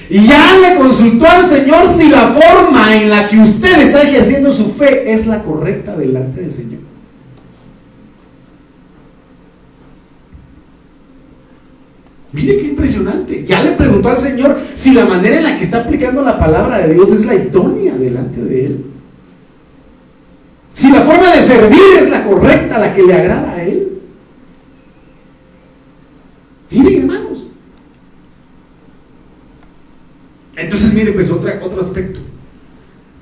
y 0.10 0.26
ya 0.26 0.58
le 0.58 0.78
consultó 0.78 1.28
al 1.28 1.46
Señor 1.46 1.88
si 1.88 2.10
la 2.10 2.30
forma 2.30 2.96
en 2.96 3.10
la 3.10 3.28
que 3.28 3.40
usted 3.40 3.82
está 3.82 4.02
ejerciendo 4.02 4.52
su 4.52 4.72
fe 4.72 5.12
es 5.12 5.28
la 5.28 5.44
correcta 5.44 5.96
delante 5.96 6.42
del 6.42 6.52
Señor. 6.52 6.89
Mire 12.32 12.58
qué 12.60 12.68
impresionante. 12.68 13.46
Ya 13.46 13.64
le 13.64 13.72
preguntó 13.72 14.10
al 14.10 14.18
Señor 14.18 14.60
si 14.74 14.94
la 14.94 15.06
manera 15.06 15.38
en 15.38 15.44
la 15.44 15.58
que 15.58 15.64
está 15.64 15.80
aplicando 15.80 16.22
la 16.22 16.38
palabra 16.38 16.80
de 16.80 16.94
Dios 16.94 17.12
es 17.12 17.26
la 17.26 17.36
idónea 17.36 17.96
delante 17.96 18.42
de 18.42 18.66
Él. 18.68 18.86
Si 20.72 20.92
la 20.92 21.02
forma 21.02 21.36
de 21.36 21.42
servir 21.42 21.80
es 22.00 22.10
la 22.10 22.24
correcta, 22.24 22.78
la 22.78 22.94
que 22.94 23.04
le 23.04 23.14
agrada 23.14 23.52
a 23.52 23.64
Él. 23.64 24.00
Miren, 26.70 27.02
hermanos. 27.02 27.44
Entonces, 30.56 30.94
mire, 30.94 31.12
pues 31.14 31.32
otra, 31.32 31.60
otro 31.64 31.82
aspecto. 31.82 32.20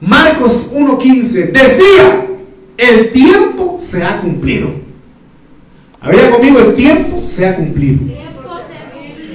Marcos 0.02 0.72
1.15 0.74 1.52
decía, 1.52 2.28
el 2.78 3.10
tiempo 3.12 3.78
se 3.80 4.04
ha 4.04 4.20
cumplido. 4.20 4.72
Había 6.00 6.30
conmigo, 6.30 6.60
el 6.60 6.76
tiempo 6.76 7.24
se 7.26 7.48
ha 7.48 7.56
cumplido. 7.56 8.00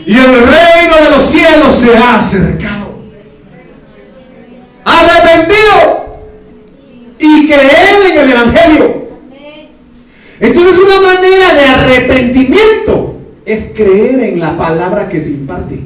Y 0.05 0.17
el 0.17 0.27
reino 0.27 0.97
de 0.97 1.11
los 1.11 1.23
cielos 1.23 1.75
se 1.75 1.97
ha 1.97 2.17
acercado. 2.17 2.95
Arrepentidos 4.85 6.03
y 7.19 7.47
creed 7.47 8.11
en 8.11 8.19
el 8.19 8.31
Evangelio. 8.31 9.03
Entonces 10.41 10.77
una 10.79 11.01
manera 11.01 11.55
de 11.55 11.65
arrepentimiento 11.67 13.17
es 13.45 13.73
creer 13.77 14.21
en 14.21 14.41
la 14.41 14.57
palabra 14.57 15.09
que 15.09 15.21
se 15.21 15.31
imparte. 15.31 15.81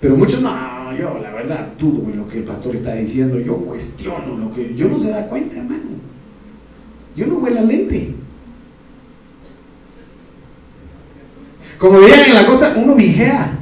Pero 0.00 0.16
muchos 0.16 0.42
no, 0.42 0.50
yo 0.96 1.18
la 1.20 1.30
verdad 1.30 1.68
dudo 1.78 2.10
en 2.12 2.18
lo 2.18 2.28
que 2.28 2.38
el 2.38 2.44
pastor 2.44 2.76
está 2.76 2.94
diciendo, 2.94 3.40
yo 3.40 3.56
cuestiono 3.56 4.36
lo 4.36 4.54
que 4.54 4.74
yo 4.74 4.86
no 4.86 5.00
se 5.00 5.10
da 5.10 5.26
cuenta, 5.26 5.56
hermano. 5.56 5.82
Yo 7.16 7.26
no 7.26 7.36
voy 7.36 7.52
la 7.52 7.62
lente. 7.62 8.14
Como 11.78 12.00
dirían 12.00 12.20
en 12.28 12.34
la 12.34 12.46
costa, 12.46 12.74
uno 12.76 12.94
vigea. 12.94 13.54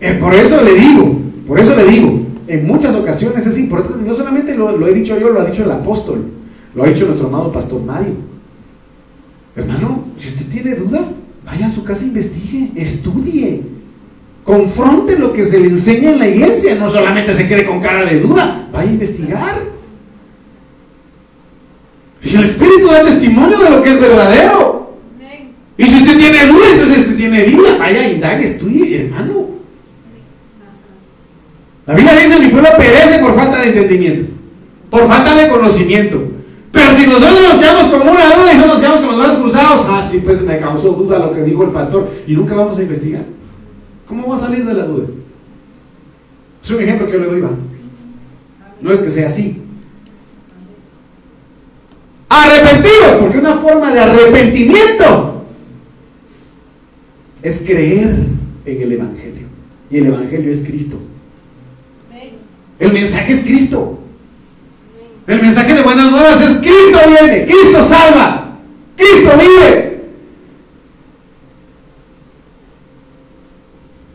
Eh, 0.00 0.14
por 0.14 0.34
eso 0.34 0.62
le 0.62 0.74
digo, 0.74 1.20
por 1.46 1.58
eso 1.58 1.74
le 1.74 1.84
digo, 1.84 2.26
en 2.46 2.66
muchas 2.66 2.94
ocasiones 2.94 3.46
es 3.46 3.58
importante, 3.58 4.02
no 4.06 4.14
solamente 4.14 4.54
lo, 4.56 4.76
lo 4.76 4.86
he 4.86 4.94
dicho 4.94 5.18
yo, 5.18 5.28
lo 5.28 5.40
ha 5.40 5.44
dicho 5.44 5.64
el 5.64 5.70
apóstol, 5.72 6.24
lo 6.74 6.84
ha 6.84 6.88
dicho 6.88 7.04
nuestro 7.04 7.26
amado 7.26 7.52
pastor 7.52 7.82
Mario. 7.82 8.14
Hermano, 9.54 10.04
si 10.16 10.28
usted 10.28 10.46
tiene 10.46 10.74
duda, 10.74 11.00
vaya 11.44 11.66
a 11.66 11.70
su 11.70 11.84
casa, 11.84 12.04
investigue, 12.04 12.70
estudie, 12.76 13.62
confronte 14.44 15.18
lo 15.18 15.32
que 15.32 15.44
se 15.44 15.60
le 15.60 15.66
enseña 15.66 16.12
en 16.12 16.18
la 16.18 16.28
iglesia, 16.28 16.76
no 16.76 16.88
solamente 16.88 17.34
se 17.34 17.46
quede 17.46 17.66
con 17.66 17.80
cara 17.80 18.04
de 18.04 18.20
duda, 18.20 18.68
vaya 18.72 18.88
a 18.88 18.92
investigar. 18.92 19.79
Si 22.20 22.36
el 22.36 22.44
Espíritu 22.44 22.86
da 22.86 23.02
testimonio 23.02 23.58
de 23.58 23.70
lo 23.70 23.82
que 23.82 23.90
es 23.90 24.00
verdadero. 24.00 24.98
Y 25.76 25.86
si 25.86 26.02
usted 26.02 26.18
tiene 26.18 26.46
duda, 26.46 26.66
entonces 26.72 26.98
usted 26.98 27.16
tiene 27.16 27.42
Biblia, 27.44 27.78
vaya, 27.78 28.06
indague, 28.06 28.44
estudie, 28.44 29.06
hermano. 29.06 29.46
La 31.86 31.94
Biblia 31.94 32.14
dice, 32.16 32.38
mi 32.38 32.48
pueblo 32.48 32.68
perece 32.76 33.18
por 33.20 33.34
falta 33.34 33.62
de 33.62 33.68
entendimiento, 33.68 34.30
por 34.90 35.08
falta 35.08 35.34
de 35.34 35.48
conocimiento. 35.48 36.22
Pero 36.70 36.94
si 36.94 37.06
nosotros 37.06 37.40
nos 37.48 37.58
quedamos 37.58 37.86
con 37.86 38.02
una 38.02 38.26
duda 38.26 38.52
y 38.54 38.58
no 38.58 38.66
nos 38.66 38.78
quedamos 38.78 39.00
con 39.00 39.08
los 39.08 39.18
brazos 39.18 39.38
cruzados, 39.38 39.86
ah, 39.88 40.02
sí, 40.02 40.20
pues 40.22 40.42
me 40.42 40.58
causó 40.58 40.90
duda 40.90 41.18
lo 41.18 41.32
que 41.32 41.42
dijo 41.42 41.64
el 41.64 41.70
pastor 41.70 42.08
y 42.26 42.34
nunca 42.34 42.54
vamos 42.54 42.78
a 42.78 42.82
investigar. 42.82 43.24
¿Cómo 44.06 44.28
va 44.28 44.36
a 44.36 44.38
salir 44.38 44.64
de 44.66 44.74
la 44.74 44.84
duda? 44.84 45.06
Es 46.62 46.70
un 46.70 46.82
ejemplo 46.82 47.06
que 47.06 47.12
yo 47.14 47.18
le 47.20 47.26
doy, 47.26 47.40
va. 47.40 47.50
No 48.82 48.92
es 48.92 49.00
que 49.00 49.10
sea 49.10 49.28
así. 49.28 49.62
Arrepentidos, 52.30 53.16
porque 53.20 53.38
una 53.38 53.56
forma 53.56 53.92
de 53.92 54.00
arrepentimiento 54.00 55.44
es 57.42 57.58
creer 57.66 58.14
en 58.64 58.82
el 58.82 58.92
Evangelio. 58.92 59.48
Y 59.90 59.98
el 59.98 60.06
Evangelio 60.06 60.52
es 60.52 60.62
Cristo. 60.62 60.98
El 62.78 62.92
mensaje 62.92 63.32
es 63.32 63.42
Cristo. 63.42 63.98
El 65.26 65.42
mensaje 65.42 65.74
de 65.74 65.82
buenas 65.82 66.10
nuevas 66.10 66.40
es 66.40 66.58
Cristo 66.58 66.98
viene, 67.06 67.46
Cristo 67.46 67.82
salva, 67.82 68.58
Cristo 68.96 69.30
vive. 69.38 70.00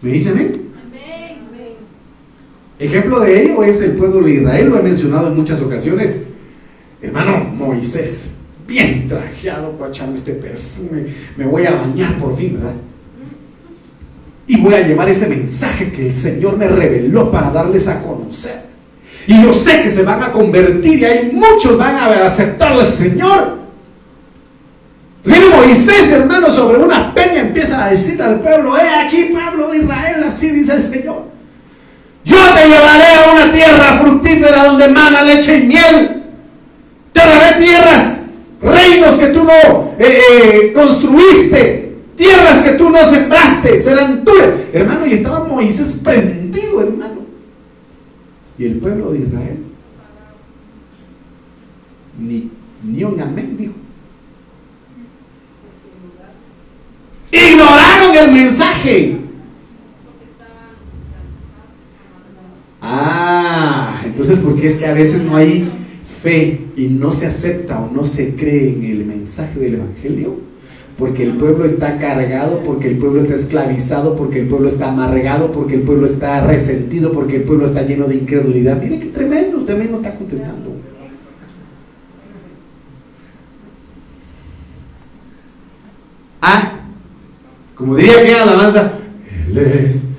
¿Me 0.01 0.11
dicen 0.11 0.33
amén? 0.33 0.61
Ejemplo 2.77 3.19
de 3.21 3.43
ello 3.43 3.63
es 3.63 3.81
el 3.81 3.91
pueblo 3.91 4.21
de 4.21 4.33
Israel, 4.33 4.69
lo 4.69 4.79
he 4.79 4.83
mencionado 4.83 5.27
en 5.27 5.37
muchas 5.37 5.61
ocasiones. 5.61 6.15
Hermano 7.05 7.37
Moisés, 7.53 8.31
bien 8.67 9.07
trajeado 9.07 9.75
echarme 9.87 10.17
este 10.17 10.33
perfume, 10.33 11.05
me 11.37 11.45
voy 11.45 11.65
a 11.65 11.75
bañar 11.75 12.15
por 12.15 12.35
fin, 12.35 12.55
¿verdad? 12.55 12.73
Y 14.47 14.57
voy 14.57 14.73
a 14.73 14.87
llevar 14.87 15.07
ese 15.07 15.27
mensaje 15.27 15.91
que 15.91 16.07
el 16.07 16.15
Señor 16.15 16.57
me 16.57 16.67
reveló 16.67 17.31
para 17.31 17.51
darles 17.51 17.87
a 17.87 18.01
conocer. 18.01 18.65
Y 19.27 19.41
yo 19.43 19.53
sé 19.53 19.83
que 19.83 19.89
se 19.89 20.03
van 20.03 20.21
a 20.23 20.31
convertir 20.31 20.99
y 20.99 21.05
hay 21.05 21.31
muchos 21.31 21.77
van 21.77 21.95
a 21.95 22.25
aceptar 22.25 22.73
al 22.73 22.85
Señor. 22.85 23.59
Viene 25.23 25.45
Moisés, 25.49 26.11
hermano, 26.11 26.49
sobre 26.49 26.79
una 26.79 27.13
peña 27.13 27.41
empieza 27.41 27.85
a 27.85 27.89
decir 27.89 28.21
al 28.21 28.39
pueblo, 28.39 28.77
eh, 28.77 28.89
aquí 29.05 29.31
pueblo 29.31 29.71
de 29.71 29.77
Israel, 29.79 30.23
así 30.23 30.49
dice 30.51 30.73
el 30.73 30.81
Señor. 30.81 31.25
Yo 32.23 32.37
te 32.37 32.67
llevaré 32.67 33.13
a 33.13 33.31
una 33.33 33.51
tierra 33.51 33.99
fructífera 33.99 34.65
donde 34.65 34.87
mana 34.87 35.21
leche 35.21 35.57
y 35.59 35.67
miel. 35.67 36.24
Te 37.15 37.21
daré 37.21 37.63
tierras, 37.63 38.19
reinos 38.61 39.15
que 39.15 39.27
tú 39.27 39.45
no 39.45 39.93
eh, 39.97 40.19
eh, 40.31 40.73
construiste, 40.73 41.95
tierras 42.13 42.61
que 42.61 42.71
tú 42.71 42.89
no 42.89 43.05
sembraste, 43.05 43.79
serán 43.79 44.25
tuyas. 44.25 44.49
Hermano, 44.73 45.05
y 45.05 45.13
estaba 45.13 45.47
Moisés 45.47 46.01
prendido, 46.03 46.81
hermano. 46.81 47.21
Y 48.57 48.65
el 48.65 48.79
pueblo 48.79 49.13
de 49.13 49.19
Israel, 49.19 49.63
ni, 52.19 52.51
ni 52.83 53.03
un 53.05 53.21
amén 53.21 53.55
dijo. 53.57 53.75
Ignoraron 57.31 58.13
el 58.13 58.31
mensaje. 58.33 59.17
Ah, 62.81 64.01
entonces 64.03 64.37
porque 64.39 64.67
es 64.67 64.75
que 64.75 64.85
a 64.85 64.93
veces 64.93 65.21
no 65.21 65.37
hay 65.37 65.71
fe 66.21 66.64
y 66.75 66.87
no 66.87 67.11
se 67.11 67.27
acepta 67.27 67.79
o 67.79 67.91
no 67.91 68.05
se 68.05 68.35
cree 68.35 68.69
en 68.69 68.83
el 68.83 69.05
mensaje 69.05 69.59
del 69.59 69.75
Evangelio, 69.75 70.35
porque 70.97 71.23
el 71.23 71.37
pueblo 71.37 71.65
está 71.65 71.97
cargado, 71.97 72.61
porque 72.63 72.89
el 72.89 72.97
pueblo 72.97 73.21
está 73.21 73.35
esclavizado, 73.35 74.15
porque 74.15 74.41
el 74.41 74.47
pueblo 74.47 74.67
está 74.67 74.89
amargado, 74.89 75.51
porque 75.51 75.75
el 75.75 75.81
pueblo 75.81 76.05
está 76.05 76.45
resentido, 76.45 77.11
porque 77.11 77.37
el 77.37 77.43
pueblo 77.43 77.65
está 77.65 77.81
lleno 77.83 78.07
de 78.07 78.15
incredulidad. 78.15 78.81
Mire 78.81 78.99
qué 78.99 79.07
tremendo, 79.07 79.59
usted 79.59 79.77
mismo 79.77 79.97
está 79.97 80.15
contestando. 80.15 80.73
Ah, 86.41 86.79
como 87.73 87.95
diría 87.95 88.23
que 88.23 88.35
alabanza, 88.35 88.99
Él 89.49 89.57
es 89.57 90.09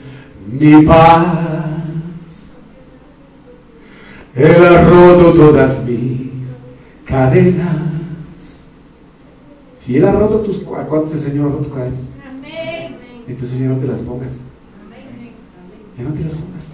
mi 0.59 0.84
paz. 0.84 2.54
Él 4.34 4.64
ha 4.64 4.84
roto 4.84 5.32
todas 5.32 5.86
mis 5.86 6.26
cadenas. 7.07 8.66
Si 9.74 9.96
Él 9.96 10.07
ha 10.07 10.12
roto 10.12 10.40
tus 10.40 10.59
¿cuántos 10.59 11.14
el 11.14 11.20
Señor 11.20 11.48
ha 11.48 11.52
roto 11.52 11.70
cadenas? 11.70 12.02
Entonces 13.26 13.59
ya 13.59 13.66
no 13.66 13.76
te 13.76 13.86
las 13.86 14.00
pongas. 14.00 14.40
Ya 15.96 16.04
no 16.04 16.12
te 16.12 16.22
las 16.22 16.34
pongas. 16.34 16.66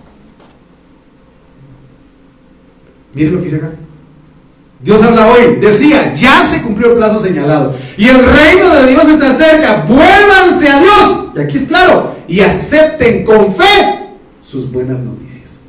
Miren 3.15 3.35
lo 3.35 3.39
que 3.39 3.45
dice 3.45 3.57
acá. 3.57 3.73
Dios 4.81 5.01
habla 5.03 5.29
hoy, 5.29 5.57
decía, 5.61 6.13
ya 6.13 6.43
se 6.43 6.63
cumplió 6.63 6.91
el 6.91 6.97
plazo 6.97 7.21
señalado. 7.21 7.73
Y 7.97 8.09
el 8.09 8.17
reino 8.17 8.75
de 8.75 8.87
Dios 8.89 9.09
está 9.09 9.33
cerca. 9.33 9.85
Vuélvanse 9.87 10.69
a 10.69 10.81
Dios. 10.81 11.27
Y 11.37 11.41
aquí 11.41 11.57
es 11.57 11.65
claro. 11.65 12.17
Y 12.27 12.41
acepten 12.41 13.25
con 13.25 13.55
fe 13.55 14.09
sus 14.41 14.71
buenas 14.71 15.01
noticias. 15.01 15.63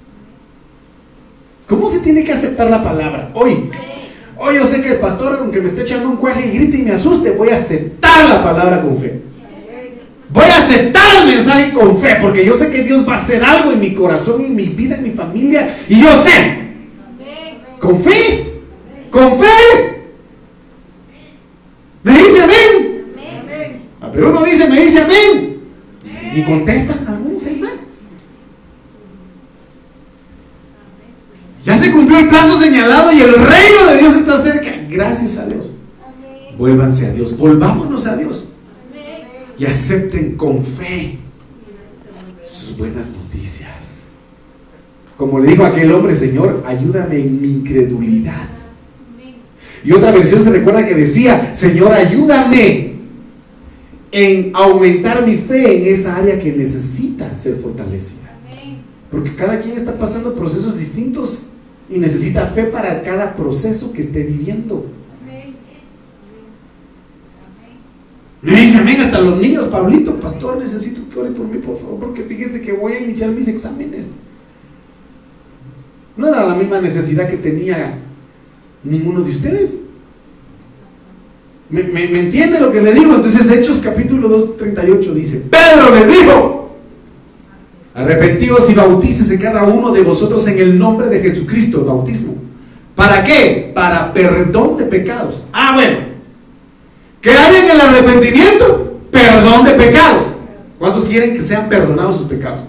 ¿Cómo 1.68 1.90
se 1.90 2.00
tiene 2.00 2.24
que 2.24 2.34
aceptar 2.34 2.70
la 2.70 2.84
palabra? 2.84 3.32
Hoy. 3.36 3.70
Hoy 4.46 4.56
yo 4.56 4.68
sé 4.68 4.82
que 4.82 4.90
el 4.90 5.00
pastor, 5.00 5.38
aunque 5.40 5.62
me 5.62 5.70
esté 5.70 5.84
echando 5.84 6.10
un 6.10 6.18
cuaje 6.18 6.46
y 6.46 6.58
grite 6.58 6.76
y 6.76 6.82
me 6.82 6.92
asuste, 6.92 7.32
voy 7.32 7.48
a 7.48 7.56
aceptar 7.56 8.28
la 8.28 8.44
palabra 8.44 8.82
con 8.82 8.98
fe. 8.98 9.22
Voy 10.30 10.44
a 10.44 10.58
aceptar 10.58 11.22
el 11.22 11.34
mensaje 11.34 11.72
con 11.72 11.98
fe, 11.98 12.18
porque 12.20 12.46
yo 12.46 12.54
sé 12.54 12.70
que 12.70 12.84
Dios 12.84 13.08
va 13.08 13.14
a 13.14 13.16
hacer 13.16 13.42
algo 13.42 13.72
en 13.72 13.80
mi 13.80 13.94
corazón, 13.94 14.42
en 14.42 14.54
mi 14.54 14.66
vida, 14.66 14.98
en 14.98 15.04
mi 15.04 15.12
familia. 15.12 15.74
Y 15.88 16.02
yo 16.02 16.14
sé. 16.18 16.58
Con 17.80 18.02
fe. 18.02 18.60
Con 19.10 19.40
fe. 19.40 20.04
Me 22.04 22.12
dice 22.12 22.44
amén. 22.44 23.06
Ah, 24.02 24.10
pero 24.12 24.30
uno 24.30 24.44
dice, 24.44 24.68
me 24.68 24.82
dice 24.82 25.04
amén. 25.04 25.62
Y 26.36 26.44
contestan 26.44 27.08
algunos, 27.08 27.48
hermano. 27.48 27.84
Ya 31.64 31.78
se 31.78 31.94
cumplió 31.94 32.20
el 32.20 32.28
plazo 32.28 32.60
señalado 32.60 33.14
y 33.14 33.22
el 33.22 33.36
reino 33.36 33.83
está 34.36 34.52
cerca. 34.52 34.72
Gracias 34.90 35.38
a 35.38 35.48
Dios. 35.48 35.72
Vuélvanse 36.58 37.08
a 37.08 37.14
Dios. 37.14 37.38
Volvámonos 37.38 38.08
a 38.08 38.16
Dios. 38.18 38.50
Y 39.58 39.66
acepten 39.66 40.36
con 40.36 40.64
fe 40.64 41.18
sus 42.46 42.78
buenas 42.78 43.08
noticias. 43.10 44.08
Como 45.18 45.40
le 45.40 45.52
dijo 45.52 45.64
aquel 45.64 45.92
hombre, 45.92 46.16
Señor, 46.16 46.64
ayúdame 46.66 47.20
en 47.20 47.42
mi 47.42 47.48
incredulidad. 47.48 48.48
Y 49.84 49.92
otra 49.92 50.12
versión 50.12 50.44
se 50.44 50.50
recuerda 50.50 50.88
que 50.88 50.96
decía, 50.96 51.54
Señor, 51.54 51.92
ayúdame 51.92 52.94
en 54.12 54.52
aumentar 54.56 55.26
mi 55.26 55.38
fe 55.38 55.78
en 55.78 55.94
esa 55.94 56.16
área 56.16 56.40
que 56.40 56.52
necesita 56.52 57.34
ser 57.36 57.58
fortalecida. 57.58 58.22
Porque 59.12 59.36
cada 59.36 59.60
quien 59.60 59.76
está 59.76 59.98
pasando 59.98 60.34
procesos 60.34 60.78
distintos 60.78 61.48
y 61.90 61.98
necesita 61.98 62.48
fe 62.48 62.64
para 62.66 63.02
cada 63.04 63.36
proceso 63.36 63.92
que 63.92 64.02
esté 64.02 64.24
viviendo. 64.24 64.86
Me 68.42 68.60
dice 68.60 68.78
amén 68.78 69.00
hasta 69.00 69.22
los 69.22 69.40
niños, 69.40 69.68
Pablito, 69.68 70.20
pastor, 70.20 70.58
necesito 70.58 71.10
que 71.10 71.18
ore 71.18 71.32
por 71.32 71.48
mí, 71.48 71.60
por 71.60 71.78
favor, 71.78 71.98
porque 71.98 72.24
fíjese 72.24 72.62
que 72.62 72.74
voy 72.74 72.92
a 72.92 73.00
iniciar 73.00 73.30
mis 73.30 73.48
exámenes. 73.48 74.10
No 76.18 76.28
era 76.28 76.46
la 76.46 76.56
misma 76.56 76.82
necesidad 76.82 77.30
que 77.30 77.38
tenía 77.38 78.00
ninguno 78.84 79.22
de 79.22 79.32
ustedes. 79.32 79.76
¿Me, 81.70 81.84
me, 81.84 82.20
entiende 82.20 82.60
lo 82.60 82.72
que 82.72 82.82
le 82.82 82.94
digo? 82.94 83.16
Entonces 83.16 83.50
Hechos 83.50 83.80
capítulo 83.80 84.28
2, 84.28 84.58
38 84.58 85.14
dice, 85.14 85.44
Pedro 85.50 85.96
les 85.96 86.08
dijo, 86.08 86.63
arrepentidos 87.96 88.70
y 88.70 88.74
bautícese 88.74 89.40
cada 89.40 89.64
uno 89.64 89.92
de 89.92 90.02
vosotros 90.02 90.48
en 90.48 90.60
el 90.60 90.80
nombre 90.80 91.08
de 91.08 91.20
Jesucristo, 91.20 91.80
el 91.80 91.86
bautismo. 91.86 92.36
¿Para 92.96 93.24
qué? 93.24 93.72
Para 93.74 94.14
perdón 94.14 94.78
de 94.78 94.86
pecados. 94.86 95.44
Ah, 95.52 95.72
bueno. 95.74 95.98
¿Qué 97.22 97.32
hay 97.32 97.56
en 97.56 97.72
el 97.72 97.82
arrepentimiento? 97.82 99.00
Perdón 99.12 99.64
de 99.64 99.72
pecados. 99.72 100.24
¿Cuántos 100.78 101.06
quieren 101.06 101.34
que 101.34 101.42
sean 101.42 101.70
perdonados 101.70 102.18
sus 102.18 102.28
pecados? 102.28 102.60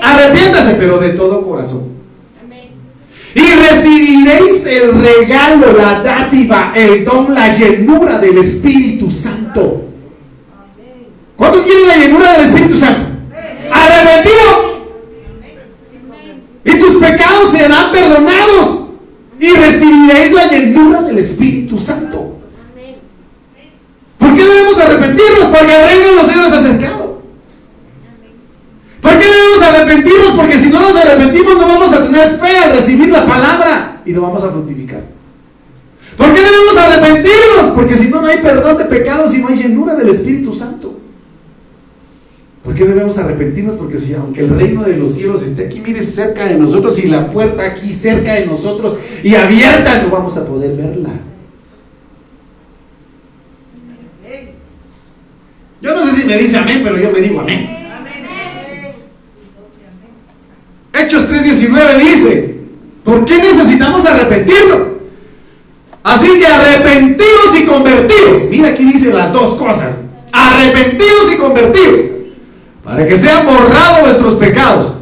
Arrepiéntase, 0.00 0.76
pero 0.78 0.98
de 0.98 1.10
todo 1.10 1.42
corazón. 1.42 1.98
Y 3.34 3.40
recibiréis 3.40 4.66
el 4.66 5.00
regalo, 5.00 5.76
la 5.76 6.02
dádiva, 6.02 6.72
el 6.74 7.04
don, 7.04 7.34
la 7.34 7.52
llenura 7.52 8.18
del 8.18 8.38
Espíritu 8.38 9.10
Santo. 9.10 9.84
¿Cuántos 11.36 11.62
quieren 11.62 11.88
la 11.88 11.96
llenura 11.96 12.32
del 12.32 12.46
Espíritu 12.46 12.78
Santo? 12.78 13.06
Arrepentidos. 13.70 14.67
Y 16.68 16.78
tus 16.78 16.96
pecados 16.96 17.50
serán 17.50 17.90
perdonados. 17.92 18.80
Y 19.40 19.52
recibiréis 19.52 20.32
la 20.32 20.48
llenura 20.48 21.02
del 21.02 21.18
Espíritu 21.18 21.78
Santo. 21.78 22.36
¿Por 24.18 24.34
qué 24.34 24.44
debemos 24.44 24.78
arrepentirnos? 24.78 25.44
Porque 25.44 25.74
el 25.74 25.88
reino 25.88 26.08
de 26.08 26.16
los 26.16 26.26
cielos 26.26 26.52
ha 26.52 26.58
acercado. 26.58 27.22
¿Por 29.00 29.12
qué 29.12 29.24
debemos 29.24 29.62
arrepentirnos? 29.62 30.30
Porque 30.36 30.58
si 30.58 30.70
no 30.70 30.80
nos 30.80 30.96
arrepentimos 30.96 31.54
no 31.56 31.66
vamos 31.66 31.92
a 31.92 32.04
tener 32.04 32.38
fe 32.38 32.58
al 32.58 32.72
recibir 32.72 33.08
la 33.10 33.24
palabra 33.24 34.02
y 34.04 34.10
no 34.10 34.22
vamos 34.22 34.42
a 34.42 34.50
fructificar. 34.50 35.02
¿Por 36.16 36.34
qué 36.34 36.40
debemos 36.40 36.76
arrepentirnos? 36.76 37.74
Porque 37.76 37.94
si 37.94 38.08
no, 38.08 38.20
no 38.20 38.26
hay 38.26 38.38
perdón 38.38 38.76
de 38.76 38.84
pecados 38.86 39.32
y 39.34 39.38
no 39.38 39.48
hay 39.48 39.56
llenura 39.56 39.94
del 39.94 40.08
Espíritu 40.08 40.52
Santo. 40.52 40.97
¿Por 42.62 42.74
qué 42.74 42.84
debemos 42.84 43.16
arrepentirnos? 43.18 43.76
Porque 43.76 43.96
si 43.96 44.14
aunque 44.14 44.40
el 44.40 44.50
reino 44.50 44.82
de 44.82 44.96
los 44.96 45.14
cielos 45.14 45.42
esté 45.42 45.66
aquí, 45.66 45.80
mire, 45.80 46.02
cerca 46.02 46.46
de 46.46 46.58
nosotros 46.58 46.98
y 46.98 47.08
la 47.08 47.30
puerta 47.30 47.64
aquí 47.64 47.94
cerca 47.94 48.34
de 48.34 48.46
nosotros 48.46 48.98
y 49.22 49.34
abierta, 49.34 50.02
no 50.02 50.10
vamos 50.10 50.36
a 50.36 50.44
poder 50.44 50.76
verla. 50.76 51.10
Yo 55.80 55.94
no 55.94 56.04
sé 56.04 56.20
si 56.20 56.26
me 56.26 56.36
dice 56.36 56.58
amén, 56.58 56.80
pero 56.82 56.98
yo 56.98 57.10
me 57.12 57.20
digo 57.20 57.40
amén. 57.40 57.70
Hechos 60.92 61.30
3:19 61.30 61.98
dice, 62.00 62.56
¿por 63.04 63.24
qué 63.24 63.38
necesitamos 63.38 64.04
arrepentirnos? 64.04 64.88
Así 66.02 66.38
que 66.38 66.46
arrepentidos 66.46 67.60
y 67.60 67.66
convertidos. 67.66 68.44
Mira 68.50 68.68
aquí 68.70 68.84
dice 68.84 69.12
las 69.12 69.32
dos 69.32 69.54
cosas. 69.54 69.96
Arrepentidos 70.32 71.32
y 71.34 71.36
convertidos. 71.36 72.17
Para 72.88 73.06
que 73.06 73.16
sean 73.16 73.44
borrados 73.44 74.00
vuestros 74.00 74.34
pecados. 74.34 74.94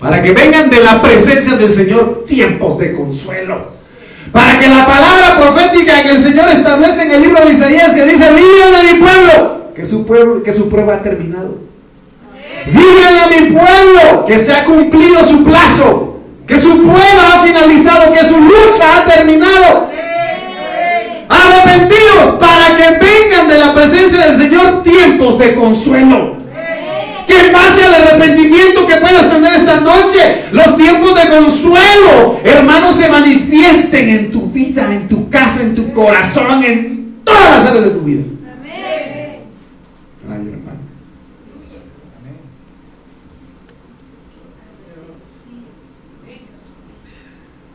Para 0.00 0.20
que 0.20 0.32
vengan 0.32 0.68
de 0.68 0.80
la 0.80 1.00
presencia 1.00 1.56
del 1.56 1.70
Señor 1.70 2.24
tiempos 2.26 2.76
de 2.78 2.96
consuelo. 2.96 3.68
Para 4.32 4.58
que 4.58 4.66
la 4.66 4.84
palabra 4.84 5.36
profética 5.36 6.02
que 6.02 6.10
el 6.10 6.22
Señor 6.22 6.48
establece 6.48 7.02
en 7.02 7.12
el 7.12 7.22
libro 7.22 7.44
de 7.44 7.52
Isaías 7.52 7.94
que 7.94 8.04
dice, 8.04 8.30
libre 8.32 8.82
de 8.82 8.92
mi 8.92 8.98
pueblo, 8.98 9.72
que 9.76 9.86
su, 9.86 10.04
pueblo, 10.04 10.42
que 10.42 10.52
su 10.52 10.68
prueba 10.68 10.94
ha 10.94 11.02
terminado. 11.02 11.58
Digan 12.66 13.14
a 13.22 13.26
mi 13.28 13.52
pueblo 13.52 14.26
que 14.26 14.36
se 14.36 14.52
ha 14.52 14.64
cumplido 14.64 15.24
su 15.24 15.44
plazo, 15.44 16.20
que 16.48 16.58
su 16.58 16.82
prueba 16.82 17.34
ha 17.34 17.44
finalizado, 17.44 18.12
que 18.12 18.24
su 18.24 18.38
lucha 18.38 18.98
ha 18.98 19.04
terminado. 19.04 19.88
Arrepentidos 21.28 22.34
para 22.40 22.76
que 22.76 23.06
vengan 23.06 23.48
de 23.48 23.58
la 23.58 23.72
presencia 23.72 24.26
del 24.26 24.36
Señor 24.36 24.82
tiempos 24.82 25.38
de 25.38 25.54
consuelo. 25.54 26.39
Que 27.30 27.46
en 27.46 27.52
base 27.52 27.84
al 27.84 27.94
arrepentimiento 27.94 28.84
que 28.88 28.96
puedas 28.96 29.30
tener 29.30 29.54
esta 29.54 29.78
noche, 29.78 30.46
los 30.50 30.76
tiempos 30.76 31.14
de 31.14 31.28
consuelo, 31.28 32.40
hermanos, 32.42 32.96
se 32.96 33.08
manifiesten 33.08 34.08
en 34.08 34.32
tu 34.32 34.50
vida, 34.50 34.92
en 34.92 35.06
tu 35.06 35.30
casa, 35.30 35.62
en 35.62 35.76
tu 35.76 35.92
corazón, 35.92 36.64
en 36.64 37.20
todas 37.22 37.50
las 37.50 37.66
áreas 37.66 37.84
de 37.84 37.90
tu 37.90 38.00
vida. 38.00 38.22
Ay, 40.28 40.48
hermano. 40.48 40.80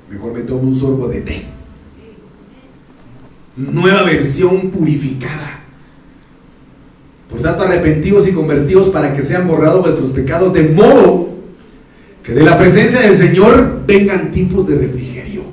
Mejor 0.10 0.34
me 0.34 0.42
tomo 0.42 0.64
un 0.64 0.76
sorbo 0.76 1.08
de 1.08 1.22
té. 1.22 1.46
Nueva 3.56 4.04
versión 4.04 4.70
purificada. 4.70 5.65
Por 7.30 7.42
tanto, 7.42 7.64
arrepentidos 7.64 8.28
y 8.28 8.32
convertidos 8.32 8.90
para 8.90 9.14
que 9.14 9.22
sean 9.22 9.48
borrados 9.48 9.82
vuestros 9.82 10.12
pecados, 10.12 10.54
de 10.54 10.64
modo 10.64 11.30
que 12.24 12.34
de 12.34 12.44
la 12.44 12.58
presencia 12.58 13.02
del 13.02 13.14
Señor 13.14 13.84
vengan 13.86 14.32
tiempos 14.32 14.68
de 14.68 14.76
refrigerio. 14.76 15.44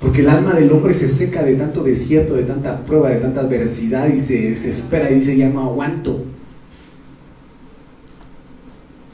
Porque 0.00 0.20
el 0.20 0.28
alma 0.28 0.54
del 0.54 0.70
hombre 0.72 0.92
se 0.92 1.08
seca 1.08 1.42
de 1.42 1.54
tanto 1.54 1.82
desierto, 1.82 2.34
de 2.34 2.42
tanta 2.42 2.84
prueba, 2.84 3.10
de 3.10 3.16
tanta 3.16 3.40
adversidad 3.40 4.08
y 4.08 4.20
se 4.20 4.50
desespera 4.50 5.10
y 5.10 5.16
dice, 5.16 5.36
ya 5.36 5.48
no 5.48 5.62
aguanto. 5.62 6.24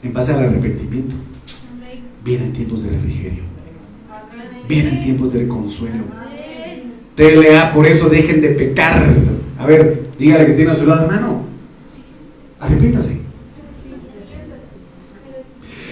En 0.03 0.11
base 0.11 0.33
al 0.33 0.39
arrepentimiento, 0.39 1.15
vienen 2.23 2.51
tiempos 2.51 2.83
de 2.83 2.91
refrigerio, 2.91 3.43
vienen 4.67 5.01
tiempos 5.01 5.31
de 5.31 5.47
consuelo. 5.47 6.03
TLA, 7.15 7.73
por 7.73 7.85
eso 7.85 8.09
dejen 8.09 8.41
de 8.41 8.49
pecar. 8.49 9.05
A 9.57 9.65
ver, 9.65 10.02
dígale 10.17 10.45
que 10.47 10.53
tiene 10.53 10.71
a 10.71 10.75
su 10.75 10.85
lado, 10.85 11.05
hermano, 11.05 11.43
arrepítase. 12.59 13.21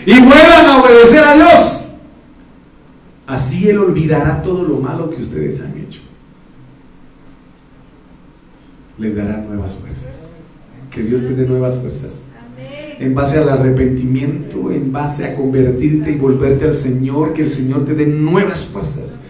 Y 0.05 0.19
vuelvan 0.19 0.65
a 0.65 0.81
obedecer 0.81 1.23
a 1.23 1.35
Dios. 1.35 1.81
Así 3.27 3.69
Él 3.69 3.77
olvidará 3.77 4.41
todo 4.41 4.63
lo 4.63 4.77
malo 4.77 5.09
que 5.09 5.21
ustedes 5.21 5.61
han 5.61 5.77
hecho. 5.77 6.01
Les 8.97 9.15
dará 9.15 9.37
nuevas 9.37 9.75
fuerzas. 9.75 10.65
Que 10.89 11.03
Dios 11.03 11.21
te 11.21 11.33
dé 11.35 11.45
nuevas 11.45 11.77
fuerzas. 11.77 12.27
En 12.99 13.15
base 13.15 13.37
al 13.37 13.49
arrepentimiento, 13.49 14.69
en 14.71 14.91
base 14.91 15.25
a 15.25 15.35
convertirte 15.35 16.11
y 16.11 16.17
volverte 16.17 16.65
al 16.65 16.73
Señor, 16.73 17.33
que 17.33 17.43
el 17.43 17.47
Señor 17.47 17.85
te 17.85 17.95
dé 17.95 18.05
nuevas 18.05 18.65
fuerzas. 18.65 19.21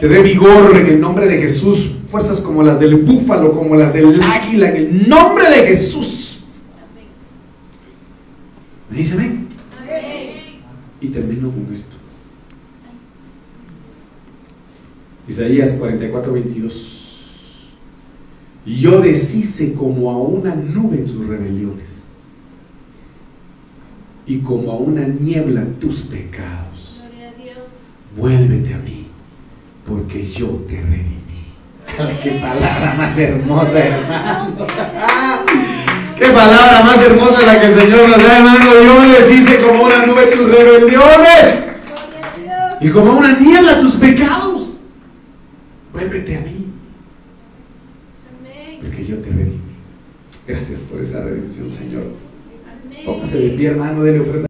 Te 0.00 0.08
dé 0.08 0.22
vigor 0.22 0.76
en 0.76 0.86
el 0.86 1.00
nombre 1.00 1.26
de 1.26 1.38
Jesús. 1.38 1.96
Fuerzas 2.10 2.40
como 2.40 2.62
las 2.62 2.80
del 2.80 2.96
búfalo, 2.96 3.52
como 3.52 3.76
las 3.76 3.92
del 3.92 4.20
águila, 4.20 4.70
en 4.70 4.76
el 4.76 5.08
nombre 5.08 5.44
de 5.48 5.66
Jesús. 5.66 6.44
¿Me 8.90 8.96
dice 8.96 9.14
amén? 9.14 9.46
Y 11.00 11.08
termino 11.08 11.50
con 11.50 11.72
esto. 11.72 11.96
Isaías 15.28 15.74
44, 15.74 16.32
22. 16.32 17.00
Y 18.66 18.76
yo 18.76 19.00
deshice 19.00 19.74
como 19.74 20.10
a 20.10 20.18
una 20.18 20.54
nube 20.54 20.98
tus 20.98 21.26
rebeliones 21.26 22.08
y 24.26 24.38
como 24.38 24.72
a 24.72 24.76
una 24.76 25.06
niebla 25.06 25.64
tus 25.78 26.02
pecados. 26.02 27.02
Vuélvete 28.16 28.74
a 28.74 28.78
mí, 28.78 28.99
porque 29.90 30.24
yo 30.24 30.46
te 30.68 30.76
redimí. 30.76 31.18
¡Qué 32.22 32.30
palabra 32.40 32.94
más 32.96 33.18
hermosa, 33.18 33.78
hermano! 33.78 34.56
¡Qué 36.16 36.26
palabra 36.26 36.82
más 36.84 37.02
hermosa 37.02 37.44
la 37.44 37.60
que 37.60 37.66
el 37.66 37.74
Señor 37.74 38.08
nos 38.08 38.22
da, 38.22 38.36
hermano! 38.36 38.72
Yo 38.72 39.00
deshice 39.18 39.58
como 39.58 39.84
una 39.84 40.06
nube 40.06 40.26
tus 40.26 40.48
rebeliones 40.48 41.54
y 42.80 42.88
como 42.90 43.18
una 43.18 43.32
niebla 43.32 43.80
tus 43.80 43.94
pecados. 43.94 44.76
Vuélvete 45.92 46.36
a 46.36 46.40
mí, 46.40 46.72
porque 48.80 49.04
yo 49.04 49.16
te 49.16 49.30
redimí. 49.30 49.60
Gracias 50.46 50.80
por 50.80 51.00
esa 51.00 51.24
redención, 51.24 51.68
Señor. 51.68 52.04
Póngase 53.04 53.40
de 53.40 53.50
pie, 53.50 53.68
hermano, 53.70 54.04
de 54.04 54.20
ofrenda. 54.20 54.49